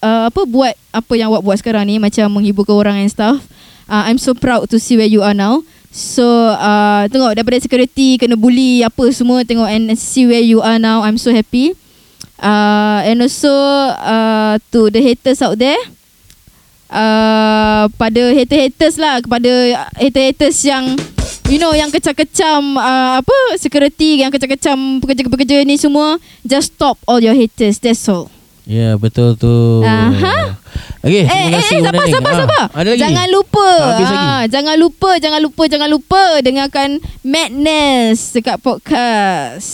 uh, 0.06 0.30
apa 0.30 0.42
buat 0.46 0.78
apa 0.94 1.14
yang 1.18 1.34
awak 1.34 1.42
buat 1.42 1.58
sekarang 1.58 1.90
ni 1.90 1.98
macam 1.98 2.30
menghiburkan 2.38 2.78
orang 2.78 2.96
and 3.02 3.10
stuff. 3.10 3.42
Uh, 3.90 4.06
I'm 4.06 4.22
so 4.22 4.38
proud 4.38 4.70
to 4.70 4.78
see 4.78 4.94
where 4.94 5.10
you 5.10 5.26
are 5.26 5.34
now. 5.34 5.66
So 5.90 6.54
uh, 6.54 7.10
tengok 7.10 7.34
daripada 7.34 7.58
security 7.58 8.22
kena 8.22 8.38
bully 8.38 8.86
apa 8.86 9.10
semua 9.10 9.42
tengok 9.42 9.66
and 9.66 9.98
see 9.98 10.30
where 10.30 10.44
you 10.44 10.62
are 10.62 10.78
now. 10.78 11.02
I'm 11.02 11.18
so 11.18 11.34
happy. 11.34 11.74
Uh, 12.40 13.04
and 13.04 13.20
also 13.20 13.52
uh, 14.00 14.56
to 14.72 14.88
the 14.90 15.04
haters 15.04 15.44
out 15.44 15.60
there. 15.60 15.80
Uh, 16.90 17.86
pada 18.02 18.34
hater-haters 18.34 18.98
lah 18.98 19.22
kepada 19.22 19.78
haters-haters 19.94 20.58
yang 20.66 20.98
you 21.46 21.62
know 21.62 21.70
yang 21.70 21.94
kecam-kecam 21.94 22.82
uh, 22.82 23.22
apa 23.22 23.38
security 23.62 24.26
yang 24.26 24.34
kecam-kecam 24.34 24.98
pekerja-pekerja 24.98 25.62
ni 25.70 25.78
semua 25.78 26.18
just 26.42 26.74
stop 26.74 26.98
all 27.06 27.22
your 27.22 27.38
haters 27.38 27.78
that's 27.78 28.10
all. 28.10 28.26
Ya 28.70 28.94
betul 29.02 29.34
tu 29.34 29.82
Aha. 29.82 30.54
Okay 31.02 31.26
Eh, 31.26 31.28
terima 31.28 31.50
eh, 31.50 31.54
kasih 31.58 31.78
eh, 31.82 31.86
sabar, 31.90 32.06
Ning. 32.06 32.14
sabar, 32.14 32.30
Ah, 32.30 32.38
sabar. 32.38 32.64
Ada 32.70 32.90
lagi 32.94 33.02
Jangan 33.02 33.28
lupa. 33.34 33.70
Lagi. 33.74 34.04
Ah, 34.06 34.42
jangan 34.46 34.76
lupa, 34.78 35.10
jangan 35.18 35.42
lupa, 35.42 35.64
jangan 35.66 35.90
lupa 35.90 36.22
dengarkan 36.46 36.90
Madness 37.26 38.30
dekat 38.30 38.62
podcast. 38.62 39.70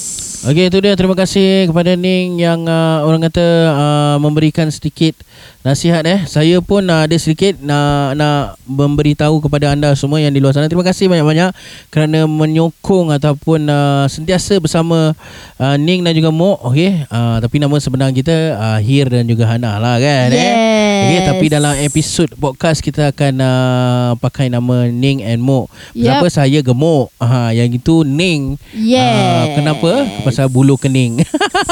Okey 0.45 0.69
itu 0.69 0.77
dia 0.79 0.95
terima 0.95 1.11
kasih 1.11 1.67
kepada 1.67 1.97
Ning 1.97 2.39
yang 2.39 2.63
uh, 2.63 3.03
orang 3.03 3.19
kata 3.27 3.43
uh, 3.73 4.15
memberikan 4.21 4.71
sedikit 4.71 5.17
nasihat 5.65 6.05
eh. 6.05 6.23
Saya 6.29 6.61
pun 6.61 6.85
uh, 6.85 7.09
ada 7.09 7.15
sedikit 7.17 7.57
nak 7.61 8.13
nak 8.17 8.55
memberitahu 8.69 9.41
kepada 9.41 9.73
anda 9.73 9.93
semua 9.97 10.21
yang 10.21 10.29
di 10.29 10.37
luar 10.37 10.53
sana. 10.53 10.69
Terima 10.69 10.85
kasih 10.85 11.09
banyak-banyak 11.09 11.51
kerana 11.89 12.29
menyokong 12.29 13.09
ataupun 13.15 13.65
uh, 13.65 14.05
sentiasa 14.05 14.61
bersama 14.61 15.17
uh, 15.57 15.75
Ning 15.81 16.05
dan 16.05 16.13
juga 16.13 16.29
Mok. 16.29 16.69
Okey. 16.69 17.09
Uh, 17.09 17.37
tapi 17.41 17.57
nama 17.57 17.75
sebenar 17.81 18.13
kita 18.13 18.57
uh, 18.57 18.79
Hir 18.81 19.09
dan 19.09 19.25
juga 19.25 19.49
Hana 19.49 19.81
lah 19.81 19.97
kan 19.97 20.29
eh. 20.29 20.37
Yes. 20.37 21.03
Okey 21.05 21.19
tapi 21.25 21.45
dalam 21.49 21.73
episod 21.81 22.29
podcast 22.37 22.79
kita 22.81 23.09
akan 23.09 23.33
uh, 23.41 24.09
pakai 24.21 24.53
nama 24.53 24.87
Ning 24.89 25.25
and 25.25 25.41
Mok. 25.41 25.69
Kenapa 25.93 26.27
Yup. 26.29 26.33
saya 26.33 26.59
gemuk? 26.61 27.09
Ha 27.17 27.53
yang 27.53 27.73
itu 27.73 28.05
Ning. 28.05 28.61
Yes. 28.73 29.01
Ah, 29.01 29.45
kenapa? 29.57 30.05
Pasal 30.21 30.47
bulu 30.51 30.77
kening. 30.77 31.25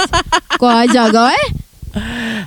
Kau 0.61 0.69
ajar 0.69 1.11
kau 1.11 1.27
eh? 1.27 1.72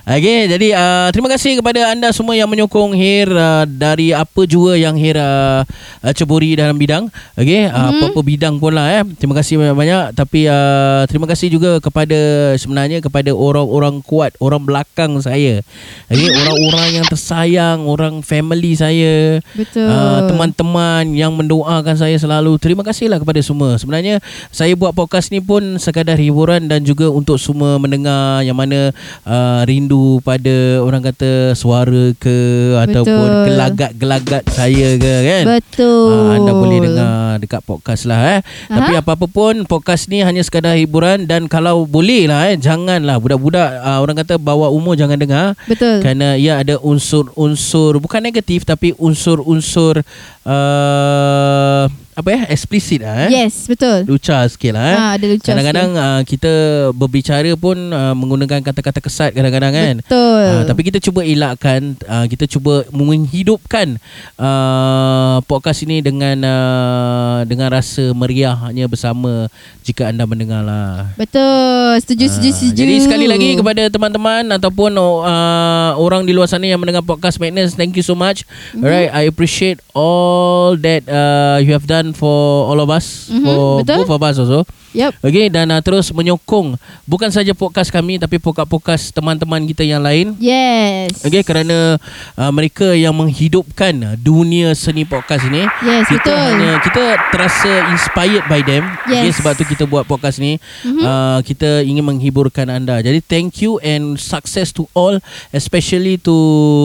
Okey, 0.07 0.47
jadi 0.47 0.67
uh, 0.75 1.07
terima 1.11 1.27
kasih 1.31 1.59
kepada 1.59 1.91
anda 1.91 2.11
semua 2.11 2.35
yang 2.35 2.47
menyokong 2.47 2.95
Hir 2.95 3.27
uh, 3.27 3.63
dari 3.67 4.11
apa 4.15 4.43
jua 4.43 4.75
yang 4.75 4.95
Hir 4.95 5.19
uh, 5.19 5.63
uh, 6.03 6.13
ceburi 6.15 6.55
dalam 6.55 6.75
bidang. 6.75 7.07
Okey, 7.35 7.67
uh, 7.67 7.71
Mhm. 7.71 7.87
apa-apa 7.99 8.19
bidang 8.23 8.55
pun 8.59 8.75
lah 8.75 8.87
eh. 8.91 9.03
Terima 9.15 9.35
kasih 9.35 9.59
banyak-banyak 9.59 10.15
tapi 10.15 10.47
uh, 10.47 11.03
terima 11.07 11.27
kasih 11.27 11.47
juga 11.51 11.79
kepada 11.79 12.53
sebenarnya 12.55 12.99
kepada 12.99 13.31
orang-orang 13.31 13.99
kuat, 14.03 14.35
orang 14.39 14.63
belakang 14.63 15.19
saya. 15.19 15.63
Okey, 16.11 16.27
orang-orang 16.43 17.03
yang 17.03 17.05
tersayang, 17.07 17.79
orang 17.87 18.19
family 18.23 18.75
saya. 18.75 19.39
Betul. 19.55 19.87
Uh, 19.87 20.27
teman-teman 20.27 21.03
yang 21.15 21.31
mendoakan 21.31 21.95
saya 21.95 22.19
selalu 22.19 22.59
Terima 22.59 22.81
kasihlah 22.81 23.21
kepada 23.21 23.39
semua 23.45 23.77
Sebenarnya 23.77 24.17
Saya 24.49 24.73
buat 24.73 24.91
podcast 24.91 25.29
ni 25.29 25.37
pun 25.37 25.77
Sekadar 25.77 26.17
hiburan 26.17 26.65
Dan 26.65 26.81
juga 26.81 27.07
untuk 27.07 27.37
semua 27.37 27.77
mendengar 27.77 28.41
Yang 28.41 28.57
mana 28.57 28.79
uh, 29.23 29.36
Rindu 29.65 30.19
pada 30.21 30.81
Orang 30.81 31.01
kata 31.05 31.53
Suara 31.53 32.13
ke 32.17 32.37
Ataupun 32.77 33.27
Betul. 33.27 33.45
Gelagat-gelagat 33.51 34.43
saya 34.51 34.87
ke 34.97 35.13
kan 35.23 35.43
Betul. 35.57 36.11
Ah, 36.13 36.35
anda 36.37 36.51
boleh 36.53 36.79
dengar 36.83 37.17
dekat 37.37 37.61
podcast 37.63 38.03
lah 38.09 38.37
eh. 38.37 38.39
Tapi 38.67 38.97
apa-apa 38.97 39.25
pun 39.29 39.63
podcast 39.69 40.09
ni 40.09 40.25
hanya 40.25 40.41
sekadar 40.41 40.75
hiburan 40.75 41.29
dan 41.29 41.45
kalau 41.45 41.85
boleh 41.85 42.25
lah 42.25 42.49
eh 42.49 42.57
janganlah 42.57 43.21
budak-budak 43.21 43.69
uh, 43.81 43.99
orang 44.01 44.17
kata 44.23 44.41
bawa 44.41 44.69
umur 44.73 44.97
jangan 44.97 45.19
dengar 45.19 45.53
Betul. 45.69 46.01
kerana 46.01 46.35
ia 46.39 46.59
ada 46.61 46.79
unsur-unsur 46.81 48.01
bukan 48.01 48.21
negatif 48.23 48.63
tapi 48.65 48.93
unsur-unsur 48.97 50.01
uh, 50.47 51.85
apa 52.17 52.33
ya 52.33 52.41
eksplisit 52.49 53.05
lah 53.05 53.29
eh. 53.29 53.45
Yes, 53.45 53.69
betul. 53.69 54.09
Lucah 54.09 54.49
sikit 54.49 54.73
lah 54.73 54.85
eh. 54.89 54.97
Ah, 54.97 55.11
ada 55.21 55.25
lucu 55.29 55.45
Kadang-kadang 55.45 55.89
uh, 55.93 56.21
kita 56.25 56.53
berbicara 56.97 57.53
pun 57.53 57.77
uh, 57.93 58.17
menggunakan 58.17 58.65
kata-kata 58.65 58.97
kesat 58.97 59.37
kadang-kadang 59.37 59.69
kan. 59.69 59.95
Betul. 60.01 60.41
Uh, 60.49 60.63
tapi 60.65 60.81
kita 60.89 60.97
cuba 60.97 61.21
elakkan 61.21 61.93
uh, 62.09 62.25
kita 62.25 62.49
cuba 62.49 62.89
menghidupkan 62.89 64.01
uh, 64.41 65.45
podcast 65.45 65.85
ini 65.85 66.01
dengan 66.01 66.41
uh, 66.41 67.45
dengan 67.45 67.69
rasa 67.69 68.09
meriahnya 68.17 68.89
bersama 68.89 69.45
jika 69.85 70.09
anda 70.09 70.25
mendengar 70.25 70.65
lah. 70.65 71.13
Betul. 71.21 72.01
Setuju, 72.01 72.33
setuju, 72.33 72.49
Ah, 72.49 72.57
setuju. 72.57 72.77
Jadi 72.81 72.95
sekali 72.97 73.25
lagi 73.29 73.49
kepada 73.61 73.93
teman-teman 73.93 74.57
ataupun 74.57 74.89
uh, 74.97 75.93
orang 76.01 76.25
di 76.25 76.33
luar 76.33 76.49
sana 76.49 76.65
yang 76.65 76.81
mendengar 76.81 77.05
podcast 77.05 77.37
Madness, 77.37 77.77
thank 77.77 77.93
you 77.93 78.01
so 78.01 78.17
much. 78.17 78.41
Mhm. 78.73 78.81
Alright, 78.81 79.09
I 79.13 79.29
appreciate 79.29 79.77
all 79.93 80.73
that 80.81 81.05
uh, 81.05 81.61
you 81.61 81.77
have 81.77 81.85
done 81.85 82.06
for 82.13 82.67
all 82.69 82.79
of 82.79 82.89
us, 82.89 83.29
Mhm, 83.29 83.43
for 83.43 83.83
betul. 83.83 83.97
both 84.05 84.09
of 84.11 84.23
us 84.23 84.39
also. 84.39 84.65
Yep. 84.91 85.19
Okay, 85.19 85.51
dan 85.51 85.67
uh, 85.67 85.81
terus 85.81 86.09
menyokong 86.09 86.79
bukan 87.03 87.27
saja 87.27 87.51
podcast 87.51 87.91
kami 87.91 88.15
tapi 88.15 88.39
podcast-podcast 88.39 89.11
teman-teman 89.11 89.67
kita 89.67 89.83
yang 89.83 89.99
lain. 89.99 90.31
Yes. 90.39 91.21
Okay, 91.21 91.43
kerana 91.43 91.99
uh, 92.33 92.51
mereka 92.51 92.95
yang 92.95 93.11
menghidupkan 93.11 94.15
dunia 94.17 94.71
seni 94.71 95.03
podcast 95.03 95.43
ini. 95.45 95.67
Yes, 95.83 96.07
kita 96.07 96.31
betul. 96.31 96.39
hanya 96.55 96.71
kita 96.79 97.03
terasa 97.29 97.71
inspired 97.91 98.45
by 98.47 98.63
them. 98.63 98.87
Okay, 99.03 99.27
Yes. 99.27 99.37
sebab 99.37 99.53
tu 99.53 99.67
kita 99.67 99.83
buat 99.83 100.07
podcast 100.07 100.39
ni. 100.39 100.55
Mhm. 100.83 101.03
Uh, 101.03 101.39
kita 101.43 101.83
ingin 101.83 102.03
menghiburkan 102.03 102.71
anda. 102.71 103.03
Jadi 103.03 103.19
thank 103.19 103.59
you 103.59 103.77
and 103.83 104.15
success 104.15 104.71
to 104.71 104.87
all 104.95 105.19
especially 105.51 106.15
to 106.15 106.33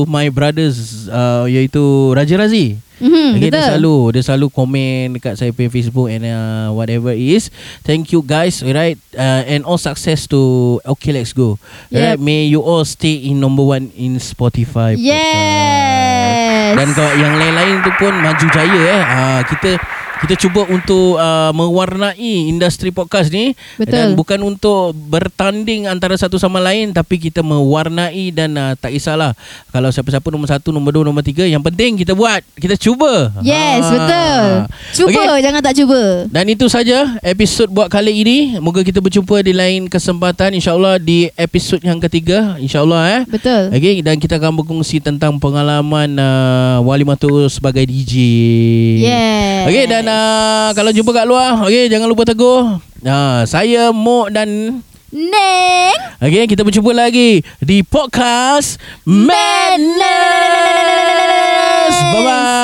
my 0.06 0.26
brothers 0.26 1.06
uh, 1.06 1.46
iaitu 1.46 1.82
Raja 2.12 2.34
Razi. 2.34 2.82
Mhm, 3.02 3.34
Okay, 3.34 3.50
dia 3.50 3.62
selalu 3.66 4.14
dia 4.14 4.22
selalu 4.22 4.46
komen 4.46 5.18
dekat 5.18 5.34
saya 5.34 5.50
punya 5.50 5.66
Facebook 5.66 6.06
and 6.06 6.22
uh, 6.22 6.70
whatever 6.70 7.10
it 7.10 7.34
is. 7.34 7.50
Thank 7.82 8.01
you 8.10 8.26
guys, 8.26 8.58
alright, 8.66 8.98
uh, 9.14 9.46
and 9.46 9.62
all 9.62 9.78
success 9.78 10.26
to 10.34 10.80
Okay 10.82 11.14
Let's 11.14 11.30
Go. 11.30 11.62
Yep. 11.94 12.18
may 12.18 12.50
you 12.50 12.58
all 12.58 12.82
stay 12.82 13.14
in 13.30 13.38
number 13.38 13.62
one 13.62 13.94
in 13.94 14.18
Spotify. 14.18 14.72
podcast. 14.82 14.98
Yes. 14.98 16.74
Dan 16.74 16.88
kalau 16.96 17.12
yang 17.20 17.34
lain-lain 17.36 17.76
tu 17.84 17.90
pun 18.00 18.12
maju 18.16 18.46
jaya 18.50 18.80
eh. 18.88 19.02
Uh, 19.04 19.40
kita 19.46 19.70
kita 20.22 20.38
cuba 20.38 20.62
untuk 20.70 21.18
uh, 21.18 21.50
mewarnai 21.50 22.46
industri 22.46 22.94
podcast 22.94 23.26
ni 23.34 23.58
Betul. 23.74 23.90
dan 23.90 24.06
bukan 24.14 24.38
untuk 24.46 24.94
bertanding 24.94 25.90
antara 25.90 26.14
satu 26.14 26.38
sama 26.38 26.62
lain 26.62 26.94
tapi 26.94 27.18
kita 27.18 27.42
mewarnai 27.42 28.30
dan 28.30 28.54
uh, 28.54 28.78
tak 28.78 28.94
kisahlah 28.94 29.34
kalau 29.74 29.90
siapa-siapa 29.90 30.30
nombor 30.30 30.46
satu, 30.46 30.70
nombor 30.70 30.94
dua, 30.94 31.04
nombor 31.10 31.26
tiga 31.26 31.42
yang 31.42 31.58
penting 31.58 31.98
kita 31.98 32.14
buat, 32.14 32.38
kita 32.54 32.78
cuba. 32.78 33.34
Yes, 33.42 33.82
Ha. 33.82 33.90
betul. 33.90 34.42
Cuba, 34.94 35.22
Okey. 35.34 35.42
jangan 35.42 35.60
tak 35.64 35.74
cuba. 35.82 36.00
Dan 36.30 36.44
itu 36.46 36.66
saja 36.70 37.18
episod 37.24 37.66
buat 37.66 37.90
kali 37.90 38.22
ini. 38.22 38.38
Moga 38.62 38.86
kita 38.86 39.02
berjumpa 39.02 39.42
di 39.42 39.50
lain 39.50 39.90
kesempatan 39.90 40.54
insya-Allah 40.54 41.02
di 41.02 41.32
episod 41.34 41.82
yang 41.82 41.98
ketiga 41.98 42.54
insya-Allah 42.62 43.02
eh. 43.10 43.22
Betul. 43.26 43.74
Okey 43.74 44.06
dan 44.06 44.22
kita 44.22 44.38
akan 44.38 44.62
berkongsi 44.62 45.02
tentang 45.02 45.40
pengalaman 45.42 46.14
uh, 46.14 46.78
Wali 46.86 47.02
Matul 47.02 47.50
sebagai 47.50 47.82
DJ. 47.82 48.14
Yes. 49.02 49.66
Okey 49.66 49.84
dan 49.90 50.04
uh, 50.06 50.11
uh, 50.12 50.68
kalau 50.76 50.90
jumpa 50.92 51.10
kat 51.12 51.26
luar, 51.26 51.56
okey 51.64 51.88
jangan 51.88 52.08
lupa 52.08 52.28
tegur. 52.28 52.78
Uh, 53.02 53.42
saya 53.48 53.90
Mok 53.90 54.28
dan 54.30 54.80
Neng. 55.12 55.96
Okey 56.22 56.44
kita 56.48 56.62
berjumpa 56.64 56.92
lagi 56.94 57.42
di 57.60 57.84
podcast 57.84 58.80
Madness. 59.04 59.96
Bye 62.12 62.22
bye. 62.24 62.61